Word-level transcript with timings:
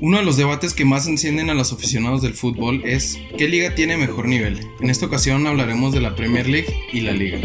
Uno 0.00 0.18
de 0.18 0.24
los 0.24 0.36
debates 0.36 0.74
que 0.74 0.84
más 0.84 1.06
encienden 1.06 1.50
a 1.50 1.54
los 1.54 1.72
aficionados 1.72 2.20
del 2.20 2.34
fútbol 2.34 2.82
es 2.84 3.18
¿qué 3.38 3.48
liga 3.48 3.74
tiene 3.74 3.96
mejor 3.96 4.26
nivel? 4.26 4.60
En 4.80 4.90
esta 4.90 5.06
ocasión 5.06 5.46
hablaremos 5.46 5.92
de 5.92 6.00
la 6.00 6.16
Premier 6.16 6.48
League 6.48 6.74
y 6.92 7.00
la 7.00 7.12
liga. 7.12 7.38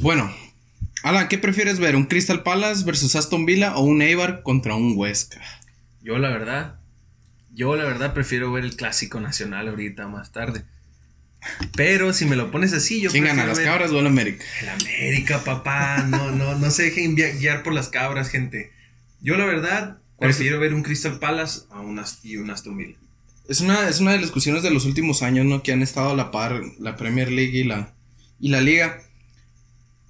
Bueno, 0.00 0.32
Alan, 1.04 1.28
¿qué 1.28 1.38
prefieres 1.38 1.78
ver? 1.78 1.94
¿Un 1.94 2.06
Crystal 2.06 2.42
Palace 2.42 2.84
versus 2.84 3.14
Aston 3.14 3.46
Villa 3.46 3.76
o 3.76 3.82
un 3.82 4.02
Eibar 4.02 4.42
contra 4.42 4.74
un 4.74 4.94
Huesca? 4.96 5.40
Yo 6.02 6.18
la 6.18 6.30
verdad, 6.30 6.80
yo 7.54 7.76
la 7.76 7.84
verdad 7.84 8.12
prefiero 8.12 8.50
ver 8.50 8.64
el 8.64 8.74
clásico 8.74 9.20
nacional 9.20 9.68
ahorita 9.68 10.08
más 10.08 10.32
tarde. 10.32 10.64
Pero 11.76 12.12
si 12.12 12.24
me 12.24 12.36
lo 12.36 12.50
pones 12.50 12.72
así, 12.72 13.00
yo 13.00 13.10
¿Quién 13.10 13.24
gana, 13.24 13.46
las 13.46 13.58
cabras 13.58 13.90
o 13.90 13.98
el 13.98 14.06
América? 14.06 14.44
El 14.60 14.68
América, 14.68 15.42
papá. 15.44 16.04
No, 16.08 16.30
no, 16.30 16.56
no 16.56 16.70
se 16.70 16.84
dejen 16.84 17.16
guiar 17.16 17.62
por 17.62 17.72
las 17.72 17.88
cabras, 17.88 18.28
gente. 18.28 18.72
Yo, 19.20 19.36
la 19.36 19.46
verdad, 19.46 19.98
prefiero 20.18 20.60
ver 20.60 20.74
un 20.74 20.82
Crystal 20.82 21.18
Palace 21.18 21.62
a 21.70 21.80
un 21.80 22.00
y 22.22 22.36
un 22.36 22.50
Aston 22.50 22.76
Villa. 22.76 22.96
Es 23.48 23.60
una, 23.60 23.88
es 23.88 24.00
una 24.00 24.12
de 24.12 24.18
las 24.18 24.26
discusiones 24.26 24.62
de 24.62 24.70
los 24.70 24.84
últimos 24.84 25.22
años, 25.22 25.46
¿no? 25.46 25.62
Que 25.62 25.72
han 25.72 25.82
estado 25.82 26.10
a 26.10 26.16
la 26.16 26.30
par 26.30 26.60
la 26.78 26.96
Premier 26.96 27.30
League 27.30 27.58
y 27.58 27.64
la, 27.64 27.92
y 28.38 28.48
la 28.48 28.60
Liga. 28.60 29.02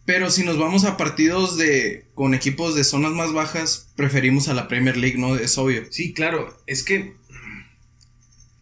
Pero 0.05 0.30
si 0.30 0.45
nos 0.45 0.59
vamos 0.59 0.85
a 0.85 0.96
partidos 0.96 1.57
de 1.57 2.07
con 2.15 2.35
equipos 2.35 2.74
de 2.74 2.85
zonas 2.85 3.12
más 3.12 3.33
bajas, 3.33 3.88
preferimos 3.96 4.49
a 4.49 4.55
la 4.55 4.69
Premier 4.69 4.96
League, 4.96 5.16
¿no? 5.16 5.37
Es 5.37 5.57
obvio. 5.57 5.85
Sí, 5.91 6.12
claro. 6.12 6.60
Es 6.66 6.83
que 6.83 7.15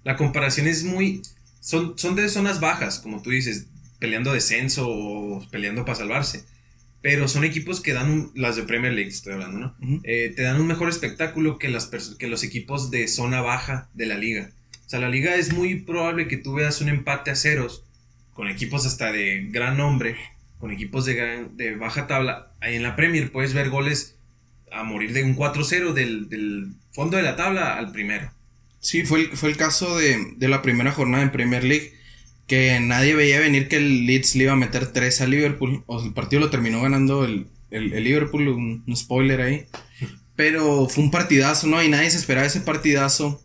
la 0.04 0.16
comparación 0.16 0.66
es 0.66 0.84
muy 0.84 1.23
son, 1.60 1.98
son 1.98 2.16
de 2.16 2.28
zonas 2.28 2.60
bajas, 2.60 2.98
como 2.98 3.23
tú 3.23 3.30
dices, 3.30 3.66
peleando 3.98 4.32
descenso 4.32 4.88
o 4.88 5.46
peleando 5.51 5.84
para 5.84 5.98
salvarse. 5.98 6.45
Pero 7.02 7.28
son 7.28 7.45
equipos 7.45 7.80
que 7.80 7.92
dan 7.92 8.10
un, 8.10 8.32
las 8.34 8.56
de 8.56 8.64
Premier 8.64 8.92
League, 8.92 9.10
estoy 9.10 9.34
hablando, 9.34 9.59
¿no? 9.59 10.01
Eh, 10.02 10.32
te 10.34 10.43
dan 10.43 10.60
un 10.60 10.66
mejor 10.66 10.88
espectáculo 10.88 11.59
que, 11.59 11.68
las 11.68 11.87
que 12.18 12.29
los 12.29 12.43
equipos 12.43 12.90
de 12.90 13.09
zona 13.09 13.40
baja 13.40 13.88
de 13.95 14.07
la 14.07 14.18
liga. 14.18 14.51
O 14.87 14.90
sea, 14.90 15.01
la 15.01 15.09
liga 15.09 15.37
es 15.37 15.52
muy 15.52 15.76
probable 15.76 16.29
que 16.29 16.37
tú 16.37 16.54
veas 16.54 16.80
un 16.80 16.88
empate 16.88 17.30
a 17.30 17.37
ceros 17.37 17.84
con 18.34 18.49
equipos 18.49 18.84
hasta 18.87 19.12
de 19.12 19.46
gran 19.51 19.79
nombre, 19.79 20.16
con 20.59 20.71
equipos 20.71 21.06
de, 21.06 21.46
de 21.54 21.77
baja 21.77 22.06
tabla. 22.06 22.52
Ahí 22.60 22.74
en 22.74 22.82
la 22.82 22.96
Premier 22.96 23.32
puedes 23.32 23.54
ver 23.54 23.71
goles 23.71 24.16
a 24.71 24.82
morir 24.82 25.12
de 25.12 25.24
un 25.24 25.37
4-0 25.37 25.93
del, 25.93 26.29
del 26.29 26.73
fondo 26.93 27.16
de 27.16 27.23
la 27.23 27.37
tabla 27.37 27.77
al 27.79 27.93
primero. 27.93 28.30
Sí, 28.80 29.04
fue 29.04 29.20
el, 29.20 29.36
fue 29.36 29.50
el 29.50 29.56
caso 29.56 29.96
de, 29.96 30.34
la 30.40 30.62
primera 30.62 30.90
jornada 30.92 31.23
en 31.23 31.32
Premier 31.32 31.62
League, 31.62 31.92
que 32.46 32.80
nadie 32.80 33.14
veía 33.14 33.38
venir 33.38 33.68
que 33.68 33.76
el 33.76 34.06
Leeds 34.06 34.34
le 34.34 34.45
iba 34.45 34.54
a 34.54 34.56
meter 34.56 34.92
3 34.92 35.20
a 35.20 35.26
Liverpool, 35.26 35.84
o 35.87 36.02
el 36.02 36.14
partido 36.14 36.40
lo 36.40 36.50
terminó 36.50 36.80
ganando 36.80 37.24
el, 37.24 37.46
Liverpool, 37.70 38.48
un, 38.48 38.96
spoiler 38.96 39.42
ahí, 39.42 39.66
pero 40.34 40.88
fue 40.88 41.04
un 41.04 41.10
partidazo, 41.10 41.66
¿no? 41.66 41.82
Y 41.82 41.88
nadie 41.88 42.10
se 42.10 42.16
esperaba 42.16 42.46
ese 42.46 42.62
partidazo. 42.62 43.45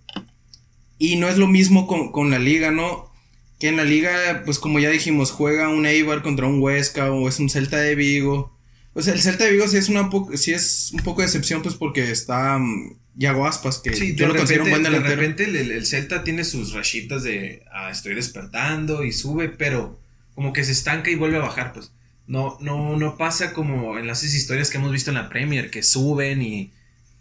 Y 0.97 1.17
no 1.17 1.27
es 1.27 1.37
lo 1.37 1.47
mismo 1.47 1.85
con, 1.85 2.11
con 2.11 2.31
la 2.31 2.39
liga, 2.39 2.71
¿no? 2.71 3.11
Que 3.59 3.67
en 3.67 3.77
la 3.77 3.83
liga, 3.83 4.43
pues 4.45 4.57
como 4.57 4.79
ya 4.79 4.89
dijimos, 4.89 5.31
juega 5.31 5.69
un 5.69 5.85
Eibar 5.85 6.23
contra 6.23 6.47
un 6.47 6.61
Huesca 6.61 7.11
o 7.11 7.27
es 7.27 7.39
un 7.39 7.49
Celta 7.49 7.77
de 7.77 7.95
Vigo. 7.95 8.54
O 8.97 9.01
sea, 9.01 9.13
el 9.13 9.21
Celta 9.21 9.43
de 9.43 9.51
Vigo 9.51 9.67
sí 9.67 9.75
es, 9.75 9.89
una 9.89 10.09
sí 10.35 10.53
es 10.53 10.91
un 10.93 11.01
poco 11.01 11.21
de 11.21 11.27
excepción, 11.27 11.61
pues 11.61 11.75
porque 11.75 12.09
está 12.09 12.57
mm, 12.57 12.95
Yago 13.15 13.45
Aspas, 13.45 13.79
que 13.79 13.93
sí, 13.93 14.15
yo 14.15 14.27
lo 14.27 14.35
considero 14.35 14.63
un 14.63 14.69
buen 14.69 14.83
delantero. 14.83 15.09
De 15.09 15.15
repente 15.17 15.43
el, 15.43 15.85
Celta 15.85 16.23
tiene 16.23 16.45
sus 16.45 16.71
rayitas 16.71 17.23
de 17.23 17.63
ah, 17.73 17.91
estoy 17.91 18.15
despertando 18.15 19.03
y 19.03 19.11
sube, 19.11 19.49
pero 19.49 19.99
como 20.33 20.53
que 20.53 20.63
se 20.63 20.71
estanca 20.71 21.11
y 21.11 21.15
vuelve 21.15 21.37
a 21.37 21.41
bajar, 21.41 21.73
pues. 21.73 21.91
No, 22.25 22.57
no, 22.61 22.97
no 22.97 23.17
pasa 23.17 23.53
como 23.53 23.99
en 23.99 24.07
las 24.07 24.23
historias 24.23 24.69
que 24.69 24.77
hemos 24.77 24.93
visto 24.93 25.11
en 25.11 25.15
la 25.15 25.29
Premier, 25.29 25.69
que 25.69 25.83
suben 25.83 26.41
y 26.41 26.71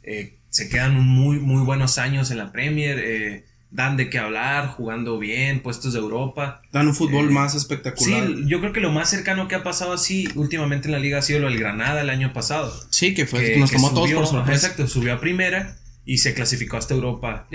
eh, 0.04 0.36
se 0.50 0.68
quedan 0.68 0.94
muy, 0.94 1.40
muy 1.40 1.62
buenos 1.64 1.98
años 1.98 2.30
en 2.30 2.38
la 2.38 2.52
Premier, 2.52 3.00
eh, 3.00 3.44
dan 3.74 3.96
de 3.96 4.08
qué 4.08 4.18
hablar, 4.18 4.68
jugando 4.68 5.18
bien, 5.18 5.60
puestos 5.60 5.94
de 5.94 5.98
Europa. 5.98 6.62
Dan 6.70 6.86
un 6.86 6.94
fútbol 6.94 7.26
eh, 7.26 7.32
más 7.32 7.56
espectacular. 7.56 8.24
Sí, 8.24 8.44
yo 8.46 8.60
creo 8.60 8.72
que 8.72 8.78
lo 8.78 8.92
más 8.92 9.10
cercano 9.10 9.48
que 9.48 9.56
ha 9.56 9.64
pasado 9.64 9.92
así 9.92 10.28
últimamente 10.36 10.86
en 10.86 10.92
la 10.92 11.00
liga 11.00 11.18
ha 11.18 11.22
sido 11.22 11.40
lo 11.40 11.48
del 11.48 11.58
Granada 11.58 12.00
el 12.00 12.08
año 12.08 12.32
pasado. 12.32 12.72
Sí, 12.90 13.14
que 13.14 13.26
fue 13.26 13.44
que 13.44 13.56
nos 13.58 13.72
tomó 13.72 13.92
todos 13.92 14.12
por 14.12 14.26
sorpresa. 14.28 14.68
Exacto, 14.68 14.86
subió 14.86 15.14
a 15.14 15.20
primera 15.20 15.76
y 16.04 16.18
se 16.18 16.34
clasificó 16.34 16.76
hasta 16.76 16.94
Europa 16.94 17.48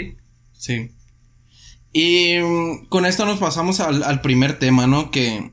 Sí. 0.58 0.92
Y 1.94 2.38
mm, 2.40 2.88
con 2.90 3.06
esto 3.06 3.26
nos 3.26 3.40
pasamos 3.40 3.80
al, 3.80 4.20
primer 4.20 4.60
tema, 4.60 4.88
¿no? 4.88 5.12
Que, 5.12 5.52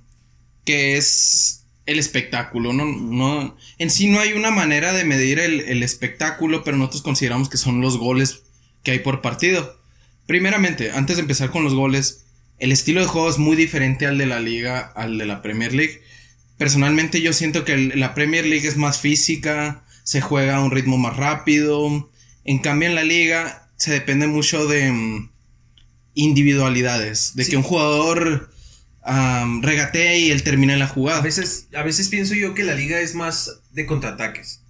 que 0.64 0.96
es 0.96 1.64
el 1.86 2.00
espectáculo, 2.00 2.72
¿no? 2.72 2.86
¿no? 2.86 3.56
En 3.78 3.90
sí 3.90 4.08
no 4.08 4.18
hay 4.18 4.32
una 4.32 4.50
manera 4.50 4.92
de 4.92 5.04
medir 5.04 5.38
el, 5.38 5.60
el, 5.60 5.84
espectáculo, 5.84 6.64
pero 6.64 6.76
nosotros 6.76 7.02
consideramos 7.02 7.48
que 7.48 7.56
son 7.56 7.80
los 7.80 7.98
goles 7.98 8.42
que 8.82 8.90
hay 8.90 8.98
por 8.98 9.22
partido. 9.22 9.76
Primeramente, 10.26 10.90
antes 10.90 11.16
de 11.16 11.22
empezar 11.22 11.50
con 11.50 11.64
los 11.64 11.74
goles, 11.74 12.24
el 12.58 12.72
estilo 12.72 13.00
de 13.00 13.06
juego 13.06 13.28
es 13.28 13.38
muy 13.38 13.56
diferente 13.56 14.06
al 14.06 14.18
de 14.18 14.26
la 14.26 14.40
liga, 14.40 14.80
al 14.96 15.18
de 15.18 15.26
la 15.26 15.42
Premier 15.42 15.74
League. 15.74 16.02
Personalmente 16.58 17.20
yo 17.20 17.32
siento 17.32 17.64
que 17.64 17.76
la 17.76 18.14
Premier 18.14 18.46
League 18.46 18.66
es 18.66 18.76
más 18.76 18.98
física, 18.98 19.84
se 20.04 20.20
juega 20.20 20.56
a 20.56 20.60
un 20.60 20.70
ritmo 20.70 20.98
más 20.98 21.16
rápido, 21.16 22.10
en 22.44 22.58
cambio, 22.60 22.88
en 22.88 22.94
la 22.94 23.02
liga 23.02 23.68
se 23.76 23.92
depende 23.92 24.26
mucho 24.26 24.66
de 24.66 24.90
mm, 24.90 25.30
individualidades, 26.14 27.34
de 27.34 27.44
que 27.44 27.56
un 27.56 27.62
jugador 27.62 28.50
regatee 29.62 30.18
y 30.18 30.30
él 30.30 30.42
termine 30.42 30.76
la 30.76 30.88
jugada. 30.88 31.18
A 31.18 31.22
veces, 31.22 31.68
a 31.74 31.82
veces 31.82 32.08
pienso 32.08 32.34
yo 32.34 32.54
que 32.54 32.64
la 32.64 32.74
liga 32.74 33.00
es 33.00 33.14
más 33.14 33.60
de 33.72 33.86
contraataques. 33.86 34.62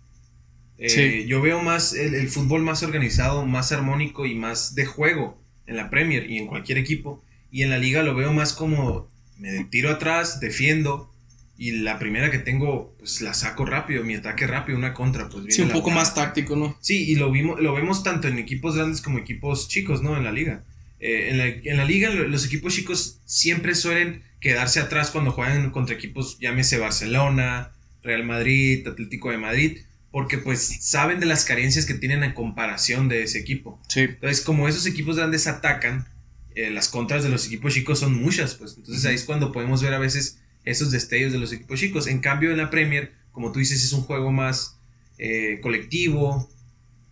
Eh, 0.78 1.24
yo 1.26 1.40
veo 1.40 1.62
más 1.62 1.94
el, 1.94 2.28
fútbol 2.28 2.62
más 2.62 2.82
organizado, 2.82 3.46
más 3.46 3.72
armónico 3.72 4.26
y 4.26 4.34
más 4.34 4.74
de 4.74 4.84
juego 4.84 5.38
en 5.66 5.76
la 5.76 5.90
Premier 5.90 6.30
y 6.30 6.38
en 6.38 6.46
cualquier 6.46 6.78
equipo. 6.78 7.22
Y 7.50 7.62
en 7.62 7.70
la 7.70 7.78
liga 7.78 8.02
lo 8.02 8.14
veo 8.14 8.32
más 8.32 8.52
como 8.52 9.08
me 9.38 9.64
tiro 9.64 9.90
atrás, 9.90 10.40
defiendo, 10.40 11.12
y 11.58 11.72
la 11.72 11.98
primera 11.98 12.30
que 12.30 12.38
tengo, 12.38 12.94
pues 12.98 13.22
la 13.22 13.32
saco 13.32 13.64
rápido, 13.64 14.04
mi 14.04 14.14
ataque 14.14 14.46
rápido, 14.46 14.76
una 14.76 14.92
contra, 14.92 15.28
pues 15.28 15.54
Sí, 15.54 15.62
un 15.62 15.70
poco 15.70 15.90
más 15.90 16.14
táctico, 16.14 16.54
¿no? 16.54 16.76
Sí, 16.80 17.10
y 17.10 17.16
lo, 17.16 17.30
vimos, 17.30 17.60
lo 17.60 17.74
vemos 17.74 18.02
tanto 18.02 18.28
en 18.28 18.38
equipos 18.38 18.76
grandes 18.76 19.00
como 19.00 19.18
equipos 19.18 19.68
chicos, 19.68 20.02
¿no? 20.02 20.16
En 20.16 20.24
la 20.24 20.32
liga. 20.32 20.64
Eh, 21.00 21.28
en, 21.30 21.38
la, 21.38 21.46
en, 21.46 21.76
la, 21.76 21.84
liga, 21.84 22.10
los 22.10 22.44
equipos 22.44 22.74
chicos 22.74 23.20
siempre 23.24 23.74
suelen 23.74 24.22
quedarse 24.40 24.80
atrás 24.80 25.10
cuando 25.10 25.32
juegan 25.32 25.70
contra 25.70 25.94
equipos, 25.94 26.38
llámese 26.40 26.78
Barcelona, 26.78 27.72
Real 28.02 28.24
Madrid, 28.24 28.86
Atlético 28.86 29.30
de 29.30 29.38
Madrid, 29.38 29.78
porque 30.16 30.38
pues 30.38 30.78
saben 30.80 31.20
de 31.20 31.26
las 31.26 31.44
carencias 31.44 31.84
que 31.84 31.92
tienen 31.92 32.24
en 32.24 32.32
comparación 32.32 33.06
de 33.06 33.22
ese 33.22 33.38
equipo. 33.38 33.78
Sí. 33.86 34.00
Entonces, 34.00 34.40
como 34.40 34.66
esos 34.66 34.86
equipos 34.86 35.16
grandes 35.16 35.46
atacan, 35.46 36.08
eh, 36.54 36.70
las 36.70 36.88
contras 36.88 37.22
de 37.22 37.28
los 37.28 37.44
equipos 37.44 37.74
chicos 37.74 37.98
son 37.98 38.14
muchas, 38.14 38.54
pues. 38.54 38.76
Entonces 38.78 39.04
ahí 39.04 39.14
es 39.14 39.24
cuando 39.24 39.52
podemos 39.52 39.82
ver 39.82 39.92
a 39.92 39.98
veces 39.98 40.38
esos 40.64 40.90
destellos 40.90 41.32
de 41.32 41.38
los 41.38 41.52
equipos 41.52 41.78
chicos. 41.78 42.06
En 42.06 42.20
cambio, 42.20 42.50
en 42.50 42.56
la 42.56 42.70
Premier, 42.70 43.12
como 43.30 43.52
tú 43.52 43.58
dices, 43.58 43.84
es 43.84 43.92
un 43.92 44.04
juego 44.04 44.32
más 44.32 44.78
eh, 45.18 45.60
colectivo, 45.62 46.50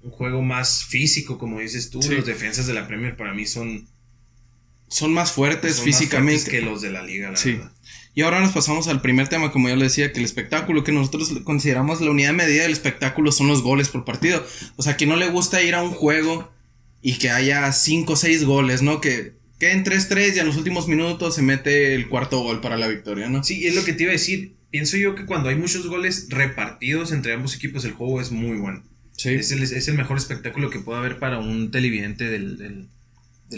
un 0.01 0.11
juego 0.11 0.41
más 0.41 0.87
físico, 0.87 1.37
como 1.37 1.61
dices 1.61 1.91
tú. 1.91 2.01
Los 2.11 2.25
defensas 2.25 2.67
de 2.67 2.73
la 2.73 2.89
Premier 2.89 3.19
para 3.19 3.35
mí 3.35 3.45
son... 3.45 3.87
Son 4.89 5.13
más 5.13 5.31
fuertes 5.31 5.83
físicamente. 5.83 6.51
que 6.51 6.63
los 6.63 6.81
de 6.81 6.91
la 6.91 7.03
liga, 7.03 7.31
la 7.31 7.37
sí. 7.37 7.61
Y 8.15 8.23
ahora 8.23 8.41
nos 8.41 8.53
pasamos 8.53 8.87
al 8.87 9.01
primer 9.01 9.29
tema, 9.29 9.51
como 9.51 9.69
ya 9.69 9.77
le 9.77 9.85
decía, 9.85 10.13
que 10.13 10.21
el 10.21 10.25
espectáculo, 10.25 10.85
que 10.85 10.93
nosotros 10.93 11.33
consideramos 11.43 12.01
la 12.01 12.11
unidad 12.11 12.31
de 12.31 12.37
medida 12.37 12.63
del 12.63 12.73
espectáculo 12.73 13.33
son 13.33 13.49
los 13.49 13.63
goles 13.63 13.89
por 13.89 14.05
partido. 14.05 14.45
O 14.77 14.83
sea, 14.83 14.97
que 14.97 15.07
no 15.07 15.17
le 15.17 15.29
gusta 15.31 15.63
ir 15.63 15.75
a 15.75 15.83
un 15.83 15.91
juego 15.91 16.53
y 17.03 17.15
que 17.15 17.31
haya 17.31 17.73
5 17.73 18.13
o 18.13 18.17
6 18.17 18.45
goles, 18.45 18.83
¿no? 18.83 19.01
Que 19.01 19.35
en 19.61 19.85
3-3 19.85 20.37
y 20.37 20.39
en 20.39 20.47
los 20.47 20.57
últimos 20.57 20.89
minutos 20.89 21.35
se 21.35 21.43
mete 21.43 21.95
el 21.95 22.09
cuarto 22.09 22.41
gol 22.41 22.61
para 22.61 22.77
la 22.77 22.89
victoria, 22.89 23.29
¿no? 23.29 23.43
Sí, 23.43 23.67
es 23.67 23.75
lo 23.75 23.85
que 23.85 23.93
te 23.93 24.05
iba 24.05 24.11
a 24.11 24.15
decir. 24.15 24.55
Pienso 24.71 24.97
yo 24.97 25.15
que 25.15 25.25
cuando 25.25 25.49
hay 25.49 25.57
muchos 25.57 25.87
goles 25.87 26.27
repartidos 26.31 27.13
entre 27.13 27.33
ambos 27.33 27.55
equipos, 27.55 27.85
el 27.85 27.93
juego 27.93 28.21
es 28.21 28.33
muy 28.33 28.57
bueno. 28.57 28.83
Sí. 29.17 29.31
Es 29.31 29.53
el, 29.53 29.95
mejor 29.95 30.17
espectáculo 30.17 30.71
que 30.71 30.81
puede 30.81 30.99
haber 30.99 31.19
para 31.19 31.39
un 31.39 31.71
televidente 31.71 32.29
del, 32.29 32.89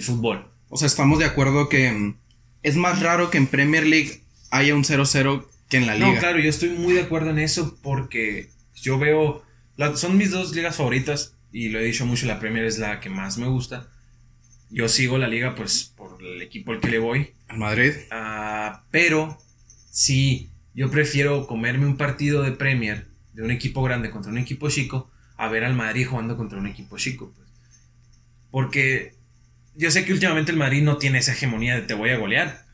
fútbol. 0.02 0.46
O 0.68 0.76
sea, 0.76 0.86
estamos 0.86 1.18
de 1.18 1.24
acuerdo 1.24 1.70
que 1.70 1.90
mm, 1.90 2.16
es 2.62 2.76
más 2.76 3.00
raro 3.00 3.30
que 3.30 3.38
en 3.38 3.46
Premier 3.46 3.86
League 3.86 4.20
haya 4.50 4.74
un 4.74 4.84
0-0 4.84 5.46
que 5.68 5.76
en 5.78 5.86
la 5.86 5.94
liga. 5.94 6.12
No, 6.12 6.18
claro, 6.18 6.38
yo 6.38 6.48
estoy 6.48 6.70
muy 6.70 6.94
de 6.94 7.02
acuerdo 7.02 7.30
en 7.30 7.38
eso 7.38 7.78
porque 7.82 8.50
yo 8.74 8.98
veo. 8.98 9.44
son 9.94 10.16
mis 10.16 10.30
dos 10.30 10.54
ligas 10.54 10.76
favoritas 10.76 11.34
y 11.52 11.68
lo 11.68 11.78
he 11.78 11.84
dicho 11.84 12.06
mucho, 12.06 12.26
la 12.26 12.38
Premier 12.38 12.64
es 12.64 12.78
la 12.78 13.00
que 13.00 13.10
más 13.10 13.38
me 13.38 13.46
gusta. 13.46 13.88
Yo 14.70 14.88
sigo 14.88 15.16
la 15.18 15.28
liga 15.28 15.54
pues 15.54 15.92
por 15.96 16.22
el 16.22 16.42
equipo 16.42 16.72
al 16.72 16.80
que 16.80 16.88
le 16.88 16.98
voy. 16.98 17.32
Al 17.48 17.58
Madrid. 17.58 17.92
Ah, 18.10 18.84
pero 18.90 19.38
sí, 19.90 20.50
yo 20.74 20.90
prefiero 20.90 21.46
comerme 21.46 21.86
un 21.86 21.96
partido 21.96 22.42
de 22.42 22.52
Premier 22.52 23.06
de 23.32 23.42
un 23.42 23.50
equipo 23.50 23.82
grande 23.82 24.10
contra 24.10 24.30
un 24.30 24.38
equipo 24.38 24.68
chico 24.68 25.10
a 25.36 25.48
ver 25.48 25.64
al 25.64 25.74
Madrid 25.74 26.06
jugando 26.06 26.36
contra 26.36 26.58
un 26.58 26.66
equipo 26.66 26.98
chico. 26.98 27.32
Pues. 27.34 27.48
Porque 28.50 29.14
yo 29.74 29.90
sé 29.90 30.04
que 30.04 30.12
últimamente 30.12 30.52
el 30.52 30.58
Madrid 30.58 30.82
no 30.82 30.96
tiene 30.98 31.18
esa 31.18 31.32
hegemonía 31.32 31.76
de 31.76 31.82
te 31.82 31.94
voy 31.94 32.10
a 32.10 32.18
golear. 32.18 32.65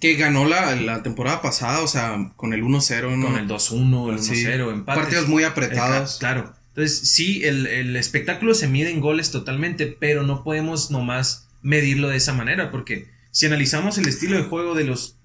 Que 0.00 0.14
ganó 0.14 0.44
la, 0.44 0.74
la 0.76 1.02
temporada 1.02 1.40
pasada, 1.42 1.80
o 1.82 1.88
sea, 1.88 2.32
con 2.36 2.52
el 2.52 2.62
1-0. 2.62 3.16
¿no? 3.16 3.26
Con 3.28 3.38
el 3.38 3.48
2-1, 3.48 4.10
el 4.12 4.18
1-0, 4.18 4.22
Sí. 4.22 4.44
empates. 4.46 5.02
Partidos 5.04 5.28
muy 5.28 5.44
apretados. 5.44 6.16
cla- 6.16 6.18
Claro. 6.18 6.54
Entonces, 6.68 7.08
sí, 7.08 7.42
el, 7.44 7.66
el 7.66 7.96
espectáculo 7.96 8.54
se 8.54 8.68
mide 8.68 8.90
en 8.90 9.00
goles 9.00 9.30
totalmente, 9.30 9.86
pero 9.86 10.22
no 10.24 10.44
podemos 10.44 10.90
nomás 10.90 11.48
medirlo 11.62 12.08
de 12.08 12.16
esa 12.18 12.34
manera, 12.34 12.70
porque 12.70 13.08
si 13.30 13.46
analizamos 13.46 13.96
el 13.96 14.06
estilo 14.08 14.36
de 14.36 14.42
juego 14.44 14.74
de 14.74 14.84
los 14.84 15.16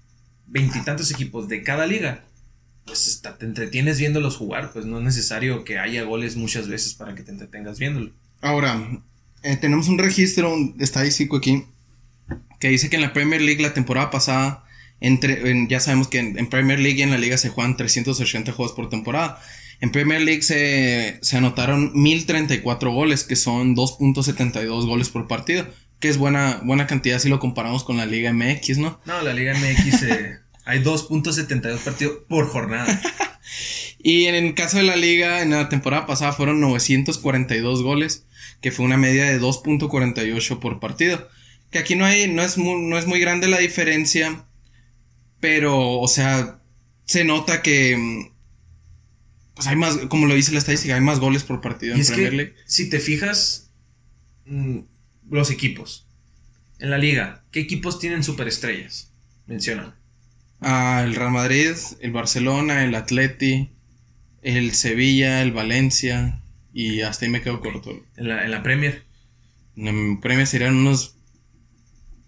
veintitantos 0.46 1.10
equipos 1.10 1.48
de 1.48 1.62
cada 1.62 1.84
liga, 1.86 2.24
pues 2.86 3.06
está- 3.06 3.36
te 3.38 3.44
entretienes 3.44 3.98
viéndolos 3.98 4.36
jugar, 4.38 4.72
pues 4.72 4.86
no 4.86 4.98
es 4.98 5.04
necesario 5.04 5.62
que 5.64 5.78
haya 5.78 6.04
goles 6.04 6.36
muchas 6.36 6.68
veces 6.68 6.94
para 6.94 7.14
que 7.14 7.22
te 7.22 7.30
entretengas 7.30 7.78
viéndolo. 7.78 8.12
Ahora, 8.40 9.02
eh, 9.42 9.56
tenemos 9.56 9.88
un 9.88 9.98
registro 9.98 10.56
estadístico 10.80 11.36
aquí 11.36 11.64
que 12.62 12.68
dice 12.68 12.88
que 12.88 12.96
en 12.96 13.02
la 13.02 13.12
Premier 13.12 13.42
League 13.42 13.60
la 13.60 13.74
temporada 13.74 14.10
pasada, 14.10 14.64
entre, 15.00 15.50
en- 15.50 15.68
ya 15.68 15.80
sabemos 15.80 16.06
que 16.08 16.18
en, 16.20 16.38
en 16.38 16.46
Premier 16.48 16.78
League 16.78 16.98
y 16.98 17.02
en 17.02 17.10
la 17.10 17.18
liga 17.18 17.36
se 17.36 17.48
juegan 17.48 17.76
380 17.76 18.52
juegos 18.52 18.72
por 18.74 18.88
temporada. 18.88 19.42
En 19.80 19.90
Premier 19.90 20.20
League 20.22 20.42
se, 20.42 21.18
se 21.22 21.36
anotaron 21.36 21.90
1034 21.92 22.92
goles, 22.92 23.24
que 23.24 23.34
son 23.34 23.74
2.72 23.74 24.86
goles 24.86 25.08
por 25.08 25.26
partido, 25.26 25.66
que 25.98 26.08
es 26.08 26.18
buena, 26.18 26.60
buena 26.62 26.86
cantidad 26.86 27.18
si 27.18 27.28
lo 27.28 27.40
comparamos 27.40 27.82
con 27.82 27.96
la 27.96 28.06
Liga 28.06 28.32
MX, 28.32 28.78
¿no? 28.78 29.00
No, 29.06 29.20
la 29.22 29.34
Liga 29.34 29.54
MX 29.54 30.02
eh, 30.04 30.38
hay 30.64 30.78
2.72 30.84 31.78
partidos 31.78 32.18
por 32.28 32.46
jornada. 32.48 33.00
Y 34.04 34.24
en 34.26 34.34
el 34.34 34.54
caso 34.54 34.78
de 34.78 34.82
la 34.84 34.96
liga, 34.96 35.42
en 35.42 35.50
la 35.50 35.68
temporada 35.68 36.06
pasada 36.06 36.32
fueron 36.32 36.60
942 36.60 37.82
goles, 37.82 38.24
que 38.60 38.72
fue 38.72 38.84
una 38.84 38.96
media 38.96 39.24
de 39.26 39.40
2.48 39.40 40.58
por 40.58 40.80
partido. 40.80 41.28
Que 41.72 41.80
aquí 41.80 41.96
no 41.96 42.04
hay, 42.04 42.28
no 42.28 42.42
es 42.42 42.58
muy, 42.58 42.80
no 42.82 42.96
es 42.98 43.06
muy 43.06 43.18
grande 43.20 43.48
la 43.48 43.58
diferencia, 43.58 44.46
pero, 45.40 45.98
o 46.00 46.06
sea, 46.08 46.62
se 47.04 47.24
nota 47.24 47.62
que, 47.62 47.96
mm, 47.96 48.32
pues 49.54 49.66
hay 49.66 49.76
más, 49.76 49.96
como 50.08 50.26
lo 50.26 50.34
dice 50.34 50.52
la 50.52 50.58
estadística, 50.58 50.94
hay 50.94 51.00
más 51.00 51.18
goles 51.20 51.44
por 51.44 51.60
partido 51.60 51.96
Y 51.96 52.00
en 52.00 52.00
es 52.02 52.08
Premier 52.08 52.30
que, 52.30 52.36
League. 52.36 52.54
si 52.66 52.88
te 52.90 53.00
fijas, 53.00 53.72
mm, 54.46 54.80
los 55.30 55.50
equipos 55.50 56.06
en 56.78 56.90
la 56.90 56.98
liga, 56.98 57.44
¿qué 57.52 57.60
equipos 57.60 57.98
tienen 58.00 58.24
superestrellas? 58.24 59.12
Menciona. 59.46 59.96
Ah, 60.60 61.02
el 61.04 61.14
Real 61.14 61.30
Madrid, 61.30 61.74
el 62.00 62.12
Barcelona, 62.12 62.84
el 62.84 62.94
Atleti, 62.94 63.70
el 64.42 64.74
Sevilla, 64.74 65.42
el 65.42 65.52
Valencia, 65.52 66.42
y 66.72 67.02
hasta 67.02 67.24
ahí 67.24 67.30
me 67.30 67.42
quedo 67.42 67.60
corto. 67.60 68.04
En 68.16 68.28
la, 68.28 68.44
en 68.44 68.50
la 68.50 68.62
Premier. 68.62 69.04
En 69.76 70.20
premio 70.20 70.44
serían 70.46 70.76
unos 70.76 71.16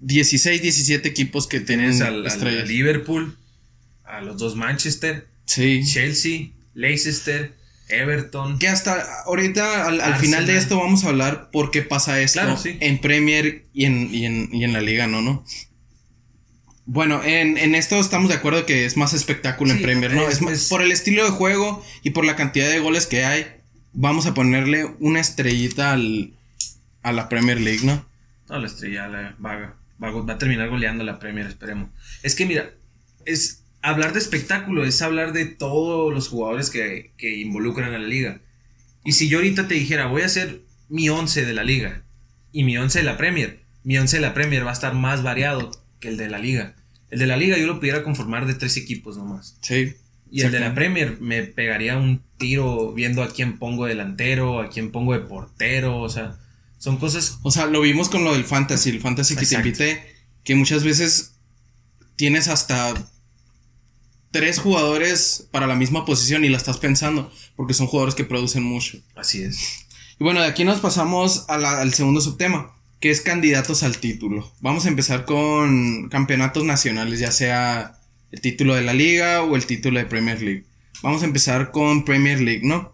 16, 0.06 0.60
17 0.62 1.08
equipos 1.08 1.46
que 1.46 1.60
tienen 1.60 2.00
al, 2.02 2.24
Liverpool, 2.68 3.36
a 4.04 4.20
los 4.20 4.36
dos 4.38 4.54
Manchester, 4.54 5.26
Sí. 5.46 5.82
Chelsea, 5.84 6.48
Leicester, 6.74 7.54
Everton. 7.88 8.58
Que 8.58 8.68
hasta 8.68 9.22
ahorita, 9.24 9.86
al, 9.86 10.00
al 10.00 10.16
final 10.16 10.46
de 10.46 10.56
esto, 10.56 10.78
vamos 10.78 11.04
a 11.04 11.08
hablar 11.08 11.50
por 11.50 11.70
qué 11.70 11.82
pasa 11.82 12.20
esto 12.20 12.40
Claro, 12.40 12.56
sí. 12.56 12.76
en 12.80 13.00
Premier 13.00 13.64
y 13.72 13.84
en, 13.86 14.14
y, 14.14 14.24
en, 14.26 14.48
y 14.52 14.64
en 14.64 14.72
la 14.72 14.80
liga, 14.80 15.06
¿no? 15.06 15.20
¿no? 15.22 15.44
Bueno, 16.86 17.22
en, 17.24 17.56
en 17.56 17.74
esto 17.74 17.98
estamos 17.98 18.28
de 18.28 18.34
acuerdo 18.36 18.66
que 18.66 18.84
es 18.84 18.96
más 18.98 19.14
espectáculo 19.14 19.72
en 19.72 19.80
Premier, 19.80 20.12
¿no? 20.12 20.28
es- 20.28 20.34
Es, 20.34 20.42
más- 20.42 20.68
por 20.68 20.82
el 20.82 20.92
estilo 20.92 21.24
de 21.24 21.30
juego 21.30 21.82
y 22.02 22.10
por 22.10 22.24
la 22.26 22.36
cantidad 22.36 22.68
de 22.68 22.78
goles 22.78 23.06
que 23.06 23.24
hay, 23.24 23.46
vamos 23.94 24.26
a 24.26 24.34
ponerle 24.34 24.84
una 25.00 25.20
estrellita 25.20 25.92
al, 25.92 26.34
a 27.02 27.12
la 27.12 27.28
Premier 27.30 27.58
League, 27.60 27.80
¿no? 27.84 28.04
No, 28.50 28.58
la 28.58 28.66
estrella 28.66 29.08
la- 29.08 29.36
va, 29.44 29.76
va, 30.04 30.22
va 30.22 30.34
a 30.34 30.38
terminar 30.38 30.68
goleando 30.68 31.04
la 31.04 31.18
Premier, 31.18 31.46
esperemos. 31.46 31.90
Es 32.22 32.34
que 32.34 32.46
mira, 32.46 32.70
es 33.24 33.64
hablar 33.82 34.12
de 34.12 34.18
espectáculo, 34.18 34.84
es 34.84 35.02
hablar 35.02 35.32
de 35.32 35.46
todos 35.46 36.12
los 36.12 36.28
jugadores 36.28 36.70
que, 36.70 37.12
que 37.16 37.36
involucran 37.36 37.94
a 37.94 37.98
la 37.98 38.06
liga. 38.06 38.40
Y 39.04 39.12
si 39.12 39.28
yo 39.28 39.38
ahorita 39.38 39.68
te 39.68 39.74
dijera, 39.74 40.06
voy 40.06 40.22
a 40.22 40.26
hacer 40.26 40.62
mi 40.88 41.08
11 41.08 41.44
de 41.44 41.52
la 41.54 41.64
liga 41.64 42.04
y 42.52 42.64
mi 42.64 42.78
11 42.78 43.00
de 43.00 43.04
la 43.04 43.16
Premier, 43.16 43.64
mi 43.82 43.98
11 43.98 44.16
de 44.16 44.22
la 44.22 44.34
Premier 44.34 44.64
va 44.64 44.70
a 44.70 44.74
estar 44.74 44.94
más 44.94 45.22
variado 45.22 45.70
que 46.00 46.08
el 46.08 46.16
de 46.16 46.30
la 46.30 46.38
liga. 46.38 46.76
El 47.10 47.18
de 47.18 47.26
la 47.26 47.36
liga 47.36 47.58
yo 47.58 47.66
lo 47.66 47.78
pudiera 47.78 48.02
conformar 48.02 48.46
de 48.46 48.54
tres 48.54 48.76
equipos 48.76 49.16
nomás. 49.16 49.58
Sí. 49.60 49.94
Y 50.30 50.40
el 50.40 50.50
de 50.50 50.60
la. 50.60 50.74
Premier 50.74 51.20
me 51.20 51.44
pegaría 51.44 51.96
un 51.96 52.22
tiro 52.38 52.92
viendo 52.92 53.22
a 53.22 53.28
quién 53.28 53.58
pongo 53.58 53.86
delantero, 53.86 54.60
a 54.60 54.68
quién 54.68 54.90
pongo 54.90 55.12
de 55.12 55.20
portero, 55.20 56.00
o 56.00 56.08
sea, 56.08 56.38
son 56.84 56.98
cosas 56.98 57.38
O 57.42 57.50
sea, 57.50 57.64
lo 57.66 57.80
vimos 57.80 58.10
con 58.10 58.24
lo 58.24 58.32
del 58.34 58.44
fantasy, 58.44 58.90
el 58.90 59.00
fantasy 59.00 59.34
que 59.36 59.46
te 59.46 59.54
invité, 59.54 60.02
que 60.44 60.54
muchas 60.54 60.84
veces 60.84 61.36
tienes 62.16 62.48
hasta 62.48 62.92
tres 64.30 64.58
jugadores 64.58 65.48
para 65.50 65.66
la 65.66 65.76
misma 65.76 66.04
posición 66.04 66.44
y 66.44 66.48
la 66.50 66.56
estás 66.58 66.76
pensando, 66.78 67.32
porque 67.56 67.72
son 67.74 67.86
jugadores 67.86 68.14
que 68.14 68.24
producen 68.24 68.62
mucho. 68.64 68.98
así 69.16 69.42
es. 69.42 69.86
Y 70.20 70.24
bueno, 70.24 70.40
de 70.40 70.46
aquí 70.46 70.64
nos 70.64 70.80
pasamos 70.80 71.46
a 71.48 71.56
la- 71.58 71.80
al 71.80 71.94
segundo 71.94 72.20
subtema, 72.20 72.72
que 73.00 73.10
es 73.10 73.20
candidatos 73.22 73.82
al 73.82 73.98
título. 73.98 74.52
Vamos 74.60 74.84
a 74.84 74.88
empezar 74.88 75.24
con 75.24 76.08
campeonatos 76.10 76.64
nacionales, 76.64 77.18
ya 77.18 77.32
sea 77.32 77.98
el 78.30 78.40
título 78.40 78.74
de 78.74 78.82
la 78.82 78.92
liga 78.92 79.42
o 79.42 79.56
el 79.56 79.64
título 79.66 79.98
de 79.98 80.06
Premier 80.06 80.40
League. 80.42 80.66
Vamos 81.02 81.22
a 81.22 81.26
empezar 81.26 81.70
con 81.70 82.04
Premier 82.04 82.40
League, 82.40 82.60
¿no? 82.62 82.93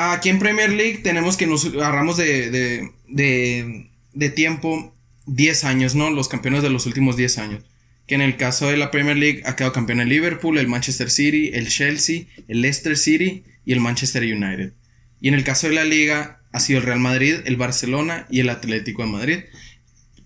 Aquí 0.00 0.28
en 0.28 0.38
Premier 0.38 0.70
League 0.70 0.98
tenemos 0.98 1.36
que 1.36 1.48
nos 1.48 1.64
agarramos 1.64 2.16
de, 2.16 2.92
de, 3.08 4.30
tiempo 4.30 4.94
10 5.26 5.64
años, 5.64 5.96
¿no? 5.96 6.08
Los 6.10 6.28
campeones 6.28 6.62
de 6.62 6.70
los 6.70 6.86
últimos 6.86 7.16
10 7.16 7.38
años. 7.38 7.64
Que 8.06 8.14
en 8.14 8.20
el 8.20 8.36
caso 8.36 8.68
de 8.68 8.76
la 8.76 8.92
Premier 8.92 9.16
League 9.16 9.42
ha 9.44 9.56
quedado 9.56 9.72
campeón 9.72 9.98
el 9.98 10.08
Liverpool, 10.08 10.56
el 10.56 10.68
Manchester 10.68 11.10
City, 11.10 11.50
el 11.52 11.66
Chelsea, 11.66 12.26
el 12.46 12.60
Leicester 12.60 12.96
City 12.96 13.42
y 13.64 13.72
el 13.72 13.80
Manchester 13.80 14.22
United. 14.22 14.72
Y 15.20 15.26
en 15.26 15.34
el 15.34 15.42
caso 15.42 15.66
de 15.66 15.74
la 15.74 15.84
liga 15.84 16.42
ha 16.52 16.60
sido 16.60 16.78
el 16.78 16.86
Real 16.86 17.00
Madrid, 17.00 17.34
el 17.46 17.56
Barcelona 17.56 18.28
y 18.30 18.38
el 18.38 18.50
Atlético 18.50 19.02
de 19.02 19.10
Madrid. 19.10 19.38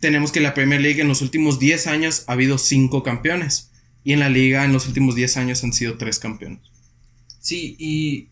Tenemos 0.01 0.33
que 0.33 0.41
en 0.41 0.43
la 0.43 0.53
Premier 0.53 0.83
League 0.83 1.01
en 1.01 1.09
los 1.09 1.23
últimos 1.23 1.59
10 1.59 1.87
años 1.87 2.25
ha 2.27 2.33
habido 2.33 2.59
5 2.59 3.03
campeones. 3.03 3.71
Y 4.05 4.13
en 4.13 4.21
la 4.21 4.29
liga 4.29 4.67
en 4.67 4.75
los 4.75 4.87
últimos 4.87 5.15
10 5.15 5.39
años 5.39 5.65
han 5.65 5.73
sido 5.73 5.97
3 5.97 6.19
campeones. 6.19 6.61
Sí, 7.41 7.75
y 7.79 8.29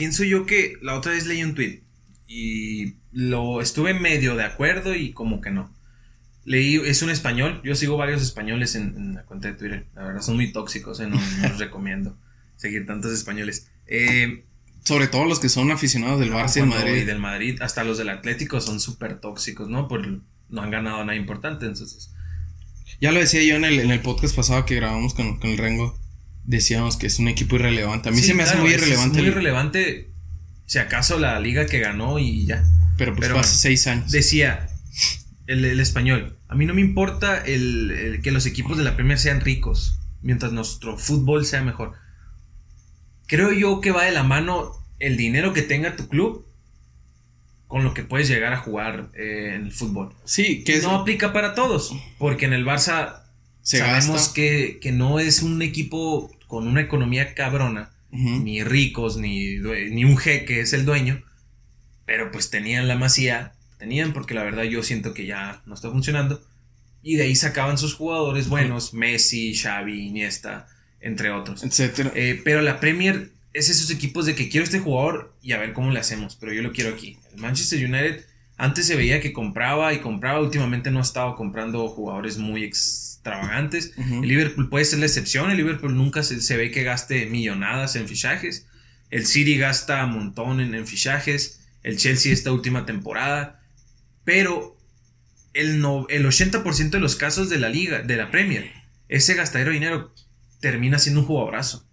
pienso 0.00 0.24
yo 0.24 0.46
que 0.46 0.78
la 0.80 0.94
otra 0.94 1.12
vez 1.12 1.26
leí 1.26 1.42
un 1.44 1.54
tweet 1.54 1.82
y 2.26 2.94
lo 3.12 3.60
estuve 3.60 3.92
medio 3.92 4.34
de 4.34 4.44
acuerdo 4.44 4.94
y 4.94 5.12
como 5.12 5.42
que 5.42 5.50
no. 5.50 5.70
Leí, 6.46 6.76
es 6.76 7.02
un 7.02 7.10
español, 7.10 7.60
yo 7.62 7.74
sigo 7.74 7.98
varios 7.98 8.22
españoles 8.22 8.74
en, 8.76 8.96
en 8.96 9.14
la 9.14 9.24
cuenta 9.24 9.48
de 9.48 9.54
Twitter, 9.54 9.86
la 9.94 10.04
verdad 10.04 10.22
son 10.22 10.36
muy 10.36 10.50
tóxicos, 10.52 10.98
eh, 11.00 11.06
no, 11.06 11.16
no 11.16 11.48
los 11.50 11.58
recomiendo 11.58 12.16
seguir 12.56 12.86
tantos 12.86 13.12
españoles. 13.12 13.68
Eh, 13.86 14.44
Sobre 14.84 15.06
todo 15.06 15.26
los 15.26 15.38
que 15.38 15.50
son 15.50 15.70
aficionados 15.70 16.18
del 16.18 16.32
Barça 16.32 16.56
y 16.56 16.60
del 16.60 16.68
cuando- 16.70 16.76
Madrid. 16.86 17.02
y 17.02 17.04
del 17.04 17.18
Madrid, 17.18 17.60
hasta 17.60 17.84
los 17.84 17.98
del 17.98 18.08
Atlético 18.08 18.60
son 18.62 18.80
súper 18.80 19.20
tóxicos, 19.20 19.68
¿no? 19.68 19.86
Por, 19.86 20.22
no 20.48 20.62
han 20.62 20.70
ganado 20.70 21.04
nada 21.04 21.14
importante, 21.16 21.66
entonces... 21.66 22.10
Ya 23.02 23.12
lo 23.12 23.20
decía 23.20 23.42
yo 23.42 23.56
en 23.56 23.64
el, 23.66 23.78
en 23.80 23.90
el 23.90 24.00
podcast 24.00 24.34
pasado 24.34 24.64
que 24.64 24.76
grabamos 24.76 25.12
con, 25.14 25.38
con 25.38 25.50
el 25.50 25.58
Rengo. 25.58 25.98
Decíamos 26.50 26.96
que 26.96 27.06
es 27.06 27.18
un 27.20 27.28
equipo 27.28 27.54
irrelevante. 27.56 28.08
A 28.08 28.12
mí 28.12 28.18
Sí, 28.18 28.26
se 28.28 28.34
me 28.34 28.42
hace 28.42 28.56
muy 28.56 28.70
irrelevante. 28.70 29.18
Es 29.18 29.22
muy 29.22 29.26
el- 29.26 29.28
irrelevante, 29.32 30.10
si 30.66 30.78
acaso 30.78 31.18
la 31.18 31.38
liga 31.38 31.66
que 31.66 31.78
ganó 31.78 32.18
y 32.18 32.44
ya. 32.46 32.64
pero 32.98 33.12
pues 33.14 33.20
pero 33.28 33.34
fue 33.34 33.40
hace. 33.42 33.56
6 33.56 33.86
años. 33.86 34.10
Decía 34.10 34.68
el, 35.46 35.64
el 35.64 35.78
español, 35.80 36.36
a 36.48 36.54
mí 36.56 36.66
no 36.66 36.74
me 36.74 36.80
importa 36.80 37.38
el, 37.38 37.92
el 37.92 38.20
que 38.22 38.32
los 38.32 38.46
equipos 38.46 38.76
de 38.76 38.82
la 38.84 38.96
Premier 38.96 39.18
sean 39.18 39.40
ricos, 39.40 40.00
mientras 40.22 40.50
nuestro 40.52 40.98
fútbol 40.98 41.46
sea 41.46 41.62
mejor. 41.62 41.92
Creo 43.26 43.52
yo 43.52 43.80
que 43.80 43.92
va 43.92 44.04
de 44.04 44.10
la 44.12 44.24
mano 44.24 44.72
el 44.98 45.16
dinero 45.16 45.52
que 45.52 45.62
tenga 45.62 45.94
tu 45.94 46.08
club 46.08 46.44
con 47.68 47.84
lo 47.84 47.94
que 47.94 48.02
puedes 48.02 48.28
llegar 48.28 48.52
a 48.52 48.56
jugar 48.58 49.12
eh, 49.14 49.52
en 49.54 49.66
el 49.66 49.72
fútbol. 49.72 50.12
Sí, 50.24 50.64
que 50.64 50.74
es, 50.74 50.82
No 50.82 50.90
aplica 50.96 51.32
para 51.32 51.54
todos, 51.54 51.94
porque 52.18 52.46
en 52.46 52.52
el 52.54 52.66
Barça 52.66 53.22
se 53.62 53.78
sabemos 53.78 54.28
que, 54.30 54.78
que 54.82 54.90
no 54.90 55.20
es 55.20 55.42
un 55.42 55.62
equipo 55.62 56.30
con 56.50 56.66
una 56.66 56.80
economía 56.80 57.32
cabrona, 57.34 57.92
ni 58.10 58.64
ricos, 58.64 59.16
ni, 59.16 59.58
ni 59.58 60.04
un 60.04 60.18
jeque 60.18 60.58
es 60.58 60.72
el 60.72 60.84
dueño, 60.84 61.22
pero 62.04 62.32
pues 62.32 62.50
tenían 62.50 62.88
la 62.88 62.96
masía, 62.96 63.52
tenían 63.78 64.12
porque 64.12 64.34
la 64.34 64.42
verdad 64.42 64.64
yo 64.64 64.82
siento 64.82 65.14
que 65.14 65.26
ya 65.26 65.62
no 65.64 65.74
está 65.74 65.92
funcionando, 65.92 66.42
y 67.04 67.14
de 67.14 67.22
ahí 67.22 67.36
sacaban 67.36 67.78
sus 67.78 67.94
jugadores 67.94 68.48
buenos, 68.48 68.92
Messi, 68.94 69.54
Xavi, 69.54 70.08
Iniesta, 70.08 70.66
entre 71.00 71.30
otros. 71.30 71.62
Etcétera. 71.62 72.10
Eh, 72.16 72.40
pero 72.44 72.62
la 72.62 72.80
Premier 72.80 73.30
es 73.52 73.70
esos 73.70 73.88
equipos 73.92 74.26
de 74.26 74.34
que 74.34 74.48
quiero 74.48 74.64
este 74.64 74.80
jugador 74.80 75.36
y 75.40 75.52
a 75.52 75.58
ver 75.58 75.72
cómo 75.72 75.92
le 75.92 76.00
hacemos, 76.00 76.34
pero 76.34 76.52
yo 76.52 76.62
lo 76.62 76.72
quiero 76.72 76.92
aquí. 76.92 77.16
El 77.32 77.40
Manchester 77.40 77.78
United 77.78 78.24
antes 78.56 78.88
se 78.88 78.96
veía 78.96 79.20
que 79.20 79.32
compraba 79.32 79.94
y 79.94 80.00
compraba, 80.00 80.40
últimamente 80.40 80.90
no 80.90 80.98
ha 80.98 81.02
estado 81.02 81.36
comprando 81.36 81.88
jugadores 81.88 82.38
muy 82.38 82.64
extravagantes. 83.20 83.92
El 83.98 84.22
Liverpool 84.22 84.70
puede 84.70 84.84
ser 84.86 84.98
la 84.98 85.06
excepción, 85.06 85.50
el 85.50 85.58
Liverpool 85.58 85.94
nunca 85.94 86.22
se, 86.22 86.40
se 86.40 86.56
ve 86.56 86.70
que 86.70 86.82
gaste 86.82 87.26
millonadas 87.26 87.96
en 87.96 88.08
fichajes. 88.08 88.66
El 89.10 89.26
City 89.26 89.58
gasta 89.58 90.04
un 90.04 90.12
montón 90.12 90.60
en, 90.60 90.74
en 90.74 90.86
fichajes, 90.86 91.60
el 91.82 91.98
Chelsea 91.98 92.32
esta 92.32 92.52
última 92.52 92.86
temporada, 92.86 93.62
pero 94.24 94.78
el, 95.52 95.80
no, 95.80 96.06
el 96.08 96.24
80% 96.24 96.90
de 96.90 97.00
los 97.00 97.16
casos 97.16 97.50
de 97.50 97.58
la 97.58 97.68
liga, 97.68 98.02
de 98.02 98.16
la 98.16 98.30
Premier, 98.30 98.72
ese 99.08 99.34
gastadero 99.34 99.70
de 99.70 99.74
dinero 99.74 100.14
termina 100.60 100.98
siendo 100.98 101.20
un 101.20 101.26
jugadorazo. 101.26 101.86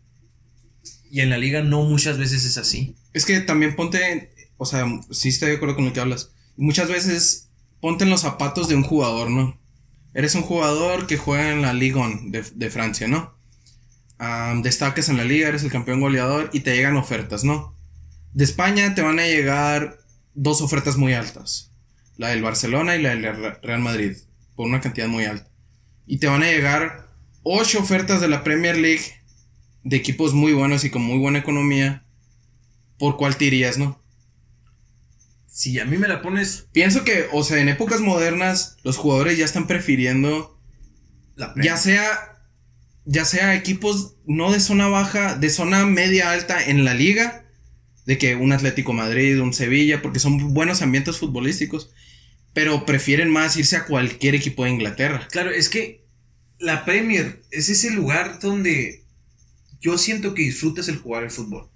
Y 1.10 1.22
en 1.22 1.29
la 1.29 1.38
liga 1.38 1.62
no 1.62 1.84
muchas 1.84 2.17
veces 2.17 2.46
es 2.46 2.57
así. 2.57 2.96
Es 3.13 3.25
que 3.25 3.39
también 3.39 3.75
ponte, 3.75 4.31
o 4.57 4.65
sea, 4.65 4.86
sí 5.12 5.29
estoy 5.29 5.50
de 5.50 5.55
acuerdo 5.55 5.75
con 5.75 5.86
lo 5.86 5.93
que 5.93 6.00
hablas. 6.00 6.31
Muchas 6.55 6.89
veces 6.89 7.50
ponte 7.81 8.03
en 8.03 8.10
los 8.10 8.22
zapatos 8.22 8.67
de 8.67 8.75
un 8.75 8.84
jugador, 8.84 9.29
¿no? 9.29 9.60
Eres 10.17 10.33
un 10.33 10.41
jugador 10.41 11.05
que 11.05 11.15
juega 11.15 11.51
en 11.51 11.62
la 11.62 11.74
Ligue 11.74 12.00
1 12.00 12.21
de, 12.31 12.69
Francia, 12.71 13.07
¿no? 13.07 13.36
Am, 14.17 14.63
destacas 14.63 15.09
en 15.09 15.17
la 15.17 15.24
liga, 15.24 15.47
eres 15.47 15.63
el 15.63 15.71
campeón 15.71 16.01
goleador 16.01 16.50
y 16.53 16.62
te 16.62 16.75
llegan 16.75 16.97
ofertas, 16.97 17.43
¿no? 17.43 17.75
De 18.33 18.43
España 18.43 18.95
te 18.95 19.03
van 19.03 19.19
a 19.19 19.27
llegar 19.27 20.00
dos 20.33 20.62
ofertas 20.62 20.97
muy 20.97 21.13
altas. 21.13 21.71
La 22.17 22.29
del 22.29 22.41
Barcelona 22.41 22.95
y 22.95 23.01
la 23.03 23.09
del 23.12 23.21
Re- 23.36 23.59
Real 23.62 23.79
Madrid. 23.79 24.17
Por 24.55 24.65
una 24.65 24.81
cantidad 24.81 25.07
muy 25.07 25.25
alta. 25.25 25.51
Y 26.07 26.17
te 26.17 26.25
van 26.25 26.41
a 26.41 26.47
llegar 26.51 27.09
ocho 27.43 27.79
ofertas 27.79 28.19
de 28.19 28.27
la 28.27 28.43
Premier 28.43 28.75
League 28.77 29.03
de 29.83 29.97
equipos 29.97 30.33
muy 30.33 30.53
buenos 30.53 30.83
y 30.83 30.89
con 30.89 31.03
muy 31.03 31.19
buena 31.19 31.38
economía. 31.39 32.05
¿Por 32.97 33.17
cuál 33.17 33.38
te 33.38 33.45
irías, 33.45 33.77
no? 33.77 34.01
Si 35.57 35.79
a 35.79 35.85
mí 35.85 35.97
me 35.97 36.07
la 36.07 36.21
pones 36.21 36.67
Pienso 36.71 37.03
que, 37.03 37.29
o 37.31 37.43
sea, 37.43 37.57
en 37.57 37.67
épocas 37.67 37.99
modernas, 37.99 38.77
los 38.83 38.95
jugadores 38.95 39.39
ya 39.39 39.45
están 39.45 39.65
prefiriendo, 39.65 40.61
la 41.35 41.51
ya 41.59 41.77
sea, 41.77 42.43
ya 43.05 43.25
sea 43.25 43.55
equipos 43.55 44.17
no 44.27 44.51
de 44.51 44.59
zona 44.59 44.87
baja, 44.87 45.33
de 45.33 45.49
zona 45.49 45.83
media 45.87 46.29
alta 46.29 46.63
en 46.63 46.85
la 46.85 46.93
liga, 46.93 47.47
de 48.05 48.19
que 48.19 48.35
un 48.35 48.51
Atlético 48.51 48.93
Madrid, 48.93 49.41
un 49.41 49.51
Sevilla, 49.51 50.03
porque 50.03 50.19
son 50.19 50.53
buenos 50.53 50.83
ambientes 50.83 51.17
futbolísticos, 51.17 51.89
pero 52.53 52.85
prefieren 52.85 53.31
más 53.31 53.57
irse 53.57 53.77
a 53.77 53.85
cualquier 53.85 54.35
equipo 54.35 54.63
de 54.63 54.69
Inglaterra. 54.69 55.27
Claro, 55.31 55.49
es 55.49 55.69
que 55.69 56.05
la 56.59 56.85
Premier 56.85 57.41
es 57.49 57.69
ese 57.69 57.89
lugar 57.89 58.37
donde 58.39 59.05
yo 59.79 59.97
siento 59.97 60.35
que 60.35 60.43
disfrutas 60.43 60.87
el 60.87 60.97
jugar 60.97 61.23
el 61.23 61.31
fútbol. 61.31 61.67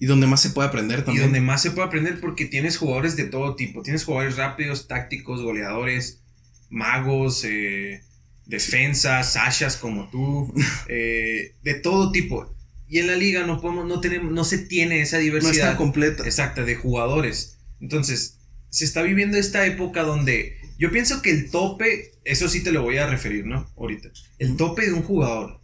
Y 0.00 0.06
donde 0.06 0.26
más 0.26 0.40
se 0.40 0.50
puede 0.50 0.66
aprender 0.66 1.00
Y 1.00 1.02
también. 1.02 1.26
donde 1.26 1.40
más 1.42 1.60
se 1.60 1.70
puede 1.70 1.86
aprender 1.86 2.20
porque 2.20 2.46
tienes 2.46 2.78
jugadores 2.78 3.16
de 3.16 3.24
todo 3.24 3.54
tipo. 3.54 3.82
Tienes 3.82 4.02
jugadores 4.04 4.36
rápidos, 4.36 4.88
tácticos, 4.88 5.42
goleadores, 5.42 6.22
magos, 6.70 7.44
eh, 7.44 8.02
defensas, 8.46 9.34
sashas 9.34 9.76
como 9.76 10.08
tú, 10.08 10.52
eh, 10.88 11.54
de 11.62 11.74
todo 11.74 12.12
tipo. 12.12 12.56
Y 12.88 12.98
en 12.98 13.08
la 13.08 13.14
liga 13.14 13.46
no 13.46 13.60
podemos, 13.60 13.86
no 13.86 14.00
tenemos, 14.00 14.32
no 14.32 14.42
se 14.44 14.58
tiene 14.58 15.02
esa 15.02 15.18
no 15.18 15.22
diversidad 15.22 15.54
está 15.68 15.76
completa. 15.76 16.24
exacta 16.24 16.64
de 16.64 16.74
jugadores. 16.76 17.58
Entonces, 17.78 18.38
se 18.70 18.86
está 18.86 19.02
viviendo 19.02 19.36
esta 19.36 19.66
época 19.66 20.02
donde 20.02 20.56
yo 20.78 20.90
pienso 20.90 21.20
que 21.20 21.30
el 21.30 21.50
tope, 21.50 22.12
eso 22.24 22.48
sí 22.48 22.62
te 22.62 22.72
lo 22.72 22.82
voy 22.82 22.96
a 22.96 23.06
referir, 23.06 23.44
¿no? 23.44 23.70
Ahorita. 23.76 24.10
El 24.38 24.56
tope 24.56 24.86
de 24.86 24.94
un 24.94 25.02
jugador, 25.02 25.60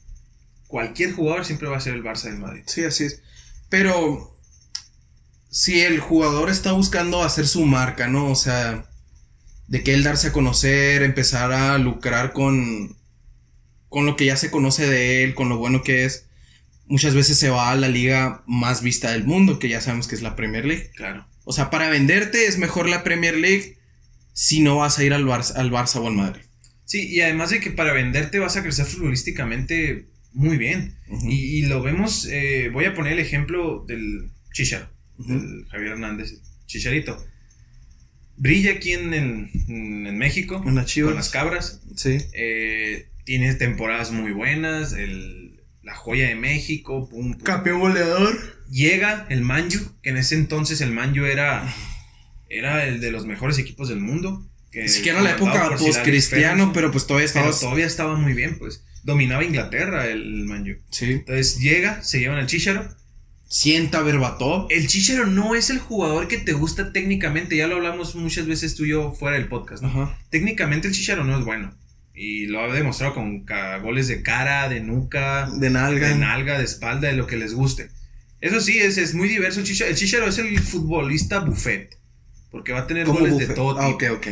cualquier 0.66 1.12
jugador 1.12 1.46
siempre 1.46 1.68
va 1.68 1.78
a 1.78 1.80
ser 1.80 1.94
el 1.94 2.04
Barça 2.04 2.24
del 2.24 2.38
Madrid. 2.38 2.62
Sí, 2.66 2.84
así 2.84 3.04
es. 3.04 3.22
Pero 3.68 4.38
si 5.50 5.80
el 5.80 6.00
jugador 6.00 6.50
está 6.50 6.72
buscando 6.72 7.22
hacer 7.22 7.46
su 7.46 7.64
marca, 7.64 8.08
¿no? 8.08 8.30
O 8.30 8.36
sea, 8.36 8.88
de 9.66 9.82
que 9.82 9.94
él 9.94 10.04
darse 10.04 10.28
a 10.28 10.32
conocer, 10.32 11.02
empezar 11.02 11.52
a 11.52 11.76
lucrar 11.78 12.32
con 12.32 12.96
con 13.88 14.04
lo 14.04 14.16
que 14.16 14.26
ya 14.26 14.36
se 14.36 14.50
conoce 14.50 14.86
de 14.86 15.24
él, 15.24 15.34
con 15.34 15.48
lo 15.48 15.56
bueno 15.56 15.82
que 15.82 16.04
es, 16.04 16.26
muchas 16.86 17.14
veces 17.14 17.38
se 17.38 17.50
va 17.50 17.70
a 17.70 17.76
la 17.76 17.88
liga 17.88 18.42
más 18.46 18.82
vista 18.82 19.10
del 19.10 19.24
mundo, 19.24 19.58
que 19.58 19.68
ya 19.68 19.80
sabemos 19.80 20.06
que 20.08 20.14
es 20.14 20.22
la 20.22 20.36
Premier 20.36 20.64
League. 20.64 20.90
Claro. 20.94 21.26
O 21.44 21.52
sea, 21.52 21.70
para 21.70 21.88
venderte 21.88 22.46
es 22.46 22.58
mejor 22.58 22.88
la 22.88 23.02
Premier 23.04 23.36
League 23.36 23.78
si 24.32 24.60
no 24.60 24.76
vas 24.76 24.98
a 24.98 25.04
ir 25.04 25.14
al 25.14 25.24
Barça, 25.24 25.54
al 25.56 25.70
Barça 25.70 25.96
o 25.96 26.06
al 26.06 26.14
Madrid. 26.14 26.42
Sí, 26.84 27.08
y 27.08 27.20
además 27.22 27.50
de 27.50 27.60
que 27.60 27.70
para 27.70 27.92
venderte 27.92 28.38
vas 28.38 28.56
a 28.56 28.62
crecer 28.62 28.84
futbolísticamente 28.84 30.08
muy 30.36 30.56
bien. 30.58 30.94
Y, 31.28 31.34
y 31.58 31.62
lo 31.66 31.82
vemos, 31.82 32.26
eh, 32.30 32.68
voy 32.72 32.84
a 32.84 32.94
poner 32.94 33.14
el 33.14 33.18
ejemplo 33.18 33.84
del 33.88 34.30
Chicharo, 34.52 34.88
Ujú. 35.18 35.32
del 35.32 35.66
Javier 35.70 35.92
Hernández, 35.92 36.34
Chicharito. 36.66 37.16
Brilla 38.36 38.72
aquí 38.72 38.92
en, 38.92 39.14
en- 39.14 39.50
en 40.06 40.18
México, 40.18 40.62
En 40.66 40.74
las 40.74 40.92
con 40.94 41.14
las 41.14 41.30
cabras. 41.30 41.80
Sí. 41.96 42.18
Eh, 42.34 43.08
tiene 43.24 43.54
temporadas 43.54 44.12
muy 44.12 44.32
buenas, 44.32 44.92
el- 44.92 45.60
la 45.82 45.94
joya 45.94 46.28
de 46.28 46.34
México, 46.34 47.08
pum, 47.08 47.32
pum. 47.32 47.42
Campeón 47.42 47.80
goleador. 47.80 48.36
Llega 48.70 49.26
el 49.30 49.40
Manju, 49.42 49.78
que 50.02 50.10
en 50.10 50.16
ese 50.18 50.34
entonces 50.34 50.80
el 50.80 50.90
Manju 50.92 51.24
era, 51.24 51.72
era 52.50 52.84
el 52.86 53.00
de 53.00 53.10
los 53.10 53.24
mejores 53.26 53.58
equipos 53.58 53.88
del 53.88 54.00
mundo. 54.00 54.46
Que 54.72 54.82
Ni 54.82 54.88
siquiera 54.88 55.22
la 55.22 55.36
comandado 55.36 55.70
época 55.70 55.82
post-cristiano, 55.84 56.72
pero 56.74 56.90
pues 56.90 57.06
todavía 57.06 57.28
Pero 57.32 57.46
estaba. 57.46 57.60
todavía 57.60 57.86
estaba 57.86 58.16
muy 58.16 58.34
bien, 58.34 58.58
pues. 58.58 58.84
Dominaba 59.06 59.44
Inglaterra 59.44 60.06
el 60.08 60.44
Manju. 60.44 60.74
Sí. 60.90 61.12
Entonces 61.12 61.58
llega, 61.60 62.02
se 62.02 62.18
llevan 62.20 62.38
al 62.38 62.46
Chicharo. 62.46 62.86
Sienta 63.48 64.02
Berbatov. 64.02 64.66
El 64.70 64.88
Chicharo 64.88 65.26
no 65.26 65.54
es 65.54 65.70
el 65.70 65.78
jugador 65.78 66.26
que 66.26 66.38
te 66.38 66.52
gusta 66.52 66.92
técnicamente. 66.92 67.56
Ya 67.56 67.68
lo 67.68 67.76
hablamos 67.76 68.16
muchas 68.16 68.46
veces 68.46 68.74
tú 68.74 68.84
y 68.84 68.88
yo 68.90 69.12
fuera 69.12 69.36
del 69.38 69.46
podcast. 69.48 69.82
¿no? 69.82 69.88
Ajá. 69.88 70.18
Técnicamente 70.30 70.88
el 70.88 70.94
Chicharo 70.94 71.22
no 71.24 71.38
es 71.38 71.44
bueno. 71.44 71.72
Y 72.12 72.46
lo 72.46 72.60
ha 72.64 72.72
demostrado 72.72 73.14
con 73.14 73.46
goles 73.82 74.08
de 74.08 74.22
cara, 74.22 74.68
de 74.68 74.80
nuca, 74.80 75.48
De 75.56 75.70
nalga. 75.70 76.08
de 76.08 76.16
nalga, 76.16 76.58
de 76.58 76.64
espalda, 76.64 77.08
de 77.08 77.14
lo 77.14 77.26
que 77.28 77.36
les 77.36 77.54
guste. 77.54 77.90
Eso 78.40 78.60
sí, 78.60 78.78
es, 78.78 78.98
es 78.98 79.14
muy 79.14 79.28
diverso 79.28 79.60
el 79.60 79.66
Chicharo. 79.66 79.90
El 79.90 79.96
Chicharo 79.96 80.26
es 80.26 80.38
el 80.38 80.58
futbolista 80.58 81.38
buffet. 81.38 81.96
Porque 82.50 82.72
va 82.72 82.80
a 82.80 82.86
tener 82.88 83.06
goles 83.06 83.38
de 83.38 83.46
todo 83.48 83.78
Ah, 83.78 83.86
tipo. 83.96 84.12
ok, 84.14 84.18
ok. 84.18 84.26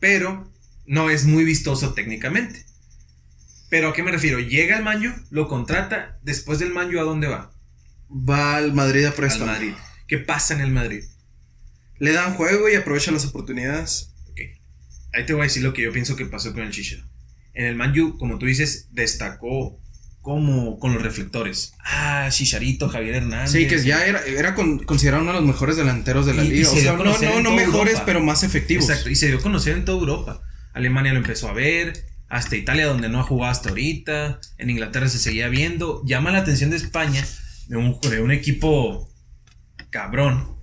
Pero 0.00 0.52
no 0.86 1.08
es 1.10 1.24
muy 1.24 1.44
vistoso 1.44 1.94
técnicamente. 1.94 2.66
Pero 3.70 3.88
a 3.88 3.92
qué 3.92 4.02
me 4.02 4.10
refiero? 4.12 4.38
Llega 4.38 4.76
el 4.78 4.84
Manju, 4.84 5.12
lo 5.30 5.46
contrata. 5.48 6.18
Después 6.22 6.58
del 6.58 6.72
Manju, 6.72 6.98
¿a 6.98 7.02
dónde 7.02 7.26
va? 7.28 7.50
Va 8.10 8.56
al 8.56 8.72
Madrid 8.72 9.04
a 9.04 9.08
Al 9.08 9.14
préstamo. 9.14 9.46
Madrid. 9.52 9.74
¿Qué 10.06 10.18
pasa 10.18 10.54
en 10.54 10.60
el 10.62 10.70
Madrid? 10.70 11.04
Le 11.98 12.12
dan 12.12 12.34
juego 12.34 12.68
y 12.68 12.74
aprovecha 12.76 13.10
las 13.10 13.26
oportunidades. 13.26 14.14
Ok. 14.30 14.40
Ahí 15.14 15.26
te 15.26 15.32
voy 15.34 15.42
a 15.42 15.44
decir 15.44 15.62
lo 15.62 15.72
que 15.74 15.82
yo 15.82 15.92
pienso 15.92 16.16
que 16.16 16.24
pasó 16.26 16.52
con 16.52 16.62
el 16.62 16.70
Chicharo. 16.70 17.02
En 17.54 17.66
el 17.66 17.74
Manju, 17.76 18.16
como 18.18 18.38
tú 18.38 18.46
dices, 18.46 18.88
destacó 18.92 19.78
como 20.22 20.78
con 20.78 20.92
los 20.94 21.02
reflectores. 21.02 21.72
Ah, 21.84 22.28
Chicharito, 22.30 22.88
Javier 22.88 23.16
Hernández. 23.16 23.50
Sí, 23.50 23.66
que 23.66 23.82
ya 23.82 24.06
era, 24.06 24.20
era 24.24 24.54
con- 24.54 24.78
considerado 24.84 25.22
uno 25.22 25.32
de 25.32 25.38
los 25.40 25.46
mejores 25.46 25.76
delanteros 25.76 26.26
de 26.26 26.34
la 26.34 26.44
Y- 26.44 26.48
y 26.48 26.50
liga. 26.50 26.64
se 26.68 26.70
O 26.70 26.74
sea, 26.74 26.82
dio 26.82 26.92
a 26.92 26.96
no, 26.96 27.04
no, 27.04 27.40
no 27.42 27.52
mejores, 27.56 27.94
Europa. 27.94 28.06
pero 28.06 28.20
más 28.20 28.42
efectivos. 28.44 28.88
Exacto, 28.88 29.10
y 29.10 29.14
se 29.16 29.28
dio 29.28 29.38
a 29.38 29.42
conocer 29.42 29.74
en 29.76 29.84
toda 29.84 29.98
Europa. 29.98 30.42
Alemania 30.74 31.12
lo 31.12 31.18
empezó 31.18 31.48
a 31.48 31.52
ver, 31.54 32.04
hasta 32.28 32.56
Italia 32.56 32.86
donde 32.86 33.08
no 33.08 33.20
ha 33.20 33.22
jugado 33.22 33.50
hasta 33.52 33.70
ahorita, 33.70 34.40
en 34.58 34.70
Inglaterra 34.70 35.08
se 35.08 35.18
seguía 35.18 35.48
viendo. 35.48 36.02
Llama 36.04 36.30
la 36.30 36.38
atención 36.38 36.70
de 36.70 36.76
España, 36.76 37.24
de 37.68 37.76
un, 37.76 37.98
de 38.00 38.20
un 38.20 38.30
equipo 38.32 39.08
cabrón. 39.90 40.56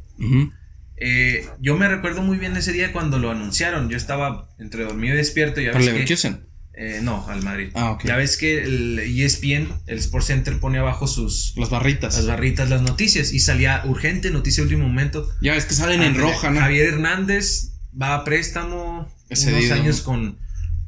Eh, 0.98 1.45
yo 1.60 1.75
me 1.77 1.88
recuerdo 1.88 2.22
muy 2.22 2.38
bien 2.38 2.55
ese 2.55 2.72
día 2.72 2.93
cuando 2.93 3.19
lo 3.19 3.31
anunciaron. 3.31 3.89
Yo 3.89 3.98
estaba 3.98 4.50
entre 4.60 4.84
dormido 4.84 5.13
y 5.15 5.17
despierto. 5.17 5.55
Que- 5.55 5.72
Leverkusen. 5.74 6.45
eh, 6.74 7.00
no, 7.01 7.27
al 7.27 7.41
Madrid. 7.43 7.69
Ah, 7.74 7.91
ok. 7.91 8.05
Ya 8.05 8.15
ves 8.15 8.38
que 8.38 8.63
el 8.63 9.00
ESPN, 9.00 9.67
el 9.88 9.98
Sports 9.98 10.27
Center, 10.27 10.60
pone 10.60 10.77
abajo 10.77 11.07
sus 11.07 11.53
Las 11.57 11.69
barritas. 11.69 12.15
las 12.15 12.27
barritas, 12.27 12.69
las 12.69 12.81
noticias. 12.81 13.34
Y 13.34 13.39
salía 13.39 13.81
urgente, 13.86 14.31
noticia 14.31 14.62
de 14.63 14.67
último 14.69 14.88
momento. 14.88 15.27
ya 15.41 15.53
ves 15.53 15.65
que 15.65 15.74
salen 15.74 16.01
en 16.01 16.15
roja, 16.15 16.50
¿no? 16.51 16.60
Javier 16.62 16.88
Hernández 16.93 17.72
va 18.00 18.13
a 18.15 18.24
préstamo 18.24 19.07
Ese 19.29 19.50
unos 19.50 19.62
día, 19.63 19.74
años 19.75 20.00
¿no? 20.00 20.03
con 20.05 20.39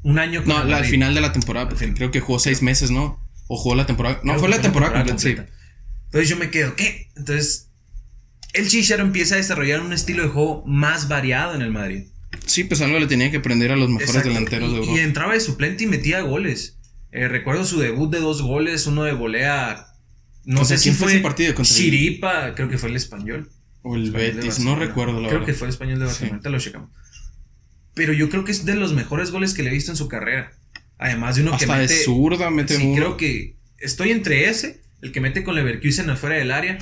un 0.10 0.20
año 0.20 0.44
con 0.44 0.50
No, 0.56 0.64
la- 0.64 0.78
al 0.78 0.86
final 0.86 1.14
de 1.14 1.22
la 1.22 1.32
temporada. 1.34 1.68
Porque 1.70 1.94
creo 1.94 2.12
que 2.12 2.20
jugó 2.20 2.40
seis 2.40 2.62
meses, 2.62 2.92
¿no? 2.92 3.20
O 3.48 3.58
jugó 3.58 3.76
la 3.76 3.86
temporada. 3.86 4.16
No, 4.24 4.34
Creo 4.34 4.40
fue 4.40 4.50
la 4.50 4.62
temporada, 4.62 4.94
completa, 5.04 5.20
sí. 5.20 5.36
Entonces 6.06 6.30
yo 6.30 6.38
me 6.38 6.50
quedo, 6.50 6.76
¿qué? 6.76 7.10
Entonces 7.16 7.70
el 8.54 8.68
Chicharo 8.70 9.04
empieza 9.04 9.36
a 9.36 9.38
desarrollar 9.38 9.82
un 9.82 9.94
estilo 9.94 10.24
de 10.24 10.30
juego 10.30 10.64
más 10.66 11.08
variado 11.08 11.54
en 11.56 11.62
el 11.62 11.72
Madrid. 11.72 12.06
Sí, 12.46 12.64
pues 12.64 12.82
algo 12.82 13.00
le 13.00 13.08
tenía 13.08 13.30
que 13.32 13.38
aprender 13.38 13.72
a 13.72 13.76
los 13.76 13.90
mejores 13.90 14.10
Exacto. 14.10 14.30
delanteros 14.30 14.70
y, 14.70 14.74
de 14.74 14.78
y 14.80 14.82
Europa. 14.84 15.02
entraba 15.02 15.34
de 15.34 15.40
suplente 15.42 15.84
y 15.84 15.88
metía 15.88 16.22
goles. 16.22 16.78
Eh, 17.12 17.28
recuerdo 17.28 17.66
su 17.66 17.80
debut 17.80 18.12
de 18.12 18.20
dos 18.20 18.42
goles, 18.42 18.86
uno 18.88 19.04
de 19.04 19.14
volea. 19.14 19.88
No 20.46 20.60
¿Contra 20.60 20.78
sé 20.78 20.84
si 20.84 20.90
quién 20.90 20.96
fue 20.96 21.06
fue 21.08 21.14
ese 21.16 21.24
partido? 21.24 21.56
¿Contra 21.56 21.74
el- 21.76 21.82
Chiripa, 21.82 22.56
creo 22.56 22.70
que 22.70 22.78
fue 22.78 22.90
el 22.90 22.96
español. 22.96 23.50
O 23.84 23.96
el 23.96 24.12
Betis, 24.12 24.60
no 24.60 24.76
recuerdo 24.76 25.14
la 25.22 25.28
Creo 25.30 25.40
verdad. 25.42 25.46
que 25.46 25.54
fue 25.54 25.68
el 25.68 25.74
español 25.74 26.00
de 26.00 26.06
Barcelona, 26.06 26.30
Sí. 26.30 26.34
ahorita 26.34 26.50
lo 26.50 26.60
checamos. 26.60 26.90
Pero 27.98 28.14
yo 28.14 28.30
creo 28.30 28.46
que 28.46 28.54
es 28.54 28.64
de 28.64 28.76
los 28.76 28.94
mejores 28.94 29.32
goles 29.32 29.54
que 29.54 29.64
le 29.64 29.70
he 29.70 29.74
visto 29.74 29.92
en 29.92 29.98
su 29.98 30.08
carrera. 30.08 30.54
Además 30.98 31.36
de 31.36 31.42
uno 31.42 31.54
Hasta 31.54 31.66
que 31.66 31.74
de 31.74 31.80
mete. 31.80 32.04
zurda 32.04 32.50
mete 32.50 32.78
sí, 32.78 32.84
uno. 32.86 32.96
creo 32.96 33.18
que 33.18 33.58
estoy 33.80 34.12
entre 34.12 34.48
ese, 34.50 34.82
el 35.02 35.12
que 35.12 35.20
mete 35.20 35.44
con 35.44 35.56
Leverkusen 35.56 36.10
afuera 36.10 36.38
del 36.38 36.52
área, 36.52 36.78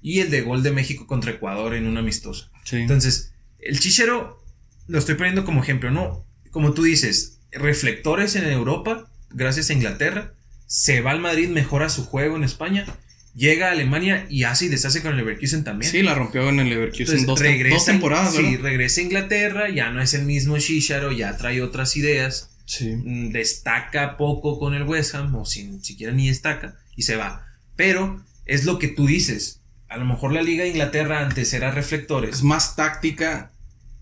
y 0.00 0.20
el 0.20 0.30
de 0.30 0.40
gol 0.40 0.62
de 0.62 0.72
México 0.72 1.06
contra 1.06 1.32
Ecuador 1.32 1.74
en 1.74 1.86
un 1.86 1.96
amistoso. 1.98 2.50
Sí. 2.64 2.76
Entonces, 2.76 3.34
el 3.60 3.78
Chichero 3.78 4.42
lo 4.88 4.98
estoy 4.98 5.14
poniendo 5.16 5.44
como 5.44 5.62
ejemplo, 5.62 5.90
¿no? 5.90 6.24
Como 6.50 6.72
tú 6.72 6.82
dices, 6.82 7.38
reflectores 7.52 8.34
en 8.34 8.44
Europa, 8.50 9.10
gracias 9.30 9.70
a 9.70 9.74
Inglaterra, 9.74 10.34
se 10.66 11.00
va 11.00 11.10
al 11.12 11.20
Madrid, 11.20 11.48
mejora 11.48 11.88
su 11.88 12.04
juego 12.04 12.36
en 12.36 12.44
España, 12.44 12.86
llega 13.34 13.68
a 13.68 13.72
Alemania 13.72 14.26
y 14.28 14.44
hace 14.44 14.66
y 14.66 14.68
deshace 14.68 15.00
con 15.02 15.12
el 15.12 15.16
Leverkusen 15.18 15.64
también. 15.64 15.90
Sí, 15.90 16.02
la 16.02 16.14
rompió 16.14 16.48
en 16.48 16.60
el 16.60 16.68
Leverkusen 16.68 17.18
Entonces, 17.18 17.26
dos, 17.26 17.40
regresa, 17.40 17.74
dos 17.76 17.84
temporadas, 17.86 18.34
sí, 18.34 18.42
¿verdad? 18.42 18.60
regresa 18.62 19.00
a 19.00 19.04
Inglaterra, 19.04 19.70
ya 19.70 19.90
no 19.90 20.02
es 20.02 20.14
el 20.14 20.24
mismo 20.24 20.58
Chicharo, 20.58 21.12
ya 21.12 21.36
trae 21.36 21.62
otras 21.62 21.96
ideas. 21.96 22.48
Sí. 22.64 22.94
mm, 22.96 23.30
destaca 23.32 24.16
poco 24.16 24.58
con 24.58 24.74
el 24.74 24.84
West 24.84 25.14
Ham, 25.14 25.34
o 25.34 25.44
sin 25.44 25.82
siquiera 25.84 26.12
ni 26.12 26.28
destaca, 26.28 26.76
y 26.96 27.02
se 27.02 27.16
va. 27.16 27.46
Pero 27.76 28.22
es 28.46 28.64
lo 28.64 28.78
que 28.78 28.88
tú 28.88 29.06
dices. 29.06 29.60
A 29.88 29.96
lo 29.98 30.04
mejor 30.06 30.32
la 30.32 30.42
Liga 30.42 30.62
de 30.64 30.70
Inglaterra 30.70 31.20
antes 31.20 31.52
era 31.52 31.70
reflectores. 31.70 32.36
Es 32.36 32.42
más 32.42 32.76
táctica. 32.76 33.50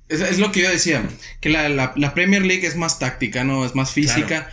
Es, 0.09 0.21
es 0.21 0.39
lo 0.39 0.53
que 0.53 0.63
yo 0.63 0.71
decía, 0.71 1.03
que 1.41 1.49
la, 1.51 1.69
la- 1.69 1.93
la 1.97 2.15
Premier 2.15 2.45
League 2.45 2.67
es 2.67 2.77
más 2.77 2.99
táctica, 2.99 3.43
¿no? 3.45 3.65
Es 3.65 3.75
más 3.75 3.93
física. 3.93 4.51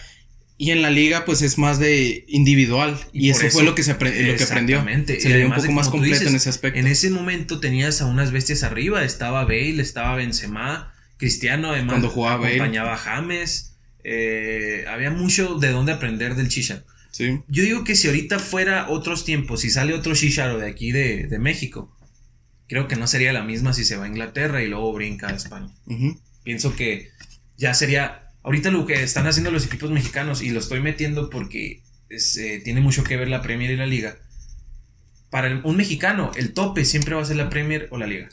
Y 0.59 0.71
en 0.71 0.81
la 0.81 0.89
liga, 0.89 1.23
pues 1.23 1.41
es 1.43 1.57
más 1.59 1.77
de 1.77 2.25
individual. 2.27 2.99
Y, 3.13 3.27
Y 3.27 3.29
eso, 3.29 3.47
fue 3.51 3.63
lo 3.63 3.75
que 3.75 3.83
se 3.83 3.93
lo 3.93 3.99
que 3.99 4.05
aprendió. 4.05 4.31
Exactamente. 4.31 5.19
Se 5.19 5.29
le 5.29 5.37
dio 5.37 5.45
un 5.45 5.51
de 5.51 5.57
poco 5.61 5.71
más 5.71 5.89
completo 5.89 6.15
dices, 6.15 6.29
en 6.29 6.35
ese 6.35 6.49
aspecto. 6.49 6.79
En 6.79 6.87
ese 6.87 7.11
momento 7.11 7.59
tenías 7.59 8.01
a 8.01 8.05
unas 8.07 8.31
bestias 8.31 8.63
arriba. 8.63 9.03
Estaba 9.03 9.43
Bale, 9.43 9.79
estaba 9.81 10.15
Benzema, 10.15 10.93
Cristiano, 11.17 11.71
además. 11.71 11.93
Cuando 11.93 12.09
jugaba 12.09 12.37
Bale. 12.37 12.55
acompañaba 12.55 12.93
a 12.95 12.97
James. 12.97 13.75
eh, 14.03 14.85
había 14.89 15.11
mucho 15.11 15.55
de 15.55 15.69
dónde 15.69 15.91
aprender 15.91 16.35
del 16.35 16.49
Chicharo. 16.49 16.83
Sí. 17.11 17.39
Yo 17.47 17.63
digo 17.63 17.83
que 17.83 17.95
si 17.95 18.07
ahorita 18.07 18.39
fuera 18.39 18.89
otros 18.89 19.25
tiempos, 19.25 19.61
si 19.61 19.69
sale 19.69 19.93
otro 19.93 20.15
Chicharo 20.15 20.57
de 20.59 20.67
aquí 20.69 20.91
de, 20.91 21.27
de 21.27 21.39
México, 21.39 21.95
creo 22.67 22.87
que 22.87 22.95
no 22.95 23.05
sería 23.07 23.31
la 23.33 23.43
misma 23.43 23.73
si 23.73 23.83
se 23.83 23.95
va 23.95 24.05
a 24.05 24.07
Inglaterra 24.07 24.61
y 24.63 24.67
luego 24.67 24.91
brinca 24.93 25.27
a 25.27 25.35
España. 25.35 25.69
Pienso 26.43 26.75
que 26.75 27.09
ya 27.57 27.73
sería. 27.73 28.23
Ahorita 28.47 28.71
lo 28.71 28.85
que 28.85 29.03
están 29.03 29.27
haciendo 29.27 29.51
los 29.51 29.65
equipos 29.65 29.91
mexicanos, 29.91 30.41
y 30.41 30.51
lo 30.51 30.59
estoy 30.61 30.79
metiendo 30.79 31.29
porque 31.29 31.83
es, 32.07 32.37
eh, 32.37 32.61
tiene 32.63 32.79
mucho 32.79 33.03
que 33.03 33.17
ver 33.17 33.27
la 33.27 33.41
Premier 33.41 33.71
y 33.71 33.75
la 33.75 33.85
Liga. 33.85 34.19
Para 35.29 35.47
el- 35.47 35.59
un 35.65 35.75
mexicano, 35.75 36.31
el 36.37 36.53
tope 36.53 36.85
siempre 36.85 37.13
va 37.13 37.21
a 37.21 37.25
ser 37.25 37.35
la 37.35 37.49
Premier 37.49 37.89
o 37.91 37.97
la 37.97 38.07
Liga. 38.07 38.29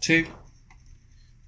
Sí. 0.00 0.24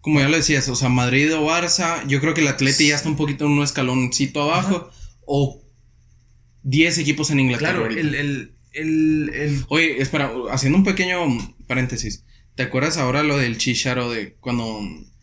Como 0.02 0.20
ya 0.20 0.28
lo 0.28 0.36
decías, 0.36 0.68
o 0.68 0.76
sea, 0.76 0.90
Madrid 0.90 1.34
o 1.34 1.46
Barça, 1.46 2.06
yo 2.06 2.20
creo 2.20 2.34
que 2.34 2.42
el 2.42 2.48
Atleti 2.48 2.88
ya 2.88 2.96
está 2.96 3.08
un 3.08 3.16
poquito 3.16 3.46
en 3.46 3.52
un 3.52 3.62
escaloncito 3.64 4.42
abajo. 4.42 4.90
O 5.24 5.62
10 6.64 6.98
equipos 6.98 7.30
en 7.30 7.40
Inglaterra. 7.40 7.72
Claro, 7.72 7.86
el, 7.86 8.14
el, 8.14 8.54
el, 8.74 9.64
Oye, 9.68 10.02
espera, 10.02 10.30
haciendo 10.50 10.76
un 10.76 10.84
pequeño 10.84 11.18
paréntesis. 11.66 12.24
¿Te 12.56 12.62
acuerdas 12.64 12.98
ahora 12.98 13.22
lo 13.22 13.38
del 13.38 13.56
Chicharo 13.56 14.10
de 14.10 14.34
cuando... 14.34 14.80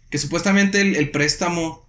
Que 0.10 0.18
supuestamente 0.18 0.82
el 0.82 1.12
préstamo 1.12 1.88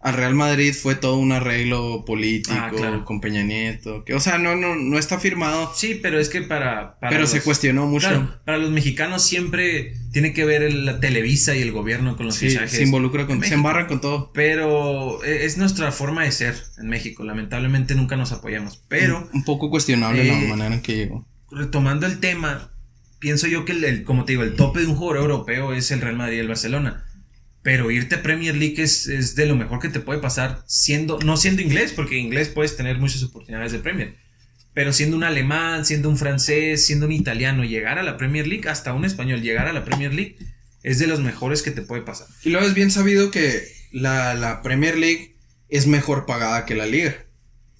al 0.00 0.14
Real 0.14 0.34
Madrid 0.34 0.72
fue 0.74 0.94
todo 0.94 1.16
un 1.16 1.32
arreglo 1.32 2.04
político 2.06 2.54
Ah, 2.56 2.70
claro. 2.74 3.04
con 3.04 3.20
Peña 3.20 3.42
Nieto. 3.42 4.04
Que, 4.04 4.14
o 4.14 4.20
sea, 4.20 4.38
no, 4.38 4.54
no, 4.54 4.76
no 4.76 4.98
está 4.98 5.18
firmado, 5.18 5.72
Sí, 5.74 5.98
pero 6.00 6.20
es 6.20 6.28
que 6.28 6.42
para. 6.42 6.98
para 7.00 7.10
pero 7.10 7.22
los- 7.22 7.30
se 7.30 7.40
cuestionó 7.42 7.86
mucho. 7.86 8.06
Claro, 8.08 8.38
para 8.44 8.58
los 8.58 8.70
mexicanos 8.70 9.22
siempre 9.24 9.94
tiene 10.12 10.32
que 10.32 10.44
ver 10.44 10.62
el- 10.62 10.84
la 10.84 11.00
Televisa 11.00 11.56
y 11.56 11.62
el 11.62 11.72
gobierno 11.72 12.16
con 12.16 12.26
los 12.26 12.36
Sí, 12.36 12.48
fichajes. 12.50 12.70
se 12.70 12.82
involucra 12.84 13.26
con... 13.26 13.42
Se 13.42 13.54
embarran 13.54 13.86
con 13.86 14.00
todo. 14.00 14.30
Pero 14.32 15.24
e- 15.24 15.44
es 15.44 15.58
nuestra 15.58 15.90
forma 15.90 16.22
de 16.24 16.30
ser 16.32 16.54
en 16.78 16.88
México. 16.88 17.24
Lamentablemente 17.24 17.94
nunca 17.94 18.16
nos 18.16 18.30
apoyamos. 18.32 18.82
Pero. 18.88 19.28
Un, 19.32 19.38
un 19.38 19.44
poco 19.44 19.70
cuestionable 19.70 20.24
la 20.24 20.38
Eh, 20.40 20.46
manera 20.48 20.74
en 20.74 20.82
que 20.82 20.94
llegó. 20.96 21.26
retomando 21.50 22.06
el 22.06 22.20
tema, 22.20 22.70
pienso 23.18 23.46
yo 23.48 23.64
que 23.64 23.72
el, 23.72 23.82
el- 23.82 24.04
como 24.04 24.24
te 24.24 24.32
digo, 24.32 24.42
el 24.44 24.54
tope 24.54 24.80
de 24.80 24.86
un 24.86 24.94
jugador 24.94 25.22
europeo 25.22 25.72
es 25.72 25.90
el 25.90 26.00
Real 26.00 26.16
Madrid 26.16 26.36
y 26.36 26.40
el 26.40 26.48
Barcelona. 26.48 27.02
Pero 27.66 27.90
irte 27.90 28.14
a 28.14 28.22
Premier 28.22 28.54
League 28.54 28.80
es, 28.80 29.34
de 29.34 29.44
lo 29.44 29.56
mejor 29.56 29.80
que 29.80 29.88
te 29.88 29.98
puede 29.98 30.20
pasar 30.20 30.62
siendo, 30.68 31.18
no 31.24 31.36
siendo 31.36 31.62
inglés, 31.62 31.92
porque 31.92 32.16
inglés 32.16 32.48
puedes 32.48 32.76
tener 32.76 32.98
muchas 32.98 33.24
oportunidades 33.24 33.72
de 33.72 33.80
Premier. 33.80 34.14
Pero 34.72 34.92
siendo 34.92 35.16
un 35.16 35.24
alemán, 35.24 35.84
siendo 35.84 36.08
un 36.08 36.16
francés, 36.16 36.86
siendo 36.86 37.06
un 37.06 37.12
italiano, 37.12 37.64
llegar 37.64 37.98
a 37.98 38.04
la 38.04 38.16
Premier 38.18 38.46
League, 38.46 38.68
hasta 38.68 38.92
un 38.92 39.04
español, 39.04 39.42
llegar 39.42 39.66
a 39.66 39.72
la 39.72 39.84
Premier 39.84 40.14
League, 40.14 40.36
es 40.84 41.00
de 41.00 41.08
los 41.08 41.18
mejores 41.18 41.62
que 41.62 41.72
te 41.72 41.82
puede 41.82 42.02
pasar. 42.02 42.28
Y 42.44 42.50
luego 42.50 42.68
es 42.68 42.74
bien 42.74 42.92
sabido 42.92 43.32
que 43.32 43.66
la, 43.90 44.34
la 44.34 44.62
Premier 44.62 44.96
League 44.96 45.34
es 45.68 45.88
mejor 45.88 46.24
pagada 46.24 46.66
que 46.66 46.76
la 46.76 46.86
liga. 46.86 47.16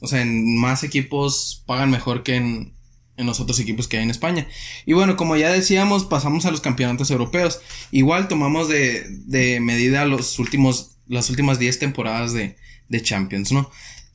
O 0.00 0.09
sea, 0.09 0.21
en 0.21 0.59
más 0.59 0.83
equipos 0.83 1.62
pagan 1.64 1.93
mejor 1.93 2.25
que 2.25 2.35
en, 2.35 2.75
en 3.16 3.26
los 3.26 3.40
otros 3.40 3.58
equipos 3.61 3.88
que 3.88 3.96
hay 3.96 4.02
en 4.02 4.11
España. 4.11 4.46
Y 4.85 4.92
bueno, 4.92 5.16
como 5.16 5.37
ya 5.37 5.50
decíamos, 5.52 6.04
pasamos 6.04 6.46
a 6.46 6.50
los 6.50 6.61
campeonatos 6.61 7.11
europeos. 7.11 7.61
Igual 7.90 8.29
tomamos 8.29 8.68
de, 8.68 9.07
de 9.26 9.61
medida 9.61 10.05
los 10.05 10.38
últimos, 10.38 10.98
las 11.07 11.31
últimas 11.31 11.59
10 11.59 11.79
temporadas 11.79 12.33
de, 12.33 12.57
de 12.88 13.02
Champions, 13.02 13.52
¿no? 13.52 13.70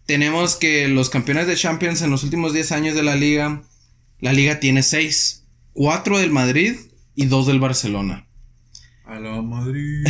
Tenemos 0.05 0.55
que 0.55 0.87
los 0.87 1.09
campeones 1.09 1.47
de 1.47 1.55
Champions 1.55 2.01
en 2.01 2.11
los 2.11 2.23
últimos 2.23 2.53
10 2.53 2.71
años 2.71 2.95
de 2.95 3.03
la 3.03 3.15
liga, 3.15 3.63
la 4.19 4.33
liga 4.33 4.59
tiene 4.59 4.83
6. 4.83 5.41
4 5.73 6.19
del 6.19 6.31
Madrid 6.31 6.75
y 7.15 7.25
2 7.25 7.47
del 7.47 7.59
Barcelona. 7.59 8.27
A 9.05 9.19
la 9.19 9.41
Madrid. 9.41 10.05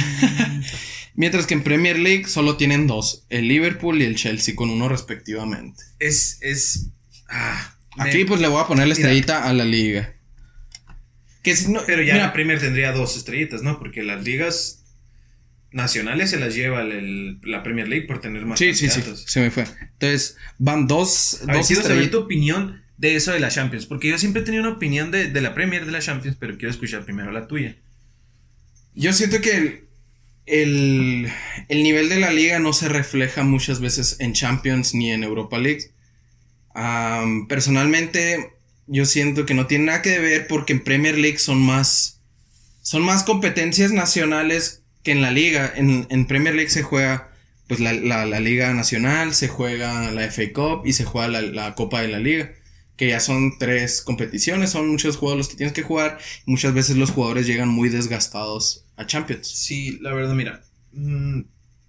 Mientras 1.15 1.45
que 1.45 1.53
en 1.53 1.63
Premier 1.63 1.99
League 1.99 2.27
solo 2.27 2.57
tienen 2.57 2.87
dos, 2.87 3.25
el 3.29 3.47
Liverpool 3.47 4.01
y 4.01 4.05
el 4.05 4.15
Chelsea, 4.15 4.55
con 4.55 4.69
uno 4.69 4.87
respectivamente. 4.87 5.83
es, 5.99 6.39
es, 6.41 6.89
ah, 7.29 7.77
Aquí 7.97 8.19
me- 8.19 8.25
pues 8.25 8.41
le 8.41 8.47
voy 8.47 8.61
a 8.61 8.67
poner 8.67 8.87
la 8.87 8.95
Mira. 8.95 9.07
estrellita 9.09 9.43
a 9.43 9.53
la 9.53 9.65
liga. 9.65 10.13
Que 11.43 11.55
si 11.55 11.71
no, 11.71 11.81
Pero 11.85 12.03
ya 12.03 12.13
mira, 12.13 12.27
la 12.27 12.33
Premier 12.33 12.59
tendría 12.59 12.91
dos 12.91 13.17
estrellitas, 13.17 13.63
¿no? 13.63 13.79
Porque 13.79 14.03
las 14.03 14.23
ligas 14.23 14.83
nacionales 15.71 16.29
se 16.29 16.39
las 16.39 16.53
lleva 16.53 16.81
el- 16.81 16.91
el- 16.91 17.39
la 17.43 17.63
Premier 17.63 17.87
League 17.87 18.05
por 18.05 18.21
tener 18.21 18.45
más 18.45 18.59
Sí, 18.59 18.73
sí, 18.73 18.89
sí, 18.89 19.01
se 19.25 19.39
me 19.41 19.51
fue. 19.51 19.65
Entonces, 19.93 20.37
van 20.59 20.85
dos, 20.87 21.41
A 21.43 21.45
ver, 21.47 21.55
dos 21.57 21.67
quiero 21.67 21.81
saber 21.81 22.11
tu 22.11 22.19
opinión 22.19 22.81
de 22.97 23.15
eso 23.15 23.31
de 23.31 23.39
la 23.39 23.49
Champions. 23.49 23.85
Porque 23.87 24.09
yo 24.09 24.17
siempre 24.17 24.41
he 24.41 24.45
tenido 24.45 24.63
una 24.63 24.73
opinión 24.73 25.09
de, 25.11 25.27
de 25.29 25.41
la 25.41 25.53
Premier 25.55 25.85
de 25.85 25.91
la 25.91 25.99
Champions, 25.99 26.37
pero 26.39 26.57
quiero 26.57 26.69
escuchar 26.71 27.03
primero 27.05 27.31
la 27.31 27.47
tuya. 27.47 27.77
Yo 28.93 29.11
siento 29.13 29.39
que 29.41 29.55
el, 29.57 29.85
el, 30.45 31.31
el 31.69 31.83
nivel 31.83 32.09
de 32.09 32.19
la 32.19 32.31
liga 32.31 32.59
no 32.59 32.73
se 32.73 32.89
refleja 32.89 33.43
muchas 33.43 33.79
veces 33.79 34.17
en 34.19 34.33
Champions 34.33 34.93
ni 34.93 35.11
en 35.11 35.23
Europa 35.23 35.57
League. 35.57 35.91
Personalmente, 37.47 38.53
yo 38.87 39.05
siento 39.05 39.45
que 39.45 39.53
no 39.53 39.67
tiene 39.67 39.85
nada 39.85 40.01
que 40.01 40.19
ver 40.19 40.47
porque 40.47 40.73
en 40.73 40.83
Premier 40.83 41.17
League 41.17 41.39
son 41.39 41.61
más, 41.61 42.21
son 42.81 43.03
más 43.03 43.23
competencias 43.23 43.91
nacionales 43.91 44.83
que 45.03 45.11
en 45.11 45.21
la 45.21 45.31
liga. 45.31 45.71
En, 45.75 46.07
en 46.09 46.25
Premier 46.27 46.55
League 46.55 46.69
se 46.71 46.83
juega 46.83 47.29
pues 47.67 47.79
la, 47.79 47.93
la- 47.93 48.25
la 48.25 48.39
liga 48.39 48.73
nacional, 48.73 49.33
se 49.33 49.47
juega 49.47 50.11
la 50.11 50.25
FA 50.25 50.53
Cup 50.53 50.81
y 50.85 50.93
se 50.93 51.05
juega 51.05 51.27
la, 51.29 51.41
la 51.41 51.75
Copa 51.75 52.01
de 52.01 52.07
la 52.09 52.19
Liga. 52.19 52.51
Que 52.97 53.07
ya 53.09 53.19
son 53.19 53.57
tres 53.57 54.01
competiciones, 54.01 54.69
son 54.71 54.89
muchos 54.89 55.17
juegos 55.17 55.37
los 55.37 55.47
que 55.49 55.55
tienes 55.57 55.73
que 55.73 55.81
jugar. 55.83 56.19
Muchas 56.45 56.73
veces 56.73 56.97
los 56.97 57.11
jugadores 57.11 57.47
llegan 57.47 57.69
muy 57.69 57.89
desgastados 57.89 58.85
a 58.95 59.05
Champions. 59.07 59.47
Sí, 59.47 59.97
la 60.01 60.13
verdad, 60.13 60.35
mira. 60.35 60.61
mm, 60.93 61.41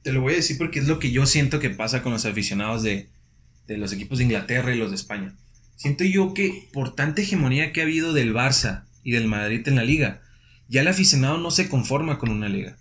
te 0.03 0.12
lo 0.12 0.21
voy 0.23 0.33
a 0.35 0.37
decir 0.37 0.59
porque 0.59 0.79
es 0.81 0.87
lo 0.88 0.99
que 0.99 1.11
yo 1.12 1.27
siento 1.27 1.61
que 1.61 1.71
pasa 1.71 2.03
con 2.03 2.12
los 2.12 2.25
aficionados 2.25 2.83
de, 2.83 3.09
de 3.66 3.79
los 3.79 3.92
equipos 3.92 4.18
de 4.18 4.25
Inglaterra 4.25 4.75
y 4.75 4.79
los 4.79 4.90
de 4.90 4.96
España. 4.96 5.35
Siento 5.77 6.05
yo 6.05 6.35
que 6.35 6.68
por 6.72 6.94
tanta 6.94 7.22
hegemonía 7.22 7.72
que 7.72 7.81
ha 7.81 7.85
habido 7.85 8.12
del 8.12 8.35
Barça 8.35 8.85
y 9.03 9.12
del 9.12 9.27
Madrid 9.27 9.66
en 9.66 9.77
la 9.77 9.85
liga, 9.85 10.20
ya 10.68 10.81
el 10.81 10.88
aficionado 10.88 11.38
no 11.38 11.51
se 11.51 11.68
conforma 11.68 12.18
con 12.18 12.31
una 12.31 12.48
liga. 12.48 12.77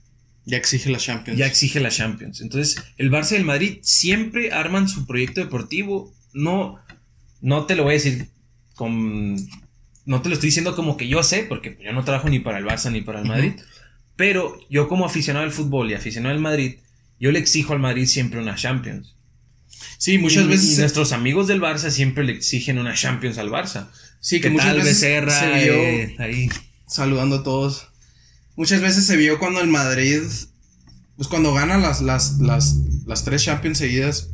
Ya 0.45 0.57
exige 0.57 0.89
la 0.89 0.97
Champions. 0.97 1.37
ya 1.37 1.45
exige 1.45 1.79
la 1.79 1.89
Champions. 1.89 2.41
Entonces, 2.41 2.83
el 2.97 3.11
Barça 3.11 3.33
y 3.33 3.35
el 3.35 3.45
Madrid 3.45 3.79
siempre 3.81 4.51
arman 4.51 4.87
su 4.87 5.05
proyecto 5.05 5.41
deportivo. 5.41 6.13
No, 6.33 6.79
no 7.41 7.65
te 7.65 7.75
lo 7.75 7.83
voy 7.83 7.91
a 7.91 7.93
decir 7.93 8.29
con. 8.75 9.35
No 10.05 10.21
te 10.21 10.29
lo 10.29 10.33
estoy 10.33 10.47
diciendo 10.47 10.75
como 10.75 10.97
que 10.97 11.07
yo 11.07 11.21
sé, 11.21 11.43
porque 11.43 11.77
yo 11.83 11.93
no 11.93 12.03
trabajo 12.03 12.27
ni 12.29 12.39
para 12.39 12.57
el 12.57 12.65
Barça 12.65 12.91
ni 12.91 13.01
para 13.01 13.21
el. 13.21 13.27
Madrid. 13.27 13.53
Pero 14.15 14.59
yo, 14.69 14.87
como 14.87 15.05
aficionado 15.05 15.45
al 15.45 15.51
fútbol 15.51 15.91
y 15.91 15.93
aficionado 15.93 16.33
al 16.33 16.41
Madrid, 16.41 16.79
yo 17.19 17.31
le 17.31 17.39
exijo 17.39 17.73
al 17.73 17.79
Madrid 17.79 18.05
siempre 18.05 18.39
una 18.39 18.55
Champions. 18.55 19.15
Sí, 19.97 20.17
muchas 20.17 20.45
y, 20.45 20.47
veces. 20.47 20.69
y 20.71 20.75
se- 20.75 20.81
nuestros 20.81 21.11
amigos 21.11 21.47
del 21.47 21.61
Barça 21.61 21.89
siempre 21.91 22.23
le 22.23 22.33
exigen 22.33 22.77
una 22.79 22.93
Champions 22.93 23.37
al 23.37 23.49
Barça. 23.49 23.89
sí, 24.19 24.37
que 24.37 24.43
¿Qué 24.43 24.49
muchas 24.51 24.67
tal, 24.67 24.77
veces 24.77 25.01
Becerra? 25.01 25.39
se 25.39 25.63
vio 25.63 25.73
Eh, 25.73 26.15
ahí. 26.19 26.49
saludando 26.87 27.37
a 27.37 27.43
todos. 27.43 27.87
Muchas 28.55 28.81
veces 28.81 29.05
se 29.05 29.15
vio 29.17 29.39
cuando 29.39 29.61
el 29.61 29.67
Madrid, 29.67 30.21
pues 31.15 31.27
cuando 31.27 31.53
gana 31.53 31.77
las, 31.77 32.01
las, 32.01 32.37
las, 32.39 32.77
las 33.05 33.23
tres 33.23 33.43
Champions 33.43 33.77
seguidas, 33.77 34.29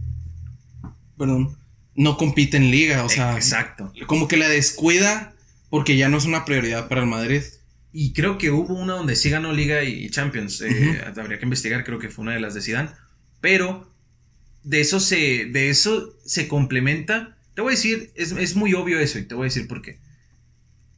perdón, 1.17 1.57
no 1.95 2.17
compite 2.17 2.57
en 2.57 2.71
liga, 2.71 3.03
o 3.03 3.09
sea, 3.09 3.35
Exacto. 3.35 3.91
como 4.05 4.27
que 4.27 4.37
la 4.37 4.47
descuida 4.49 5.33
porque 5.69 5.97
ya 5.97 6.09
no 6.09 6.17
es 6.17 6.25
una 6.25 6.45
prioridad 6.45 6.87
para 6.87 7.01
el 7.01 7.07
Madrid. 7.07 7.41
Y 7.91 8.13
creo 8.13 8.37
que 8.37 8.51
hubo 8.51 8.73
una 8.75 8.93
donde 8.93 9.15
sí 9.15 9.29
ganó 9.29 9.51
Liga 9.53 9.83
y 9.83 10.05
y 10.05 10.09
Champions. 10.09 10.61
eh, 10.61 11.01
Habría 11.17 11.39
que 11.39 11.45
investigar, 11.45 11.83
creo 11.83 11.97
que 11.99 12.09
fue 12.09 12.23
una 12.23 12.33
de 12.33 12.39
las 12.39 12.53
de 12.53 12.61
Zidane. 12.61 12.89
Pero 13.41 13.91
de 14.67 14.81
eso 14.81 14.99
se, 14.99 15.45
de 15.45 15.69
eso 15.69 16.13
se 16.25 16.49
complementa. 16.49 17.37
Te 17.55 17.61
voy 17.61 17.71
a 17.73 17.75
decir, 17.75 18.11
es, 18.15 18.33
es 18.33 18.55
muy 18.57 18.73
obvio 18.73 18.99
eso 18.99 19.17
y 19.17 19.23
te 19.23 19.33
voy 19.33 19.45
a 19.45 19.49
decir 19.51 19.65
por 19.67 19.81
qué. 19.81 19.99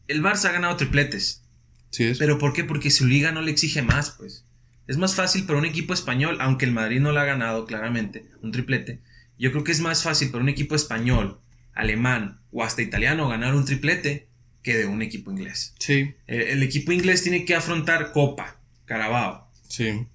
El 0.08 0.24
Barça 0.24 0.46
ha 0.46 0.52
ganado 0.52 0.76
tripletes. 0.76 1.44
Sí, 1.92 2.06
es. 2.06 2.18
¿Pero 2.18 2.40
por 2.40 2.54
qué? 2.54 2.64
Porque 2.64 2.90
su 2.90 3.06
liga 3.06 3.32
no 3.32 3.42
le 3.44 3.52
exige 3.52 3.84
más, 3.84 4.12
pues. 4.12 4.44
Es 4.88 4.98
más 4.98 5.14
fácil 5.14 5.46
para 5.46 5.60
un 5.60 5.66
equipo 5.66 5.94
español, 5.94 6.38
aunque 6.42 6.66
el 6.66 6.72
Madrid 6.72 7.00
no 7.00 7.12
lo 7.12 7.20
ha 7.20 7.26
ganado 7.26 7.66
claramente, 7.68 8.26
un 8.42 8.52
triplete. 8.52 9.02
Yo 9.38 9.52
creo 9.52 9.64
que 9.64 9.72
es 9.72 9.82
más 9.82 10.02
fácil 10.02 10.32
para 10.32 10.44
un 10.44 10.50
equipo 10.50 10.74
español, 10.76 11.40
alemán 11.74 12.42
o 12.52 12.64
hasta 12.64 12.82
italiano 12.82 13.30
ganar 13.30 13.54
un 13.54 13.66
triplete 13.66 14.28
que 14.64 14.76
de 14.78 14.88
un 14.88 15.04
equipo 15.04 15.32
inglés. 15.32 15.76
Sí, 15.78 16.16
El, 16.26 16.42
el 16.42 16.64
equipo 16.64 16.92
inglés 16.92 17.22
tiene 17.22 17.46
que 17.46 17.54
afrontar 17.56 18.12
Copa, 18.14 18.60
Carabao. 18.86 19.48
sí. 19.68 20.08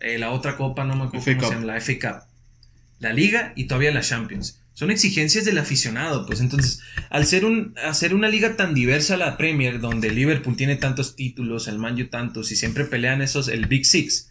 Eh, 0.00 0.16
la 0.16 0.30
otra 0.30 0.56
copa, 0.56 0.84
no 0.84 0.94
me 0.94 1.04
acuerdo 1.04 1.24
cómo 1.24 1.48
se 1.48 1.54
llama, 1.56 1.66
la 1.66 1.80
FA 1.80 1.92
Cup. 2.00 2.27
La 2.98 3.12
liga 3.12 3.52
y 3.56 3.64
todavía 3.64 3.92
la 3.92 4.00
Champions. 4.00 4.60
Son 4.74 4.90
exigencias 4.90 5.44
del 5.44 5.58
aficionado, 5.58 6.24
pues 6.24 6.40
entonces, 6.40 6.80
al 7.10 7.26
ser 7.26 7.44
un, 7.44 7.74
hacer 7.84 8.14
una 8.14 8.28
liga 8.28 8.56
tan 8.56 8.74
diversa 8.74 9.16
la 9.16 9.36
Premier, 9.36 9.80
donde 9.80 10.10
Liverpool 10.10 10.56
tiene 10.56 10.76
tantos 10.76 11.16
títulos, 11.16 11.66
el 11.66 11.78
Man 11.78 12.00
U 12.00 12.06
tantos, 12.06 12.52
y 12.52 12.56
siempre 12.56 12.84
pelean 12.84 13.20
esos, 13.20 13.48
el 13.48 13.66
Big 13.66 13.84
Six, 13.84 14.28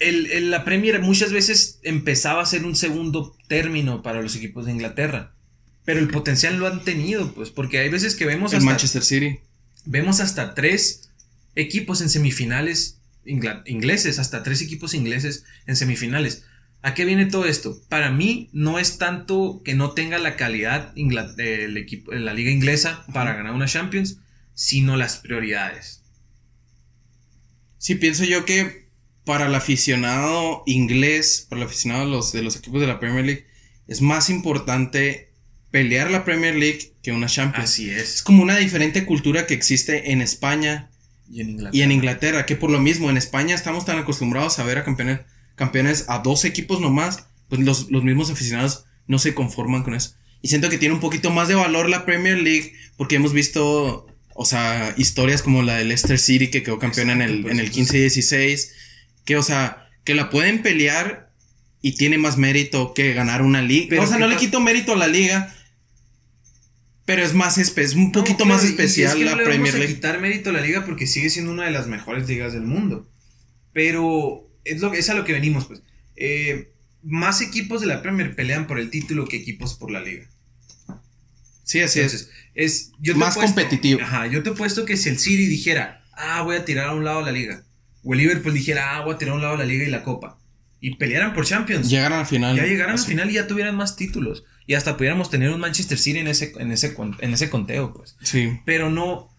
el, 0.00 0.50
la 0.50 0.64
Premier 0.64 1.00
muchas 1.00 1.30
veces 1.30 1.78
empezaba 1.82 2.42
a 2.42 2.46
ser 2.46 2.64
un 2.64 2.74
segundo 2.74 3.36
término 3.46 4.02
para 4.02 4.22
los 4.22 4.34
equipos 4.34 4.66
de 4.66 4.72
Inglaterra. 4.72 5.34
Pero 5.84 6.00
el 6.00 6.08
potencial 6.08 6.58
lo 6.58 6.66
han 6.66 6.84
tenido, 6.84 7.32
pues, 7.32 7.50
porque 7.50 7.78
hay 7.78 7.88
veces 7.90 8.16
que 8.16 8.26
vemos 8.26 8.52
el 8.52 8.62
Manchester 8.62 9.02
City. 9.02 9.40
Vemos 9.84 10.20
hasta 10.20 10.54
tres 10.54 11.10
equipos 11.54 12.00
en 12.00 12.08
semifinales 12.08 12.98
ingleses, 13.24 14.18
hasta 14.18 14.42
tres 14.42 14.62
equipos 14.62 14.94
ingleses 14.94 15.44
en 15.66 15.76
semifinales. 15.76 16.44
¿A 16.82 16.94
qué 16.94 17.04
viene 17.04 17.26
todo 17.26 17.44
esto? 17.44 17.78
Para 17.88 18.10
mí 18.10 18.48
no 18.52 18.78
es 18.78 18.96
tanto 18.96 19.62
que 19.64 19.74
no 19.74 19.92
tenga 19.92 20.18
la 20.18 20.36
calidad 20.36 20.94
del 20.94 21.76
equipo, 21.76 22.12
la 22.12 22.32
liga 22.32 22.50
inglesa 22.50 23.04
para 23.12 23.34
ganar 23.34 23.52
una 23.52 23.66
Champions, 23.66 24.18
sino 24.54 24.96
las 24.96 25.18
prioridades. 25.18 26.02
Sí, 27.76 27.96
pienso 27.96 28.24
yo 28.24 28.44
que 28.44 28.88
para 29.24 29.46
el 29.46 29.54
aficionado 29.54 30.62
inglés, 30.66 31.46
para 31.48 31.62
el 31.62 31.68
aficionado 31.68 32.04
de 32.04 32.10
los, 32.10 32.32
de 32.32 32.42
los 32.42 32.56
equipos 32.56 32.80
de 32.80 32.86
la 32.86 32.98
Premier 32.98 33.26
League, 33.26 33.46
es 33.86 34.00
más 34.00 34.30
importante 34.30 35.30
pelear 35.70 36.10
la 36.10 36.24
Premier 36.24 36.54
League 36.54 36.94
que 37.02 37.12
una 37.12 37.26
Champions. 37.26 37.70
Así 37.70 37.90
es. 37.90 38.16
Es 38.16 38.22
como 38.22 38.42
una 38.42 38.56
diferente 38.56 39.04
cultura 39.04 39.46
que 39.46 39.54
existe 39.54 40.12
en 40.12 40.22
España 40.22 40.90
y 41.30 41.42
en 41.42 41.50
Inglaterra. 41.50 41.76
Y 41.76 41.82
en 41.82 41.92
Inglaterra, 41.92 42.46
que 42.46 42.56
por 42.56 42.70
lo 42.70 42.80
mismo 42.80 43.10
en 43.10 43.16
España 43.16 43.54
estamos 43.54 43.84
tan 43.84 43.98
acostumbrados 43.98 44.58
a 44.58 44.64
ver 44.64 44.78
a 44.78 44.84
campeones, 44.84 45.20
campeones 45.60 46.06
a 46.08 46.20
dos 46.20 46.46
equipos 46.46 46.80
nomás, 46.80 47.26
pues 47.50 47.60
los, 47.60 47.90
los 47.90 48.02
mismos 48.02 48.30
aficionados 48.30 48.86
no 49.06 49.18
se 49.18 49.34
conforman 49.34 49.82
con 49.82 49.94
eso. 49.94 50.14
Y 50.40 50.48
siento 50.48 50.70
que 50.70 50.78
tiene 50.78 50.94
un 50.94 51.00
poquito 51.00 51.30
más 51.30 51.48
de 51.48 51.54
valor 51.54 51.90
la 51.90 52.06
Premier 52.06 52.38
League 52.38 52.72
porque 52.96 53.16
hemos 53.16 53.34
visto, 53.34 54.06
o 54.34 54.44
sea, 54.46 54.94
historias 54.96 55.42
como 55.42 55.60
la 55.62 55.76
de 55.76 55.84
Leicester 55.84 56.18
City 56.18 56.48
que 56.48 56.62
quedó 56.62 56.78
campeón 56.78 57.10
en 57.10 57.20
el, 57.20 57.46
en 57.50 57.60
el 57.60 57.70
15-16, 57.70 58.70
que, 59.26 59.36
o 59.36 59.42
sea, 59.42 59.90
que 60.04 60.14
la 60.14 60.30
pueden 60.30 60.62
pelear 60.62 61.30
y 61.82 61.92
tiene 61.92 62.16
más 62.16 62.38
mérito 62.38 62.94
que 62.94 63.12
ganar 63.12 63.42
una 63.42 63.60
liga. 63.60 64.02
o 64.02 64.06
sea, 64.06 64.16
no 64.16 64.28
le 64.28 64.36
quito 64.36 64.60
mérito 64.60 64.94
a 64.94 64.96
la 64.96 65.08
liga, 65.08 65.54
pero 67.04 67.22
es 67.22 67.34
más 67.34 67.58
es 67.58 67.94
un 67.94 68.12
poquito 68.12 68.46
más 68.46 68.64
especial 68.64 69.22
la 69.26 69.36
no 69.36 69.44
Premier 69.44 69.74
League. 69.74 69.94
quitar 69.94 70.22
mérito 70.22 70.48
a 70.48 70.52
la 70.54 70.62
liga 70.62 70.86
porque 70.86 71.06
sigue 71.06 71.28
siendo 71.28 71.52
una 71.52 71.64
de 71.64 71.70
las 71.70 71.86
mejores 71.86 72.26
ligas 72.26 72.54
del 72.54 72.62
mundo. 72.62 73.06
Pero 73.74 74.49
es, 74.72 74.80
lo, 74.80 74.92
es 74.92 75.08
a 75.10 75.14
lo 75.14 75.24
que 75.24 75.32
venimos, 75.32 75.66
pues. 75.66 75.82
Eh, 76.16 76.72
más 77.02 77.40
equipos 77.40 77.80
de 77.80 77.86
la 77.86 78.02
Premier 78.02 78.34
pelean 78.34 78.66
por 78.66 78.78
el 78.78 78.90
título 78.90 79.26
que 79.26 79.36
equipos 79.36 79.74
por 79.74 79.90
la 79.90 80.00
liga. 80.00 80.28
Sí, 81.64 81.80
así 81.80 82.00
es. 82.00 82.30
es 82.54 82.92
yo 82.98 83.14
más 83.14 83.36
competitivo. 83.36 84.00
Ajá, 84.02 84.26
yo 84.26 84.42
te 84.42 84.50
he 84.50 84.52
puesto 84.52 84.84
que 84.84 84.96
si 84.96 85.08
el 85.08 85.18
City 85.18 85.46
dijera, 85.46 86.04
ah, 86.12 86.42
voy 86.42 86.56
a 86.56 86.64
tirar 86.64 86.88
a 86.88 86.94
un 86.94 87.04
lado 87.04 87.22
la 87.22 87.32
liga. 87.32 87.64
O 88.02 88.12
el 88.12 88.18
Liverpool 88.18 88.54
dijera, 88.54 88.96
ah, 88.96 89.04
voy 89.04 89.14
a 89.14 89.18
tirar 89.18 89.32
a 89.32 89.36
un 89.36 89.42
lado 89.42 89.56
la 89.56 89.64
liga 89.64 89.84
y 89.84 89.90
la 89.90 90.02
copa. 90.02 90.38
Y 90.80 90.96
pelearan 90.96 91.32
por 91.32 91.46
Champions. 91.46 91.88
Llegaran 91.88 92.14
a 92.14 92.22
la 92.22 92.26
final. 92.26 92.56
Ya 92.56 92.64
llegaran 92.64 92.96
a 92.96 92.98
la 92.98 93.04
final 93.04 93.30
y 93.30 93.34
ya 93.34 93.46
tuvieran 93.46 93.76
más 93.76 93.96
títulos 93.96 94.44
y 94.70 94.74
hasta 94.74 94.96
pudiéramos 94.96 95.30
tener 95.30 95.50
un 95.50 95.58
Manchester 95.58 95.98
City 95.98 96.20
en 96.20 96.28
ese, 96.28 96.52
en 96.56 96.70
ese, 96.70 96.94
en 97.18 97.32
ese 97.32 97.50
conteo, 97.50 97.92
pues. 97.92 98.16
Sí. 98.22 98.60
Pero 98.64 98.88
no, 98.88 99.29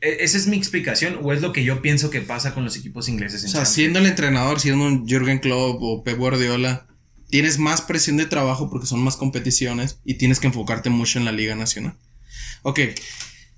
esa 0.00 0.38
es 0.38 0.46
mi 0.46 0.56
explicación 0.56 1.18
o 1.22 1.32
es 1.32 1.42
lo 1.42 1.52
que 1.52 1.64
yo 1.64 1.82
pienso 1.82 2.10
que 2.10 2.20
pasa 2.20 2.54
con 2.54 2.64
los 2.64 2.76
equipos 2.76 3.08
ingleses. 3.08 3.42
En 3.42 3.48
o 3.48 3.52
sea, 3.52 3.64
siendo 3.64 3.98
el 3.98 4.06
entrenador, 4.06 4.60
siendo 4.60 4.84
un 4.84 5.06
Jürgen 5.06 5.38
Klopp 5.38 5.82
o 5.82 6.02
Pep 6.02 6.18
Guardiola, 6.18 6.86
tienes 7.28 7.58
más 7.58 7.82
presión 7.82 8.16
de 8.16 8.26
trabajo 8.26 8.70
porque 8.70 8.86
son 8.86 9.02
más 9.02 9.16
competiciones 9.16 9.98
y 10.04 10.14
tienes 10.14 10.40
que 10.40 10.46
enfocarte 10.46 10.90
mucho 10.90 11.18
en 11.18 11.24
la 11.24 11.32
Liga 11.32 11.54
Nacional. 11.54 11.94
Ok, 12.62 12.80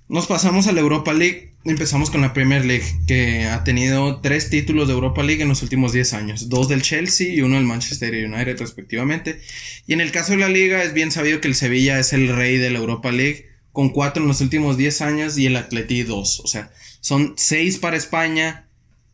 nos 0.09 0.27
pasamos 0.27 0.67
a 0.67 0.71
la 0.71 0.81
Europa 0.81 1.13
League 1.13 1.53
empezamos 1.65 2.09
con 2.09 2.21
la 2.21 2.33
Premier 2.33 2.65
League, 2.65 2.85
que 3.07 3.45
ha 3.45 3.63
tenido 3.63 4.19
tres 4.21 4.49
títulos 4.49 4.87
de 4.87 4.93
Europa 4.93 5.23
League 5.23 5.41
en 5.41 5.49
los 5.49 5.63
últimos 5.63 5.93
10 5.93 6.13
años, 6.13 6.49
dos 6.49 6.67
del 6.67 6.81
Chelsea 6.81 7.33
y 7.33 7.41
uno 7.41 7.55
del 7.55 7.65
Manchester 7.65 8.13
United 8.13 8.59
respectivamente. 8.59 9.39
Y 9.87 9.93
en 9.93 10.01
el 10.01 10.11
caso 10.11 10.33
de 10.33 10.39
la 10.39 10.49
liga 10.49 10.83
es 10.83 10.93
bien 10.93 11.11
sabido 11.11 11.39
que 11.39 11.47
el 11.47 11.55
Sevilla 11.55 11.99
es 11.99 12.13
el 12.13 12.35
rey 12.35 12.57
de 12.57 12.69
la 12.69 12.79
Europa 12.79 13.11
League, 13.11 13.52
con 13.73 13.89
cuatro 13.89 14.23
en 14.23 14.29
los 14.29 14.39
últimos 14.39 14.77
10 14.77 15.01
años 15.01 15.37
y 15.37 15.47
el 15.47 15.57
Atleti 15.57 16.03
dos. 16.03 16.39
O 16.39 16.47
sea, 16.47 16.71
son 17.01 17.33
seis 17.35 17.77
para 17.77 17.97
España 17.97 18.69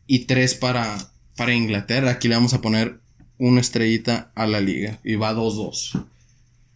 y 0.06 0.26
tres 0.26 0.54
para, 0.54 0.96
para 1.36 1.52
Inglaterra. 1.52 2.12
Aquí 2.12 2.28
le 2.28 2.36
vamos 2.36 2.54
a 2.54 2.60
poner 2.60 3.00
una 3.38 3.60
estrellita 3.60 4.30
a 4.36 4.46
la 4.46 4.60
liga 4.60 5.00
y 5.02 5.16
va 5.16 5.34
2-2. 5.34 6.04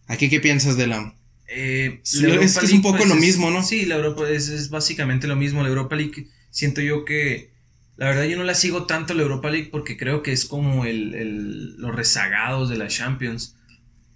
¿Aquí 0.07 0.29
qué 0.29 0.39
piensas 0.39 0.77
de 0.77 0.87
la, 0.87 1.15
eh, 1.47 2.01
es, 2.03 2.71
un 2.73 2.81
poco 2.81 2.97
pues, 2.97 3.09
lo 3.09 3.15
mismo, 3.15 3.51
¿no? 3.51 3.63
Sí, 3.63 3.85
la 3.85 3.95
Europa 3.95 4.29
es, 4.29 4.69
básicamente 4.69 5.27
lo 5.27 5.35
mismo. 5.35 5.61
La 5.61 5.69
Europa 5.69 5.95
League, 5.95 6.27
siento 6.49 6.81
yo 6.81 7.05
que. 7.05 7.53
La 7.97 8.07
verdad, 8.07 8.25
yo 8.25 8.37
no 8.37 8.43
la 8.43 8.55
sigo 8.55 8.85
tanto 8.85 9.13
la 9.13 9.21
Europa 9.21 9.49
League 9.49 9.69
porque 9.71 9.95
creo 9.95 10.21
que 10.21 10.33
es 10.33 10.43
como 10.45 10.83
el, 10.85 11.77
los 11.77 11.95
rezagados 11.95 12.69
de 12.69 12.77
la 12.77 12.87
Champions. 12.87 13.55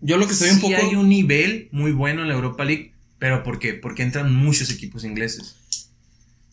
Yo 0.01 0.17
lo 0.17 0.27
que 0.27 0.33
estoy 0.33 0.49
un 0.49 0.59
poco. 0.59 0.75
hay 0.75 0.95
un 0.95 1.07
nivel 1.07 1.69
muy 1.71 1.91
bueno 1.91 2.23
en 2.23 2.27
la 2.27 2.33
Europa 2.33 2.65
League, 2.65 2.88
pero 3.19 3.43
¿por 3.43 3.59
qué? 3.59 3.73
Porque 3.73 4.03
entran 4.03 4.33
muchos 4.33 4.71
equipos 4.71 5.03
ingleses. 5.03 5.57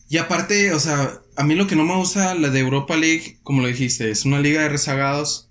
Y 0.09 0.17
aparte, 0.17 0.73
o 0.73 0.79
sea, 0.79 1.19
a 1.35 1.43
mí 1.43 1.55
lo 1.55 1.67
que 1.67 1.75
no 1.75 1.83
me 1.83 1.95
gusta 1.95 2.35
la 2.35 2.49
de 2.49 2.59
Europa 2.59 2.95
League, 2.95 3.39
como 3.43 3.61
lo 3.61 3.67
dijiste, 3.67 4.09
es 4.09 4.23
una 4.25 4.39
liga 4.39 4.61
de 4.61 4.69
rezagados 4.69 5.47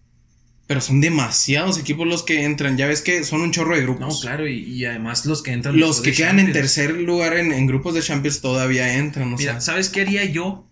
pero 0.66 0.81
son 0.81 1.00
demasiados 1.00 1.79
equipos 1.79 2.07
los 2.07 2.22
que 2.24 2.44
entran. 2.44 2.76
Ya 2.76 2.87
ves 2.87 3.00
que 3.00 3.22
son 3.24 3.40
un 3.40 3.52
chorro 3.52 3.76
de 3.76 3.83
grupos. 3.83 4.14
No, 4.14 4.20
claro, 4.20 4.48
y, 4.48 4.85
además 4.85 5.24
los 5.24 5.42
que 5.42 5.52
entran. 5.52 5.79
Los 5.79 6.00
que 6.00 6.12
quedan 6.12 6.40
en 6.40 6.52
tercer 6.52 6.92
lugar 6.92 7.37
en, 7.37 7.66
grupos 7.66 7.94
de 7.94 8.02
Champions 8.02 8.40
todavía 8.40 8.94
entran. 8.94 9.35
Mira, 9.35 9.61
¿sabes 9.61 9.88
qué 9.88 10.00
haría 10.02 10.24
yo? 10.24 10.68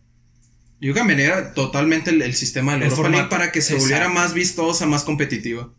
Yo 0.81 0.93
cambiaría 0.95 1.55
totalmente 1.55 2.11
el, 2.11 2.35
sistema 2.35 2.73
de 2.73 2.81
la 2.81 2.87
Europa 2.87 3.09
League 3.09 3.29
para 3.29 3.53
que 3.53 3.63
se 3.63 3.77
volviera 3.77 4.09
más 4.09 4.35
vistosa, 4.35 4.87
más 4.87 5.05
competitiva. 5.05 5.73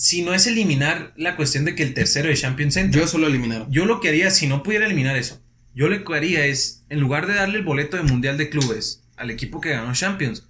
Si 0.00 0.22
no 0.22 0.32
es 0.32 0.46
eliminar 0.46 1.12
la 1.16 1.36
cuestión 1.36 1.64
de 1.64 1.74
que 1.74 1.82
el 1.82 1.94
tercero 1.94 2.28
de 2.28 2.34
Champions 2.34 2.76
entra. 2.76 3.00
Yo 3.00 3.06
solo 3.06 3.26
eliminar. 3.26 3.66
Yo 3.68 3.84
lo 3.84 4.00
que 4.00 4.08
haría, 4.08 4.30
si 4.30 4.46
no 4.46 4.62
pudiera 4.62 4.86
eliminar 4.86 5.16
eso, 5.16 5.42
yo 5.74 5.88
lo 5.88 6.04
que 6.04 6.14
haría 6.14 6.46
es, 6.46 6.84
en 6.88 7.00
lugar 7.00 7.26
de 7.26 7.34
darle 7.34 7.58
el 7.58 7.64
boleto 7.64 7.96
de 7.96 8.02
Mundial 8.04 8.38
de 8.38 8.48
Clubes 8.48 9.02
al 9.16 9.30
equipo 9.30 9.60
que 9.60 9.70
ganó 9.70 9.92
Champions, 9.92 10.48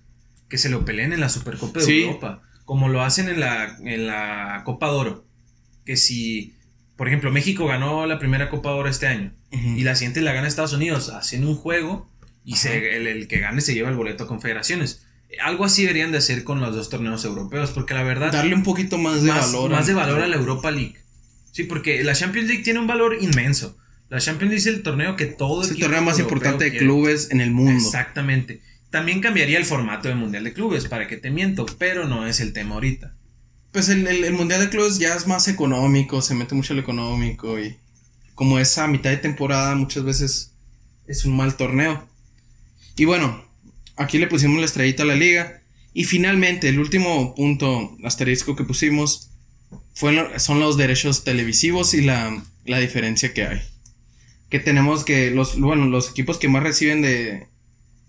que 0.49 0.59
se 0.59 0.69
lo 0.69 0.85
peleen 0.85 1.13
en 1.13 1.21
la 1.21 1.29
Supercopa 1.29 1.81
de 1.81 2.03
Europa 2.03 2.43
como 2.71 2.89
lo 2.89 3.03
hacen 3.03 3.29
en 3.29 3.41
la, 3.41 3.77
en 3.83 4.07
la 4.07 4.63
Copa 4.65 4.87
de 4.87 4.93
Oro. 4.93 5.27
Que 5.85 5.97
si, 5.97 6.55
por 6.95 7.09
ejemplo, 7.09 7.33
México 7.33 7.67
ganó 7.67 8.07
la 8.07 8.21
primera 8.21 8.49
Copa 8.49 8.69
de 8.69 8.77
Oro 8.77 8.89
este 8.89 9.09
año 9.09 9.33
y 9.51 9.83
la 9.83 9.97
siguiente 9.97 10.21
la 10.21 10.33
gana 10.33 10.47
Estados 10.47 10.73
Unidos, 10.73 11.09
hacen 11.09 11.45
un 11.45 11.57
juego 11.57 12.09
y 12.45 12.59
se, 12.59 12.97
el, 12.97 13.27
que 13.27 13.41
gane 13.41 13.61
se 13.61 13.75
lleva 13.75 13.89
el 13.89 13.97
boleto 13.97 14.23
a 14.23 14.29
confederaciones. 14.29 15.05
Algo 15.43 15.65
así 15.65 15.83
deberían 15.83 16.13
de 16.13 16.19
hacer 16.19 16.45
con 16.45 16.61
los 16.61 16.75
dos 16.75 16.89
torneos 16.91 17.25
europeos, 17.25 17.71
porque 17.71 17.95
la 17.95 18.03
verdad... 18.03 18.33
Darle 18.33 18.55
un 18.55 18.63
poquito 18.63 18.99
más 18.99 19.23
de 19.23 19.31
valor. 19.31 19.71
Más 19.71 19.87
de 19.87 19.95
valor 19.95 20.21
a 20.21 20.27
la 20.27 20.37
Europa 20.37 20.71
League. 20.71 20.97
Sí, 21.53 21.65
porque 21.65 22.03
la 22.05 22.15
Champions 22.15 22.49
League 22.49 22.63
tiene 22.63 22.81
un 22.81 22.87
valor 22.87 23.17
inmenso. 23.21 23.77
La 24.09 24.19
Champions 24.19 24.51
League 24.51 24.61
es 24.61 24.67
el 24.67 24.83
torneo 24.83 25.17
que 25.17 25.27
todo... 25.27 25.63
Es 25.63 25.71
el 25.71 25.79
torneo 25.79 26.03
más 26.03 26.19
importante 26.19 26.65
de 26.71 26.77
clubes 26.77 27.31
en 27.31 27.41
el 27.41 27.53
mundo. 27.53 27.73
Exactamente. 27.73 28.61
También 28.91 29.21
cambiaría 29.21 29.59
el 29.59 29.65
formato 29.65 30.09
del 30.09 30.17
Mundial 30.17 30.43
de 30.43 30.53
Clubes, 30.53 30.87
para 30.87 31.07
que 31.07 31.17
te 31.17 31.31
miento, 31.31 31.65
pero 31.79 32.09
no 32.09 32.27
es 32.27 32.41
el 32.41 32.53
tema 32.53 32.75
ahorita. 32.75 33.15
Pues 33.73 33.89
el, 33.89 34.33
Mundial 34.33 34.61
de 34.61 34.69
Clubes 34.69 34.99
ya 34.99 35.15
es 35.15 35.29
más 35.29 35.47
económico, 35.47 36.23
se 36.23 36.35
mete 36.35 36.57
mucho 36.57 36.73
el 36.73 36.81
económico 36.81 37.59
y 37.59 37.77
como 38.35 38.59
es 38.59 38.77
a 38.79 38.89
mitad 38.89 39.11
de 39.11 39.19
temporada 39.19 39.77
muchas 39.77 40.03
veces 40.03 40.55
es 41.07 41.25
un 41.25 41.37
mal 41.37 41.57
torneo. 41.57 42.09
Y 42.97 43.05
bueno, 43.05 43.45
aquí 44.01 44.19
le 44.19 44.27
pusimos 44.27 44.59
la 44.59 44.67
estrellita 44.67 45.05
a 45.05 45.07
la 45.07 45.15
liga. 45.15 45.63
Y 45.93 46.05
finalmente, 46.05 46.69
el 46.69 46.79
último 46.79 47.35
punto 47.35 47.97
asterisco 48.05 48.57
que 48.57 48.65
pusimos 48.65 49.31
fue, 49.95 50.39
son 50.39 50.61
los 50.61 50.77
derechos 50.77 51.25
televisivos 51.25 51.95
y 51.95 52.03
la, 52.03 52.45
la 52.65 52.79
diferencia 52.79 53.33
que 53.33 53.45
hay. 53.45 53.61
Que 54.49 54.59
tenemos 54.59 55.05
que 55.05 55.31
los, 55.31 55.59
bueno, 55.59 55.87
los 55.87 56.11
equipos 56.11 56.39
que 56.39 56.49
más 56.49 56.63
reciben 56.63 57.03
de, 57.03 57.49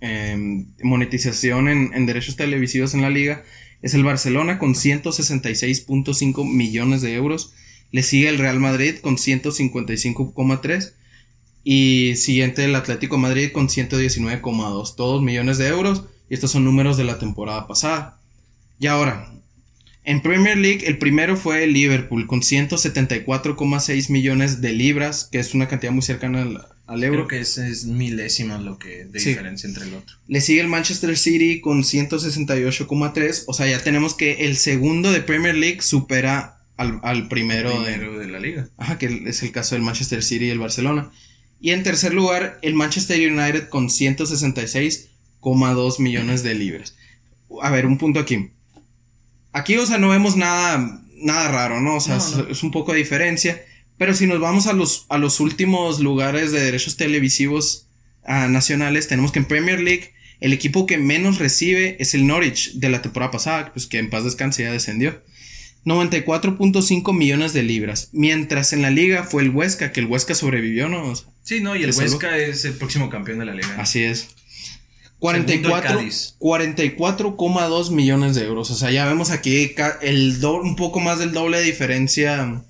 Em, 0.04 0.66
monetización 0.82 1.70
en, 1.70 2.06
derechos 2.08 2.36
televisivos 2.36 2.96
en 2.96 3.04
la 3.04 3.12
liga 3.12 3.44
es 3.84 3.94
el 3.94 4.04
Barcelona 4.04 4.58
con 4.58 4.74
166.5 4.74 6.44
millones 6.44 7.04
de 7.04 7.14
euros. 7.14 7.54
Le 7.92 8.02
sigue 8.02 8.28
el 8.28 8.40
Real 8.40 8.60
Madrid 8.60 8.96
con 8.98 9.18
155,3 9.18 10.94
y 11.64 12.16
siguiente 12.16 12.66
el 12.66 12.76
Atlético 12.76 13.18
Madrid 13.18 13.52
con 13.52 13.68
119,2, 13.70 14.96
todos 14.96 15.22
millones 15.22 15.58
de 15.58 15.68
euros 15.68 16.04
y 16.30 16.34
estos 16.34 16.52
son 16.52 16.64
números 16.66 16.98
de 16.98 17.04
la 17.04 17.20
temporada 17.20 17.68
pasada. 17.68 18.18
Y 18.80 18.88
ahora, 18.88 19.28
En 20.04 20.22
Premier 20.24 20.58
League, 20.58 20.88
el 20.88 20.98
primero 20.98 21.38
fue 21.38 21.64
el 21.64 21.74
Liverpool 21.74 22.26
con 22.26 22.42
174,6 22.42 24.10
millones 24.10 24.60
de 24.60 24.74
libras, 24.74 25.30
que 25.32 25.38
es 25.40 25.54
una 25.54 25.68
cantidad 25.68 25.92
muy 25.92 26.02
cercana 26.02 26.42
al, 26.42 26.66
al 26.88 27.04
euro. 27.04 27.28
Creo 27.28 27.40
que 27.40 27.40
ese 27.42 27.70
es 27.70 27.86
milésimo 27.86 28.58
lo 28.58 28.80
que 28.80 29.06
de 29.06 29.20
Sí. 29.20 29.30
diferencia 29.30 29.68
entre 29.70 29.86
el 29.86 29.94
otro. 29.94 30.16
Le 30.28 30.42
sigue 30.42 30.62
el 30.62 30.68
Manchester 30.70 31.16
City 31.18 31.62
con 31.62 31.84
168,3. 31.84 33.44
O 33.48 33.54
sea, 33.54 33.68
ya 33.68 33.80
tenemos 33.84 34.16
que 34.16 34.46
el 34.46 34.58
segundo 34.58 35.12
de 35.12 35.22
Premier 35.22 35.56
League 35.56 35.82
supera 35.82 36.58
al, 36.78 37.00
al 37.04 37.28
primero, 37.28 37.70
de- 37.82 37.94
Primero 37.94 38.18
de 38.20 38.28
la 38.28 38.40
liga. 38.40 38.70
Ajá, 38.78 38.98
que 38.98 39.24
es 39.28 39.44
el 39.44 39.52
caso 39.52 39.76
del 39.76 39.84
Manchester 39.84 40.24
City 40.24 40.46
y 40.46 40.50
el 40.50 40.60
Barcelona. 40.60 41.12
Y 41.62 41.72
en 41.72 41.84
tercer 41.84 42.14
lugar, 42.14 42.58
el 42.64 42.74
Manchester 42.74 43.20
United 43.32 43.70
con 43.70 43.88
166,2 43.90 46.00
millones 46.00 46.44
de 46.44 46.56
libras. 46.56 46.96
A 47.62 47.70
ver, 47.70 47.86
un 47.86 47.98
punto 47.98 48.20
aquí. 48.20 48.50
Aquí, 49.54 49.78
o 49.78 49.86
sea, 49.86 49.98
no 50.00 50.10
vemos 50.10 50.36
nada, 50.38 51.02
nada 51.18 51.52
raro, 51.52 51.80
¿no? 51.80 51.98
O 51.98 52.00
sea, 52.00 52.16
No, 52.18 52.24
es- 52.26 52.36
no. 52.38 52.48
Es, 52.48 52.64
un 52.64 52.72
poco 52.72 52.94
de 52.94 53.00
diferencia. 53.00 53.62
Pero 53.98 54.14
si 54.16 54.26
nos 54.26 54.40
vamos 54.40 54.66
a 54.68 54.74
los, 54.74 55.06
a 55.10 55.18
los 55.20 55.40
últimos 55.40 56.00
lugares 56.00 56.52
de 56.52 56.62
derechos 56.62 56.98
televisivos 56.98 57.88
ah, 58.26 58.48
nacionales, 58.48 59.08
tenemos 59.08 59.32
que 59.32 59.40
en 59.40 59.46
Premier 59.46 59.80
League 59.80 60.12
el 60.40 60.54
equipo 60.54 60.88
que 60.88 60.98
menos 60.98 61.38
recibe 61.38 61.98
es 62.00 62.16
el 62.16 62.26
Norwich 62.26 62.74
de 62.74 62.90
la 62.90 63.04
temporada 63.04 63.32
pasada, 63.32 63.72
pues 63.74 63.86
que 63.86 64.00
en 64.00 64.10
paz 64.10 64.24
descanse 64.24 64.64
ya 64.64 64.72
descendió. 64.72 65.22
94.5 65.86 67.14
millones 67.16 67.54
de 67.54 67.62
libras. 67.64 68.10
Mientras 68.12 68.74
en 68.74 68.82
la 68.82 68.90
liga 68.90 69.24
fue 69.24 69.44
el 69.44 69.52
Huesca, 69.52 69.92
que 69.92 70.00
el 70.00 70.08
Huesca 70.08 70.34
sobrevivió, 70.34 70.90
¿no? 70.90 71.04
O 71.06 71.16
sea, 71.16 71.28
Sí, 71.44 71.60
no, 71.62 71.76
y 71.76 71.84
el. 71.84 71.92
Huesca 71.96 72.38
es 72.38 72.66
el 72.66 72.74
próximo 72.74 73.10
campeón 73.10 73.40
de 73.40 73.46
la 73.46 73.54
liga. 73.54 73.76
así 73.80 74.04
es. 74.04 74.20
Segundo 75.20 75.46
44 75.46 75.90
el 75.92 75.98
Cádiz. 75.98 76.36
44,2 76.40 77.92
millones 77.92 78.36
de 78.36 78.44
euros. 78.46 78.72
O 78.72 78.76
sea, 78.76 78.90
ya 78.92 79.06
vemos 79.06 79.30
aquí 79.32 79.74
el 80.02 80.40
do- 80.40 80.62
un 80.62 80.76
poco 80.76 81.00
más 81.00 81.20
del 81.20 81.32
doble 81.32 81.60
de 81.60 81.64
diferencia 81.64 82.64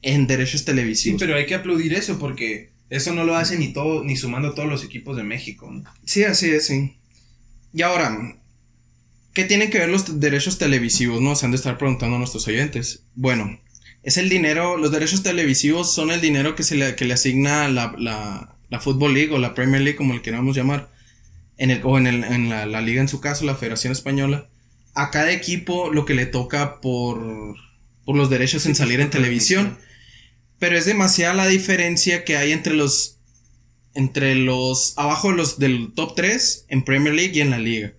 en 0.00 0.26
derechos 0.26 0.60
Sí, 0.60 0.66
televisivos. 0.66 1.20
pero 1.20 1.36
hay 1.36 1.46
que 1.46 1.54
aplaudir 1.54 1.92
eso 1.94 2.18
porque 2.18 2.70
eso 2.88 3.12
no 3.14 3.24
lo 3.24 3.36
hacen 3.36 3.60
ni 3.60 3.72
todo, 3.74 4.04
ni 4.04 4.16
sumando 4.16 4.54
todos 4.54 4.68
los 4.68 4.84
equipos 4.84 5.16
de 5.16 5.22
México. 5.22 5.70
¿no? 5.70 5.84
Sí, 6.06 6.24
así 6.24 6.50
es, 6.50 6.66
sí. 6.66 6.96
Y 7.74 7.82
ahora, 7.82 8.36
¿qué 9.34 9.44
tienen 9.44 9.70
que 9.70 9.78
ver 9.78 9.88
los 9.90 10.18
derechos 10.18 10.56
televisivos? 10.58 11.20
No 11.20 11.36
se 11.36 11.44
han 11.44 11.52
de 11.52 11.56
estar 11.58 11.76
preguntando 11.78 12.16
a 12.16 12.18
nuestros 12.18 12.46
oyentes. 12.48 13.02
Bueno, 13.14 13.60
es 14.02 14.16
el 14.16 14.28
dinero, 14.28 14.76
los 14.76 14.90
derechos 14.90 15.22
televisivos 15.22 15.94
son 15.94 16.10
el 16.10 16.20
dinero 16.20 16.54
que 16.54 16.62
se 16.62 16.74
le, 16.74 16.96
que 16.96 17.04
le 17.04 17.14
asigna 17.14 17.68
la, 17.68 17.94
la, 17.98 18.56
la 18.68 18.80
Football 18.80 19.14
League 19.14 19.32
o 19.32 19.38
la 19.38 19.54
Premier 19.54 19.82
League, 19.82 19.96
como 19.96 20.14
le 20.14 20.22
queramos 20.22 20.56
llamar, 20.56 20.90
en 21.56 21.70
el, 21.70 21.80
o 21.84 21.98
en, 21.98 22.06
el, 22.06 22.24
en 22.24 22.48
la, 22.48 22.66
la 22.66 22.80
liga 22.80 23.00
en 23.00 23.08
su 23.08 23.20
caso, 23.20 23.44
la 23.44 23.54
Federación 23.54 23.92
Española. 23.92 24.48
A 24.94 25.10
cada 25.10 25.30
equipo 25.30 25.90
lo 25.90 26.04
que 26.04 26.14
le 26.14 26.26
toca 26.26 26.80
por, 26.80 27.56
por 28.04 28.16
los 28.16 28.28
derechos 28.28 28.66
en 28.66 28.74
salir 28.74 29.00
en 29.00 29.10
televisión. 29.10 29.78
Pero 30.58 30.76
es 30.76 30.84
demasiada 30.84 31.34
la 31.34 31.46
diferencia 31.46 32.24
que 32.24 32.36
hay 32.36 32.52
entre 32.52 32.74
los. 32.74 33.18
Entre 33.94 34.34
los. 34.34 34.94
Abajo 34.96 35.30
de 35.30 35.36
los 35.36 35.58
del 35.58 35.92
top 35.94 36.14
3 36.14 36.66
en 36.68 36.84
Premier 36.84 37.14
League 37.14 37.32
y 37.34 37.40
en 37.40 37.50
la 37.50 37.58
liga. 37.58 37.92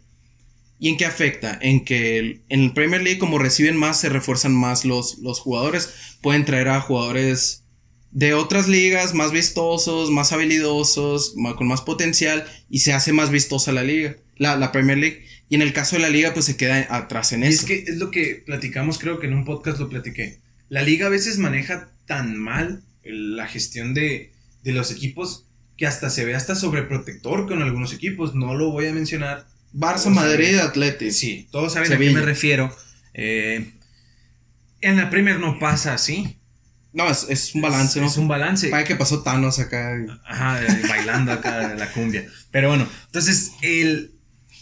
¿Y 0.83 0.89
en 0.89 0.97
qué 0.97 1.05
afecta? 1.05 1.57
En 1.61 1.85
que 1.85 2.17
el- 2.19 2.41
en 2.49 2.59
el 2.59 2.73
Premier 2.73 3.01
League, 3.01 3.17
como 3.17 3.39
reciben 3.39 3.77
más, 3.77 4.01
se 4.01 4.09
refuerzan 4.09 4.53
más 4.53 4.83
los, 4.83 5.17
los 5.19 5.39
jugadores. 5.39 5.93
Pueden 6.21 6.43
traer 6.43 6.67
a 6.67 6.81
jugadores 6.81 7.63
de 8.11 8.33
otras 8.33 8.67
ligas 8.67 9.13
más 9.13 9.31
vistosos, 9.31 10.11
más 10.11 10.33
habilidosos, 10.33 11.35
con 11.57 11.67
más 11.67 11.79
potencial. 11.81 12.43
Y 12.69 12.79
se 12.79 12.91
hace 12.91 13.13
más 13.13 13.29
vistosa 13.31 13.71
la 13.71 13.83
liga, 13.83 14.17
la, 14.35 14.57
la 14.57 14.73
Premier 14.73 14.97
League. 14.97 15.25
Y 15.47 15.55
en 15.55 15.61
el 15.61 15.71
caso 15.71 15.95
de 15.95 16.01
la 16.01 16.09
liga, 16.09 16.33
pues 16.33 16.43
se 16.47 16.57
queda 16.57 16.85
atrás 16.89 17.31
en 17.31 17.43
Y 17.43 17.47
eso. 17.47 17.61
es 17.61 17.65
que 17.65 17.75
es 17.89 17.95
lo 17.97 18.11
que 18.11 18.43
platicamos, 18.45 18.99
creo 18.99 19.19
que 19.19 19.27
en 19.27 19.35
un 19.35 19.45
podcast 19.45 19.79
lo 19.79 19.87
platiqué. 19.87 20.41
La 20.67 20.81
liga 20.81 21.05
a 21.07 21.09
veces 21.09 21.37
maneja 21.37 21.91
tan 22.07 22.37
mal 22.37 22.83
la 23.05 23.47
gestión 23.47 23.93
de, 23.93 24.33
de 24.63 24.71
los 24.73 24.91
equipos 24.91 25.45
que 25.77 25.87
hasta 25.87 26.09
se 26.09 26.25
ve 26.25 26.35
hasta 26.35 26.55
sobreprotector 26.55 27.47
con 27.47 27.61
algunos 27.61 27.93
equipos. 27.93 28.35
No 28.35 28.53
lo 28.55 28.69
voy 28.71 28.87
a 28.87 28.93
mencionar. 28.93 29.47
Barça, 29.73 30.09
Madrid, 30.09 30.57
Atlético. 30.59 31.11
Sí, 31.11 31.47
todos 31.51 31.73
saben 31.73 31.91
a 31.91 31.97
qué 31.97 32.09
me 32.11 32.21
refiero. 32.21 32.75
Eh, 33.13 33.73
en 34.81 34.97
la 34.97 35.09
Premier 35.09 35.39
no 35.39 35.59
pasa 35.59 35.93
así. 35.93 36.37
No, 36.91 37.09
es, 37.09 37.25
es 37.27 37.55
un 37.55 37.61
balance, 37.61 37.97
es, 37.97 38.03
¿no? 38.03 38.07
Es 38.07 38.17
un 38.17 38.27
balance. 38.27 38.69
Para 38.69 38.83
que 38.83 38.95
pasó 38.95 39.23
Thanos 39.23 39.57
acá. 39.57 39.95
Ajá, 40.25 40.61
bailando 40.87 41.31
acá 41.31 41.73
la 41.75 41.91
cumbia. 41.91 42.27
Pero 42.51 42.69
bueno, 42.69 42.87
entonces 43.07 43.53
el, 43.61 44.11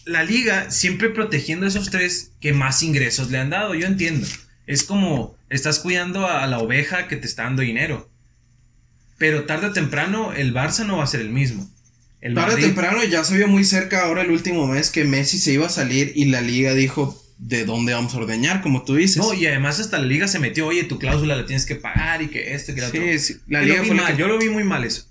la 0.06 0.24
liga 0.24 0.72
siempre 0.72 1.10
protegiendo 1.10 1.66
a 1.66 1.70
esos 1.70 1.90
tres 1.90 2.32
que 2.40 2.54
más 2.54 2.84
ingresos 2.84 3.30
le 3.32 3.38
han 3.38 3.50
dado. 3.50 3.76
Yo 3.76 3.86
entiendo. 3.86 4.26
Es 4.66 4.84
como 4.84 5.36
estás 5.50 5.80
cuidando 5.80 6.26
a 6.26 6.48
la 6.48 6.60
oveja 6.60 7.10
que 7.10 7.18
te 7.18 7.28
está 7.28 7.44
dando 7.44 7.64
dinero. 7.64 8.10
Pero 9.18 9.44
tarde 9.44 9.68
o 9.68 9.74
temprano 9.74 10.32
el 10.32 10.54
Barça 10.54 10.86
no 10.86 10.98
va 10.98 11.04
a 11.04 11.08
ser 11.08 11.20
el 11.20 11.30
mismo. 11.30 11.70
El 12.22 12.36
Tarde 12.36 12.48
o 12.48 12.52
Madrid- 12.58 12.66
temprano 12.68 13.04
ya 13.04 13.24
se 13.24 13.36
vio 13.36 13.48
muy 13.48 13.64
cerca 13.66 14.04
ahora 14.06 14.22
el 14.22 14.32
último 14.32 14.68
mes 14.68 14.90
que 14.92 15.04
Messi 15.06 15.38
se 15.40 15.54
iba 15.54 15.66
a 15.66 15.70
salir 15.70 16.12
y 16.16 16.26
la 16.26 16.42
liga 16.42 16.74
dijo 16.74 17.20
de 17.40 17.66
dónde 17.66 17.94
vamos 17.94 18.14
a 18.14 18.18
ordeñar, 18.20 18.62
como 18.62 18.84
tú 18.86 18.96
dices. 18.96 19.18
No, 19.18 19.34
y 19.34 19.48
además 19.48 19.80
hasta 19.80 19.98
la 19.98 20.06
liga 20.06 20.28
se 20.28 20.38
metió, 20.38 20.68
oye, 20.68 20.84
tu 20.84 21.00
cláusula 21.00 21.36
la 21.36 21.48
tienes 21.48 21.66
que 21.66 21.76
pagar 21.76 22.22
y 22.22 22.28
que 22.28 22.54
esto 22.54 22.72
y 22.72 22.76
que 22.76 22.82
lo 22.82 22.88
otro. 22.88 23.02
sí, 23.02 23.20
sí, 23.20 23.36
la 23.48 23.64
liga 23.64 23.84
fue 23.84 23.96
la 23.96 24.04
mal, 24.04 24.14
que- 24.16 24.20
Yo 24.22 24.28
lo 24.28 24.38
vi 24.38 24.50
muy 24.50 24.64
mal 24.64 24.84
eso. 24.84 25.08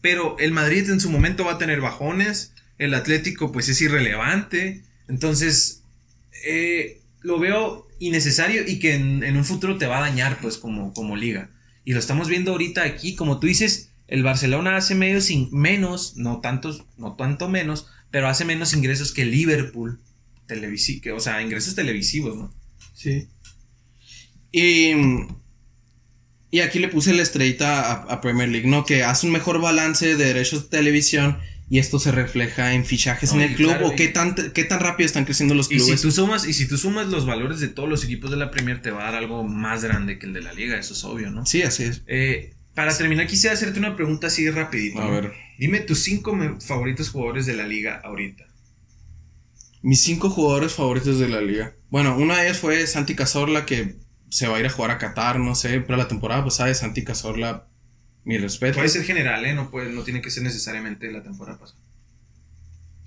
Pero 0.00 0.36
el 0.38 0.52
Madrid 0.52 0.88
en 0.90 0.98
su 1.00 1.10
momento 1.10 1.44
va 1.44 1.52
a 1.52 1.58
tener 1.58 1.80
bajones. 1.80 2.52
El 2.78 2.94
Atlético, 2.94 3.52
pues 3.52 3.68
es 3.68 3.80
irrelevante. 3.82 4.82
Entonces, 5.08 5.82
eh, 6.44 7.00
lo 7.20 7.38
veo 7.38 7.86
innecesario 7.98 8.66
y 8.66 8.78
que 8.78 8.94
en, 8.94 9.22
en 9.22 9.36
un 9.36 9.44
futuro 9.44 9.76
te 9.76 9.86
va 9.86 9.98
a 9.98 10.00
dañar, 10.00 10.38
pues, 10.40 10.56
como, 10.56 10.94
como 10.94 11.16
liga. 11.16 11.50
Y 11.84 11.92
lo 11.92 11.98
estamos 11.98 12.28
viendo 12.28 12.52
ahorita 12.52 12.82
aquí, 12.82 13.14
como 13.14 13.38
tú 13.38 13.46
dices, 13.46 13.89
el 14.10 14.24
Barcelona 14.24 14.76
hace 14.76 14.94
medio 14.94 15.20
sin, 15.20 15.48
menos, 15.52 16.16
no 16.16 16.40
tantos, 16.40 16.84
no 16.98 17.14
tanto 17.14 17.48
menos, 17.48 17.86
pero 18.10 18.28
hace 18.28 18.44
menos 18.44 18.74
ingresos 18.74 19.12
que 19.12 19.22
el 19.22 19.30
Liverpool. 19.30 20.00
Televisi 20.46 21.00
que, 21.00 21.12
o 21.12 21.20
sea, 21.20 21.40
ingresos 21.40 21.76
televisivos, 21.76 22.36
¿no? 22.36 22.52
Sí. 22.92 23.28
Y, 24.50 24.92
y 26.50 26.60
aquí 26.60 26.80
le 26.80 26.88
puse 26.88 27.14
la 27.14 27.22
estrellita 27.22 27.80
a, 27.80 27.92
a 28.12 28.20
Premier 28.20 28.48
League, 28.48 28.66
¿no? 28.68 28.84
Que 28.84 29.04
hace 29.04 29.26
un 29.26 29.32
mejor 29.32 29.60
balance 29.60 30.16
de 30.16 30.24
derechos 30.24 30.64
de 30.64 30.78
televisión 30.78 31.38
y 31.68 31.78
esto 31.78 32.00
se 32.00 32.10
refleja 32.10 32.74
en 32.74 32.84
fichajes 32.84 33.32
No, 33.32 33.40
en 33.40 33.50
el 33.50 33.54
club 33.54 33.68
claro, 33.68 33.88
o 33.90 33.94
qué 33.94 34.08
tan, 34.08 34.34
qué 34.34 34.64
tan 34.64 34.80
rápido 34.80 35.06
están 35.06 35.24
creciendo 35.24 35.54
los 35.54 35.70
Y 35.70 35.78
si 35.78 35.84
clubes. 35.84 36.02
tú 36.02 36.10
sumas, 36.10 36.48
y 36.48 36.52
si 36.52 36.66
tú 36.66 36.76
sumas 36.76 37.06
los 37.06 37.26
valores 37.26 37.60
de 37.60 37.68
todos 37.68 37.88
los 37.88 38.02
equipos 38.02 38.32
de 38.32 38.36
la 38.38 38.50
Premier, 38.50 38.82
te 38.82 38.90
va 38.90 39.02
a 39.02 39.12
dar 39.12 39.14
algo 39.22 39.44
más 39.44 39.84
grande 39.84 40.18
que 40.18 40.26
el 40.26 40.32
de 40.32 40.42
la 40.42 40.52
liga, 40.52 40.76
eso 40.76 40.94
es 40.94 41.04
obvio, 41.04 41.30
¿no? 41.30 41.46
Sí, 41.46 41.62
así 41.62 41.84
es. 41.84 42.02
Eh, 42.08 42.54
para 42.80 42.96
terminar, 42.96 43.26
quisiera 43.26 43.52
hacerte 43.52 43.78
una 43.78 43.94
pregunta 43.94 44.28
así 44.28 44.48
rapidito. 44.50 45.02
A 45.02 45.04
¿no? 45.04 45.10
ver. 45.10 45.32
Dime 45.58 45.80
tus 45.80 46.02
cinco 46.02 46.34
favoritos 46.60 47.10
jugadores 47.10 47.44
de 47.44 47.54
la 47.54 47.66
liga 47.66 48.00
ahorita. 48.02 48.46
Mis 49.82 50.02
cinco 50.02 50.30
jugadores 50.30 50.72
favoritos 50.72 51.18
de 51.18 51.28
la 51.28 51.42
liga. 51.42 51.74
Bueno, 51.90 52.16
una 52.16 52.38
de 52.38 52.46
ellas 52.46 52.58
fue 52.58 52.86
Santi 52.86 53.14
Cazorla, 53.14 53.66
que 53.66 53.96
se 54.30 54.48
va 54.48 54.56
a 54.56 54.60
ir 54.60 54.66
a 54.66 54.70
jugar 54.70 54.92
a 54.92 54.98
Qatar, 54.98 55.38
no 55.38 55.54
sé, 55.54 55.80
pero 55.80 55.98
la 55.98 56.08
temporada 56.08 56.42
pasada 56.42 56.70
de 56.70 56.74
Santi 56.74 57.04
Cazorla, 57.04 57.66
mi 58.24 58.38
respeto. 58.38 58.76
Puede 58.76 58.88
ser 58.88 59.04
general, 59.04 59.44
¿eh? 59.44 59.52
No, 59.52 59.70
puede, 59.70 59.90
no 59.92 60.02
tiene 60.02 60.22
que 60.22 60.30
ser 60.30 60.42
necesariamente 60.42 61.12
la 61.12 61.22
temporada 61.22 61.58
pasada. 61.58 61.80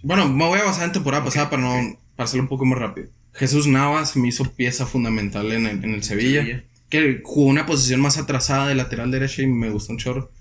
Bueno, 0.03 0.29
me 0.29 0.45
voy 0.45 0.59
a 0.59 0.65
basar 0.65 0.85
en 0.85 0.91
temporada 0.91 1.25
pasada 1.25 1.49
para 1.49 1.63
no 1.63 1.97
para 2.15 2.25
hacerlo 2.25 2.43
un 2.43 2.49
poco 2.49 2.65
más 2.65 2.77
rápido. 2.77 3.07
Jesús 3.33 3.65
Navas 3.65 4.15
me 4.15 4.27
hizo 4.27 4.51
pieza 4.51 4.85
fundamental 4.85 5.51
en 5.51 5.65
el, 5.65 5.83
en 5.83 5.95
el 5.95 6.03
Sevilla, 6.03 6.63
que 6.93 7.21
jugó 7.23 7.47
una 7.49 7.65
posición 7.65 8.01
más 8.01 8.19
atrasada 8.19 8.67
de 8.67 8.75
lateral 8.75 9.09
derecho 9.09 9.41
y 9.41 9.47
me 9.47 9.71
gusta 9.71 9.93
un 9.93 9.97
chorro. 9.97 10.31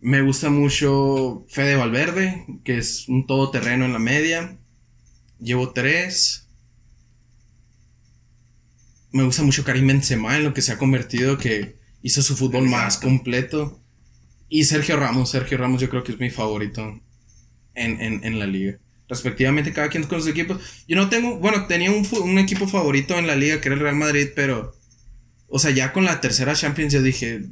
Me 0.00 0.22
gusta 0.22 0.50
mucho 0.50 1.44
Fede 1.48 1.74
Valverde, 1.74 2.46
que 2.62 2.78
es 2.78 3.08
un 3.08 3.26
todoterreno 3.26 3.86
en 3.86 3.92
la 3.92 3.98
media. 3.98 4.56
Llevo 5.40 5.72
tres. 5.72 6.46
Me 9.10 9.24
gusta 9.24 9.42
mucho 9.42 9.64
Karim 9.64 9.88
Benzema 9.88 10.36
en 10.36 10.44
lo 10.44 10.54
que 10.54 10.62
se 10.62 10.70
ha 10.70 10.78
convertido, 10.78 11.38
que 11.38 11.74
hizo 12.02 12.22
su 12.22 12.36
fútbol 12.36 12.68
más 12.68 12.96
completo. 12.96 13.80
Y 14.48 14.62
Sergio 14.62 14.96
Ramos, 14.96 15.30
Sergio 15.30 15.58
Ramos 15.58 15.80
yo 15.80 15.90
creo 15.90 16.04
que 16.04 16.12
es 16.12 16.20
mi 16.20 16.30
favorito 16.30 17.00
en, 17.74 18.00
en, 18.00 18.24
en 18.24 18.38
la 18.38 18.46
liga. 18.46 18.78
Respectivamente, 19.08 19.72
cada 19.72 19.88
quien 19.88 20.04
con 20.04 20.20
sus 20.20 20.30
equipos. 20.30 20.84
Yo 20.86 20.94
no 20.94 21.08
tengo, 21.08 21.40
bueno, 21.40 21.66
tenía 21.66 21.90
un, 21.90 22.06
un 22.22 22.38
equipo 22.38 22.68
favorito 22.68 23.18
en 23.18 23.26
la 23.26 23.34
liga 23.34 23.60
que 23.60 23.66
era 23.66 23.74
el 23.74 23.80
Real 23.80 23.96
Madrid, 23.96 24.28
pero, 24.36 24.72
o 25.48 25.58
sea, 25.58 25.70
ya 25.70 25.92
con 25.92 26.04
la 26.04 26.20
tercera 26.20 26.54
Champions 26.54 26.92
yo 26.92 27.02
dije, 27.02 27.42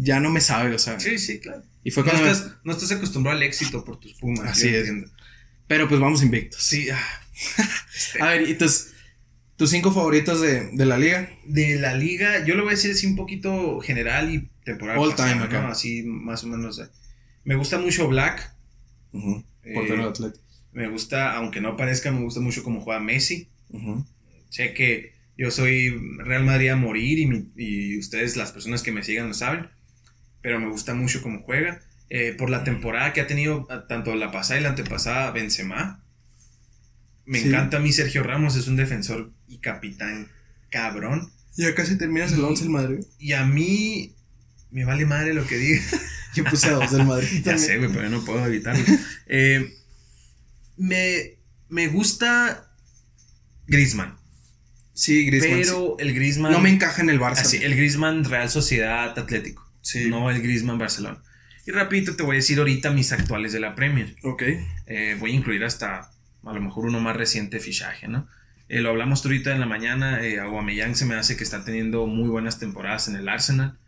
ya 0.00 0.20
no 0.20 0.30
me 0.30 0.40
sabe, 0.40 0.74
o 0.74 0.78
sea. 0.78 0.98
Sí, 1.00 1.18
sí, 1.18 1.40
claro. 1.40 1.62
Y 1.82 1.90
fue 1.90 2.02
No 2.04 2.10
cuando... 2.10 2.30
me- 2.30 2.52
no 2.64 2.72
estás 2.72 2.92
acostumbrado 2.92 3.36
al 3.36 3.42
éxito 3.42 3.84
por 3.84 3.98
tus 4.00 4.14
pumas. 4.14 4.50
Así 4.50 4.68
es. 4.68 4.76
entiendo. 4.88 5.10
Pero 5.66 5.88
pues 5.88 6.00
vamos 6.00 6.22
invictos. 6.22 6.62
Sí, 6.62 6.88
ah, 6.90 7.20
este, 7.94 8.22
A 8.22 8.26
ver, 8.28 8.48
y 8.48 8.54
tus, 8.56 8.88
tus 9.56 9.70
cinco 9.70 9.92
favoritos 9.92 10.40
de, 10.40 10.70
de 10.72 10.84
la 10.86 10.98
liga. 10.98 11.30
de 11.46 11.76
la 11.78 11.94
liga, 11.94 12.44
yo 12.44 12.54
lo 12.54 12.62
voy 12.64 12.72
a 12.72 12.76
decir 12.76 12.92
así 12.92 13.06
un 13.06 13.16
poquito 13.16 13.80
general 13.80 14.32
y 14.34 14.48
temporal. 14.64 14.98
All 14.98 15.14
time 15.14 15.36
¿no? 15.36 15.44
acá. 15.44 15.68
Así 15.68 16.02
más 16.02 16.44
o 16.44 16.48
menos. 16.48 16.78
eh. 16.78 16.88
Me 17.44 17.54
gusta 17.56 17.78
mucho 17.78 18.08
Black. 18.08 18.54
Ujú, 19.12 19.44
eh, 19.62 19.74
Portero 19.74 20.02
de 20.04 20.08
Atlético. 20.10 20.44
me 20.72 20.88
gusta, 20.88 21.32
aunque 21.34 21.60
no 21.60 21.76
parezca, 21.76 22.10
me 22.12 22.20
gusta 22.22 22.40
mucho 22.40 22.62
cómo 22.62 22.80
juega 22.80 23.00
Messi. 23.00 23.48
Sé 24.50 24.72
que 24.74 25.13
yo 25.36 25.50
soy 25.50 25.90
Real 26.18 26.44
Madrid 26.44 26.68
a 26.70 26.76
morir 26.76 27.18
y, 27.18 27.26
mi- 27.26 27.50
y 27.56 27.98
ustedes, 27.98 28.36
las 28.36 28.52
personas 28.52 28.82
que 28.82 28.92
me 28.92 29.02
sigan, 29.02 29.28
lo 29.28 29.34
saben. 29.34 29.68
Pero 30.42 30.60
me 30.60 30.68
gusta 30.68 30.94
mucho 30.94 31.22
cómo 31.22 31.40
juega. 31.42 31.80
Eh, 32.10 32.34
por 32.36 32.50
la 32.50 32.64
temporada 32.64 33.12
que 33.12 33.20
ha 33.20 33.26
tenido, 33.26 33.66
tanto 33.88 34.14
la 34.14 34.30
pasada 34.30 34.60
y 34.60 34.62
la 34.62 34.68
antepasada, 34.70 35.30
Benzema. 35.30 36.04
Me 37.26 37.40
Sí. 37.40 37.48
encanta 37.48 37.78
a 37.78 37.80
mí 37.80 37.92
Sergio 37.92 38.22
Ramos, 38.22 38.54
es 38.56 38.68
un 38.68 38.76
defensor 38.76 39.32
y 39.48 39.58
capitán 39.58 40.28
cabrón. 40.70 41.32
Ya 41.56 41.74
casi 41.74 41.96
terminas 41.96 42.32
el 42.32 42.44
11 42.44 42.64
el 42.64 42.70
Madrid. 42.70 43.04
Y 43.18 43.32
a 43.32 43.44
mí 43.46 44.14
me 44.70 44.84
vale 44.84 45.06
madre 45.06 45.32
lo 45.34 45.46
que 45.46 45.56
diga. 45.56 45.80
Yo 46.34 46.44
puse 46.44 46.68
a 46.68 46.72
dos 46.72 46.90
del 46.90 47.06
Madrid. 47.06 47.28
Ya 47.44 47.56
sé, 47.58 47.78
güey, 47.78 47.90
pero 47.90 48.02
yo 48.02 48.10
no 48.10 48.24
puedo 48.24 48.44
evitarlo. 48.44 48.84
Eh, 49.26 49.72
me, 50.76 51.38
me 51.68 51.86
gusta 51.88 52.70
Griezmann, 53.66 54.16
Sí, 54.94 55.26
Griezmann. 55.26 55.60
pero 55.60 55.96
el. 55.98 56.14
Griezmann... 56.14 56.52
No 56.52 56.60
me 56.60 56.70
encaja 56.70 57.02
en 57.02 57.10
el 57.10 57.20
Barça. 57.20 57.40
Así, 57.40 57.56
el 57.58 57.74
Griezmann 57.76 58.24
Real 58.24 58.48
Sociedad 58.48 59.18
Atlético, 59.18 59.68
Sí. 59.82 60.08
no 60.08 60.30
el 60.30 60.40
Griezmann 60.40 60.78
Barcelona. 60.78 61.22
Y 61.66 61.72
rapidito 61.72 62.14
te 62.16 62.22
voy 62.22 62.36
a 62.36 62.38
decir 62.38 62.58
ahorita 62.58 62.90
mis 62.90 63.12
actuales 63.12 63.52
de 63.52 63.60
la 63.60 63.74
Premier. 63.74 64.14
Ok. 64.22 64.42
Eh, 64.86 65.16
voy 65.18 65.32
a 65.32 65.34
incluir 65.34 65.64
hasta 65.64 66.10
a 66.44 66.52
lo 66.52 66.60
mejor 66.60 66.84
uno 66.86 67.00
más 67.00 67.16
reciente 67.16 67.58
fichaje, 67.58 68.06
¿no? 68.06 68.28
Eh, 68.68 68.80
lo 68.80 68.90
hablamos 68.90 69.24
ahorita 69.24 69.52
en 69.52 69.60
la 69.60 69.66
mañana. 69.66 70.22
Eh, 70.24 70.38
Aubameyang 70.40 70.94
se 70.94 71.06
me 71.06 71.14
hace 71.14 71.36
que 71.36 71.44
está 71.44 71.64
teniendo 71.64 72.06
muy 72.06 72.28
buenas 72.28 72.58
temporadas 72.58 73.08
en 73.08 73.16
el 73.16 73.28
Arsenal. 73.28 73.78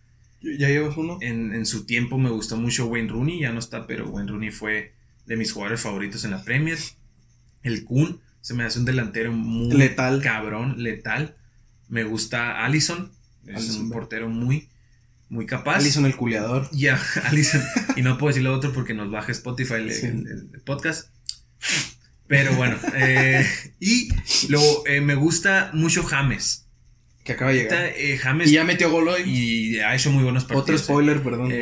¿Ya 0.43 0.69
llevas 0.69 0.97
uno? 0.97 1.19
En, 1.23 1.53
en 1.55 1.67
su 1.67 1.87
tiempo 1.87 2.19
me 2.19 2.31
gustó 2.31 2.57
mucho 2.57 2.87
Wayne 2.87 3.09
Rooney, 3.09 3.41
ya 3.41 3.53
no 3.53 3.59
está, 3.59 3.87
pero 3.87 4.09
Wayne 4.09 4.31
Rooney 4.31 4.51
fue 4.51 4.93
de 5.27 5.37
mis 5.37 5.53
jugadores 5.53 5.81
favoritos 5.81 6.25
en 6.25 6.31
la 6.33 6.43
Premier. 6.45 6.79
El 7.63 7.85
Kun 7.85 8.21
se 8.47 8.55
me 8.55 8.63
hace 8.63 8.79
un 8.79 8.85
delantero 8.85 9.33
muy 9.33 9.75
Letal. 9.77 10.23
cabrón, 10.23 10.81
letal. 10.81 11.35
Me 11.89 12.05
gusta 12.05 12.65
Allison, 12.65 13.11
es 13.45 13.71
un 13.75 13.91
portero 13.91 14.29
muy, 14.29 14.69
muy 15.29 15.47
capaz. 15.47 15.79
Alison 15.79 16.07
el 16.07 16.15
culeador. 16.15 16.69
Ya, 16.71 16.97
Allison. 17.25 17.61
y 17.97 18.03
no 18.03 18.19
puedo 18.19 18.29
decir 18.29 18.45
lo 18.45 18.55
otro 18.55 18.73
porque 18.73 18.95
nos 18.95 19.11
baja 19.11 19.33
Spotify 19.33 19.75
el, 19.75 19.93
Sí. 19.93 20.07
el- 20.07 20.49
el 20.55 20.61
podcast. 20.61 21.09
Pero 22.29 22.55
bueno, 22.55 22.77
eh, 22.95 23.45
y 23.81 24.11
luego 24.49 24.85
eh, 24.87 25.01
me 25.01 25.17
gusta 25.17 25.71
mucho 25.73 26.05
James. 26.05 26.69
Que 27.25 27.33
acaba 27.33 27.51
de 27.51 27.57
llegar. 27.65 27.93
eh, 27.97 28.17
James 28.17 28.49
Y 28.49 28.53
ya 28.53 28.63
metió 28.63 28.93
gol 28.93 29.09
hoy. 29.09 29.23
y 29.27 29.79
ha 29.81 29.93
hecho 29.97 30.13
muy 30.13 30.23
buenos 30.23 30.45
partidos. 30.45 30.63
Otro 30.63 30.79
spoiler, 30.79 31.21
perdón. 31.21 31.53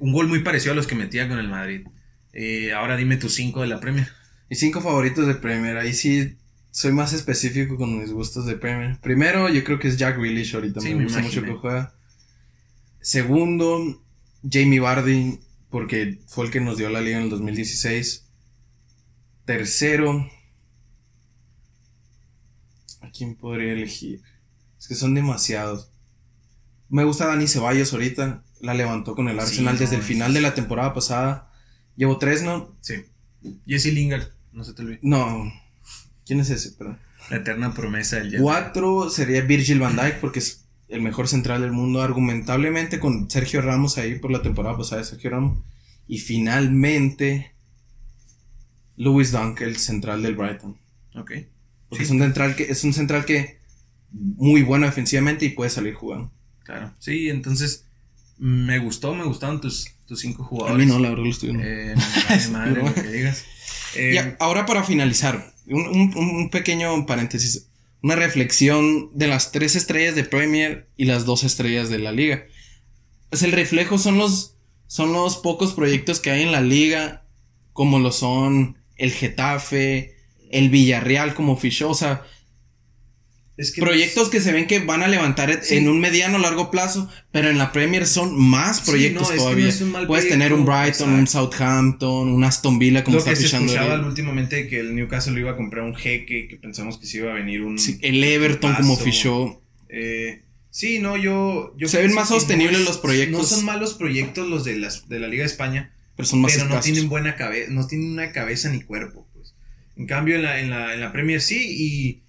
Un 0.00 0.12
gol 0.12 0.28
muy 0.28 0.38
parecido 0.44 0.70
a 0.70 0.76
los 0.76 0.86
que 0.86 0.94
metía 0.94 1.26
con 1.28 1.40
el 1.40 1.48
Madrid. 1.48 1.84
Ahora 2.76 2.96
dime 2.96 3.16
tus 3.16 3.34
cinco 3.34 3.62
de 3.62 3.66
la 3.66 3.80
Premier. 3.80 4.06
Mis 4.48 4.60
cinco 4.60 4.80
favoritos 4.80 5.26
de 5.26 5.34
Premier. 5.34 5.76
Ahí 5.76 5.92
sí 5.92 6.36
soy 6.70 6.92
más 6.92 7.12
específico 7.12 7.76
con 7.76 7.98
mis 7.98 8.12
gustos 8.12 8.46
de 8.46 8.56
Premier. 8.56 8.98
Primero, 9.00 9.48
yo 9.48 9.64
creo 9.64 9.78
que 9.78 9.88
es 9.88 9.96
Jack 9.96 10.18
Grealish 10.18 10.54
ahorita. 10.54 10.80
Sí, 10.80 10.90
me 10.90 10.96
me 10.96 11.04
gusta 11.04 11.20
mucho 11.20 11.42
que 11.42 11.52
juega. 11.54 11.94
Segundo, 13.00 14.02
Jamie 14.48 14.80
Vardy, 14.80 15.40
porque 15.70 16.20
fue 16.26 16.46
el 16.46 16.50
que 16.50 16.60
nos 16.60 16.76
dio 16.76 16.90
la 16.90 17.00
liga 17.00 17.18
en 17.18 17.24
el 17.24 17.30
2016. 17.30 18.24
Tercero, 19.44 20.28
¿a 23.00 23.10
quién 23.10 23.36
podría 23.36 23.72
elegir? 23.72 24.22
Es 24.78 24.88
que 24.88 24.94
son 24.94 25.14
demasiados. 25.14 25.90
Me 26.88 27.04
gusta 27.04 27.26
Dani 27.26 27.46
Ceballos 27.48 27.92
ahorita. 27.92 28.42
La 28.60 28.74
levantó 28.74 29.14
con 29.14 29.28
el 29.28 29.36
Sí, 29.36 29.42
Arsenal 29.42 29.74
no, 29.74 29.80
desde 29.80 29.96
el 29.96 30.02
final 30.02 30.32
de 30.34 30.40
la 30.40 30.54
temporada 30.54 30.94
pasada. 30.94 31.52
Llevo 31.96 32.18
tres, 32.18 32.42
¿no? 32.42 32.76
Sí. 32.80 33.04
Jesse 33.66 33.92
Lingard, 33.92 34.28
no 34.56 34.64
se 34.64 34.72
te 34.72 34.82
olvide. 34.82 34.98
No. 35.02 35.52
¿Quién 36.26 36.40
es 36.40 36.50
ese? 36.50 36.72
Perdón. 36.72 36.98
La 37.30 37.36
eterna 37.36 37.74
promesa 37.74 38.16
del 38.16 38.30
Jets. 38.30 38.42
Cuatro 38.42 39.10
sería 39.10 39.42
Virgil 39.42 39.78
van 39.80 39.96
Dijk 39.96 40.18
porque 40.20 40.38
es 40.40 40.64
el 40.88 41.02
mejor 41.02 41.28
central 41.28 41.60
del 41.60 41.72
mundo 41.72 42.00
argumentablemente 42.02 42.98
con 42.98 43.30
Sergio 43.30 43.60
Ramos 43.60 43.98
ahí 43.98 44.18
por 44.18 44.30
la 44.30 44.42
temporada 44.42 44.76
pasada 44.76 45.02
de 45.02 45.06
Sergio 45.08 45.30
Ramos. 45.30 45.58
Y 46.08 46.18
finalmente 46.18 47.52
Lewis 48.96 49.32
Dunk, 49.32 49.60
el 49.60 49.76
central 49.76 50.22
del 50.22 50.36
Brighton. 50.36 50.76
Ok. 51.14 51.32
Porque 51.88 52.04
Sí. 52.04 52.08
es 52.08 52.10
un 52.10 52.20
central 52.20 52.56
que 52.56 52.62
es 52.64 52.82
un 52.84 52.92
central 52.94 53.24
que 53.24 53.58
muy 54.12 54.62
bueno 54.62 54.86
defensivamente 54.86 55.44
y 55.44 55.50
puede 55.50 55.70
salir 55.70 55.94
jugando. 55.94 56.32
Claro. 56.64 56.92
Sí, 56.98 57.28
entonces 57.28 57.84
me 58.38 58.78
gustó, 58.78 59.14
me 59.14 59.24
gustaron 59.24 59.60
tus, 59.60 59.88
tus 60.06 60.20
cinco 60.20 60.42
A 60.42 60.46
jugadores. 60.46 60.86
mí 60.86 60.92
no, 60.92 60.98
la 60.98 61.08
verdad 61.10 61.24
lo 61.24 61.30
estoy. 61.30 61.56
Eh, 61.62 61.94
madre 62.50 62.82
lo 62.82 62.94
que 62.94 63.02
digas. 63.02 63.44
Eh, 63.94 64.12
Y 64.14 64.16
a- 64.18 64.36
ahora 64.40 64.66
para 64.66 64.84
finalizar, 64.84 65.52
un, 65.66 65.86
un- 65.86 66.14
un 66.16 66.50
pequeño 66.50 67.06
paréntesis. 67.06 67.66
Una 68.02 68.14
reflexión 68.14 69.10
de 69.14 69.26
las 69.26 69.50
tres 69.52 69.74
estrellas 69.74 70.14
de 70.14 70.22
Premier 70.24 70.88
y 70.96 71.06
las 71.06 71.24
dos 71.24 71.42
estrellas 71.44 71.88
de 71.88 71.98
la 71.98 72.12
liga. 72.12 72.44
Pues 73.30 73.42
el 73.42 73.52
reflejo 73.52 73.98
son 73.98 74.18
los, 74.18 74.54
son 74.86 75.12
los 75.12 75.38
pocos 75.38 75.72
proyectos 75.72 76.20
que 76.20 76.30
hay 76.30 76.42
en 76.42 76.52
la 76.52 76.60
liga, 76.60 77.24
como 77.72 77.98
lo 77.98 78.12
son 78.12 78.78
el 78.96 79.10
Getafe, 79.12 80.14
el 80.50 80.70
Villarreal 80.70 81.34
como 81.34 81.56
sea, 81.94 82.22
es 83.56 83.72
que 83.72 83.80
proyectos 83.80 84.28
que 84.28 84.40
se 84.40 84.52
ven 84.52 84.66
que 84.66 84.80
van 84.80 85.02
a 85.02 85.08
levantar 85.08 85.60
Sí. 85.62 85.76
en 85.76 85.88
un 85.88 85.98
mediano 86.00 86.36
o 86.36 86.40
largo 86.40 86.70
plazo, 86.70 87.08
pero 87.32 87.48
en 87.48 87.56
la 87.58 87.72
Premier 87.72 88.06
son 88.06 88.38
más 88.38 88.78
Sí, 88.80 88.90
proyectos 88.90 89.22
no, 89.22 89.28
es 89.28 89.30
que 89.30 89.36
no 89.36 89.42
todavía. 89.44 89.68
es 89.68 89.80
un 89.80 89.92
mal 89.92 90.06
Puedes 90.06 90.26
proyecto, 90.26 90.44
tener 90.44 90.58
un 90.58 90.64
Brighton, 90.66 91.08
un 91.14 91.20
exacto. 91.20 91.50
Southampton, 91.52 92.28
un 92.28 92.44
Aston 92.44 92.78
Villa 92.78 93.02
como 93.02 93.14
lo 93.14 93.18
está 93.20 93.30
que 93.30 93.36
se 93.36 93.44
fichando 93.44 93.72
escuchaba 93.72 94.06
últimamente 94.06 94.68
que 94.68 94.80
el 94.80 94.94
Newcastle 94.94 95.32
lo 95.32 95.40
iba 95.40 95.50
a 95.52 95.56
comprar 95.56 95.84
un 95.84 95.94
jeque, 95.94 96.48
que 96.48 96.56
pensamos 96.56 96.98
que 96.98 97.06
se 97.06 97.18
iba 97.18 97.30
a 97.32 97.34
venir 97.34 97.62
un... 97.62 97.78
Sí, 97.78 97.98
el 98.02 98.22
Everton 98.22 98.74
como 98.74 98.96
fichó. 98.96 99.62
Eh, 99.88 100.42
sí, 100.70 100.98
no, 100.98 101.16
yo... 101.16 101.74
yo 101.78 101.88
Se 101.88 101.98
ven 102.02 102.12
más 102.14 102.28
que 102.28 102.34
no 102.34 102.40
sostenibles 102.40 102.80
es- 102.80 102.86
los 102.86 102.98
proyectos. 102.98 103.40
No 103.40 103.46
son 103.56 103.64
malos 103.64 103.94
proyectos 103.94 104.46
los 104.48 104.64
de, 104.64 104.78
las, 104.78 105.08
de 105.08 105.18
la 105.18 105.28
Liga 105.28 105.44
de 105.44 105.46
España, 105.48 105.92
Pero 106.16 106.26
son 106.28 106.40
más 106.42 106.52
pero 106.52 106.64
no 106.66 106.70
escasos. 106.74 106.92
tienen 106.92 107.08
buena 107.08 107.36
cabeza, 107.36 107.70
no 107.70 107.86
tienen 107.86 108.10
una 108.10 108.32
cabeza 108.32 108.68
ni 108.70 108.82
cuerpo, 108.82 109.26
pues. 109.32 109.54
En 109.96 110.06
cambio, 110.06 110.36
en 110.36 110.42
la, 110.42 110.60
en 110.60 110.68
la, 110.68 110.92
en 110.92 111.00
la 111.00 111.10
Premier 111.12 111.40
sí, 111.40 111.56
y 111.70 112.22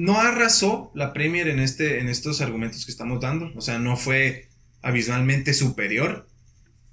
no 0.00 0.18
arrasó 0.18 0.90
la 0.94 1.12
Premier 1.12 1.46
en, 1.48 1.60
este, 1.60 2.00
en 2.00 2.08
estos 2.08 2.40
argumentos 2.40 2.86
que 2.86 2.90
estamos 2.90 3.20
dando. 3.20 3.52
O 3.54 3.60
sea, 3.60 3.78
no 3.78 3.98
fue 3.98 4.48
abismalmente 4.80 5.52
superior, 5.52 6.26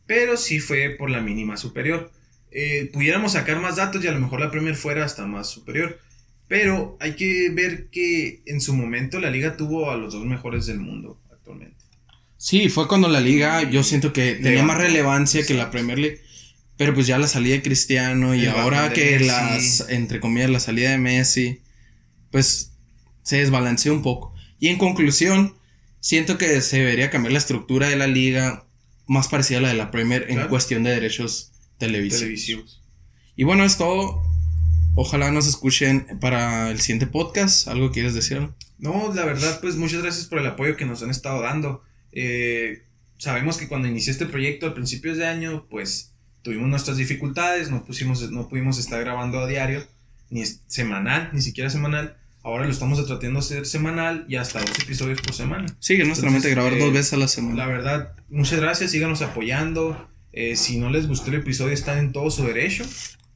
pero 0.05 0.35
sí 0.35 0.59
fue 0.59 0.89
por 0.89 1.09
la 1.09 1.21
mínima 1.21 1.55
superior. 1.55 2.11
Eh, 2.51 2.89
pudiéramos 2.91 3.31
sacar 3.31 3.61
más 3.61 3.77
datos 3.77 4.03
y 4.03 4.07
a 4.07 4.11
lo 4.11 4.19
mejor 4.19 4.41
la 4.41 4.51
Premier 4.51 4.75
fuera 4.75 5.05
hasta 5.05 5.25
más 5.25 5.49
superior. 5.49 5.97
Pero 6.49 6.97
hay 6.99 7.15
que 7.15 7.49
ver 7.49 7.89
que 7.91 8.41
en 8.45 8.59
su 8.59 8.75
momento 8.75 9.21
la 9.21 9.29
liga 9.29 9.55
tuvo 9.55 9.89
a 9.89 9.95
los 9.95 10.11
dos 10.11 10.25
mejores 10.25 10.65
del 10.65 10.81
mundo 10.81 11.21
actualmente. 11.31 11.77
Sí, 12.35 12.67
fue 12.67 12.89
cuando 12.89 13.07
la 13.07 13.21
liga 13.21 13.69
yo 13.69 13.83
siento 13.83 14.11
que 14.11 14.35
tenía 14.35 14.63
más 14.63 14.79
relevancia 14.79 15.45
que 15.45 15.53
la. 15.53 15.71
Premier 15.71 15.97
League. 15.97 16.21
Pero 16.75 16.93
pues 16.93 17.07
ya 17.07 17.17
la 17.17 17.27
salida 17.27 17.55
de 17.55 17.61
Cristiano 17.61 18.35
y 18.35 18.41
El 18.41 18.49
ahora 18.49 18.91
que 18.91 19.13
Messi. 19.13 19.25
las, 19.25 19.89
entre 19.89 20.19
comillas, 20.19 20.49
la 20.49 20.59
salida 20.59 20.91
de 20.91 20.97
Messi, 20.97 21.61
pues 22.31 22.76
se 23.27 23.39
desbalanceó 23.39 23.91
un 23.93 24.01
poco. 24.03 24.33
Y 24.57 24.69
en 24.69 24.77
conclusión, 24.77 25.53
siento 25.99 26.37
que 26.37 26.61
se 26.61 26.77
debería 26.77 27.09
cambiar 27.09 27.33
la 27.33 27.39
estructura 27.39 27.89
de 27.89 27.97
la 27.97 28.07
liga 28.07 28.65
más 29.05 29.27
parecida 29.27 29.57
a 29.57 29.61
la 29.63 29.67
de 29.67 29.73
la 29.73 29.91
Premier 29.91 30.27
en 30.29 30.35
Claro. 30.35 30.49
cuestión 30.49 30.83
de 30.83 30.91
derechos 30.91 31.51
televisivos. 31.77 32.21
Televisivos. 32.21 32.83
Y 33.35 33.43
bueno, 33.43 33.65
es 33.65 33.75
todo. 33.77 34.23
Ojalá 34.95 35.29
nos 35.31 35.45
escuchen 35.45 36.07
para 36.21 36.71
el 36.71 36.79
siguiente 36.79 37.05
podcast. 37.05 37.67
¿Algo 37.67 37.91
quieres 37.91 38.13
decir? 38.13 38.49
No, 38.79 39.13
la 39.13 39.25
verdad, 39.25 39.59
pues 39.59 39.75
muchas 39.75 40.01
gracias 40.01 40.25
por 40.27 40.39
el 40.39 40.47
apoyo 40.47 40.77
que 40.77 40.85
nos 40.85 41.03
han 41.03 41.09
estado 41.09 41.41
dando. 41.41 41.83
Eh, 42.13 42.83
sabemos 43.17 43.57
que 43.57 43.67
cuando 43.67 43.89
inicié 43.89 44.11
este 44.13 44.25
proyecto 44.25 44.67
a 44.67 44.73
principios 44.73 45.17
de 45.17 45.27
año, 45.27 45.67
pues 45.69 46.13
tuvimos 46.43 46.69
nuestras 46.69 46.95
dificultades, 46.95 47.69
no, 47.71 47.83
pusimos, 47.83 48.31
no 48.31 48.47
pudimos 48.47 48.79
estar 48.79 49.01
grabando 49.01 49.39
a 49.41 49.47
diario, 49.47 49.85
ni 50.29 50.45
semanal, 50.67 51.29
ni 51.33 51.41
siquiera 51.41 51.69
semanal. 51.69 52.15
Ahora 52.47 52.63
lo 52.63 52.71
estamos 52.71 53.05
tratando 53.05 53.41
de 53.41 53.45
hacer 53.45 53.65
semanal 53.65 54.25
y 54.29 54.37
hasta 54.37 54.61
dos 54.61 54.79
episodios 54.79 55.19
por 55.19 55.33
semana. 55.33 55.65
Sí, 55.79 55.95
es 55.95 56.07
nuestra 56.07 56.29
mente 56.29 56.49
grabar 56.49 56.71
eh, 56.75 56.79
dos 56.79 56.93
veces 56.93 57.11
a 57.11 57.17
la 57.17 57.27
semana. 57.27 57.57
La 57.57 57.65
verdad, 57.67 58.13
muchas 58.29 58.61
gracias, 58.61 58.91
síganos 58.91 59.21
apoyando. 59.21 60.09
Eh, 60.31 60.55
si 60.55 60.77
no 60.79 60.89
les 60.89 61.09
gustó 61.09 61.29
el 61.29 61.35
episodio, 61.41 61.73
están 61.73 61.97
en 61.97 62.13
todo 62.13 62.31
su 62.31 62.45
derecho. 62.45 62.85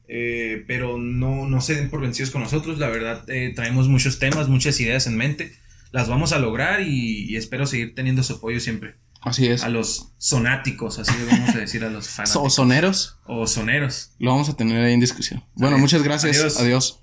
Eh, 0.08 0.64
pero 0.66 0.98
no, 0.98 1.46
no 1.46 1.60
se 1.60 1.76
den 1.76 1.90
por 1.90 2.00
vencidos 2.00 2.32
con 2.32 2.42
nosotros. 2.42 2.80
La 2.80 2.88
verdad, 2.88 3.30
eh, 3.30 3.52
traemos 3.54 3.90
muchos 3.90 4.18
temas, 4.18 4.48
muchas 4.48 4.80
ideas 4.80 5.08
en 5.08 5.18
mente. 5.18 5.52
Las 5.92 6.08
vamos 6.08 6.32
a 6.32 6.40
lograr 6.40 6.80
y, 6.80 7.26
y 7.30 7.36
espero 7.36 7.66
seguir 7.66 7.94
teniendo 7.96 8.24
su 8.24 8.36
apoyo 8.36 8.62
siempre. 8.62 8.96
Así 9.20 9.46
es. 9.48 9.64
A 9.64 9.68
los 9.68 10.14
sonáticos, 10.20 11.00
así 11.00 11.12
le 11.20 11.26
vamos 11.26 11.54
a 11.54 11.58
decir 11.60 11.84
a 11.84 11.90
los 11.90 12.08
O 12.08 12.12
fanáticos. 12.12 12.54
soneros. 12.56 13.18
o 13.26 13.46
soneros. 13.46 14.12
Lo 14.20 14.32
vamos 14.32 14.48
a 14.48 14.56
tener 14.56 14.82
ahí 14.82 14.94
en 14.94 15.02
discusión. 15.02 15.44
Bueno, 15.56 15.78
muchas 15.78 16.02
gracias. 16.02 16.38
Adiós. 16.38 16.60
Adiós. 16.62 17.01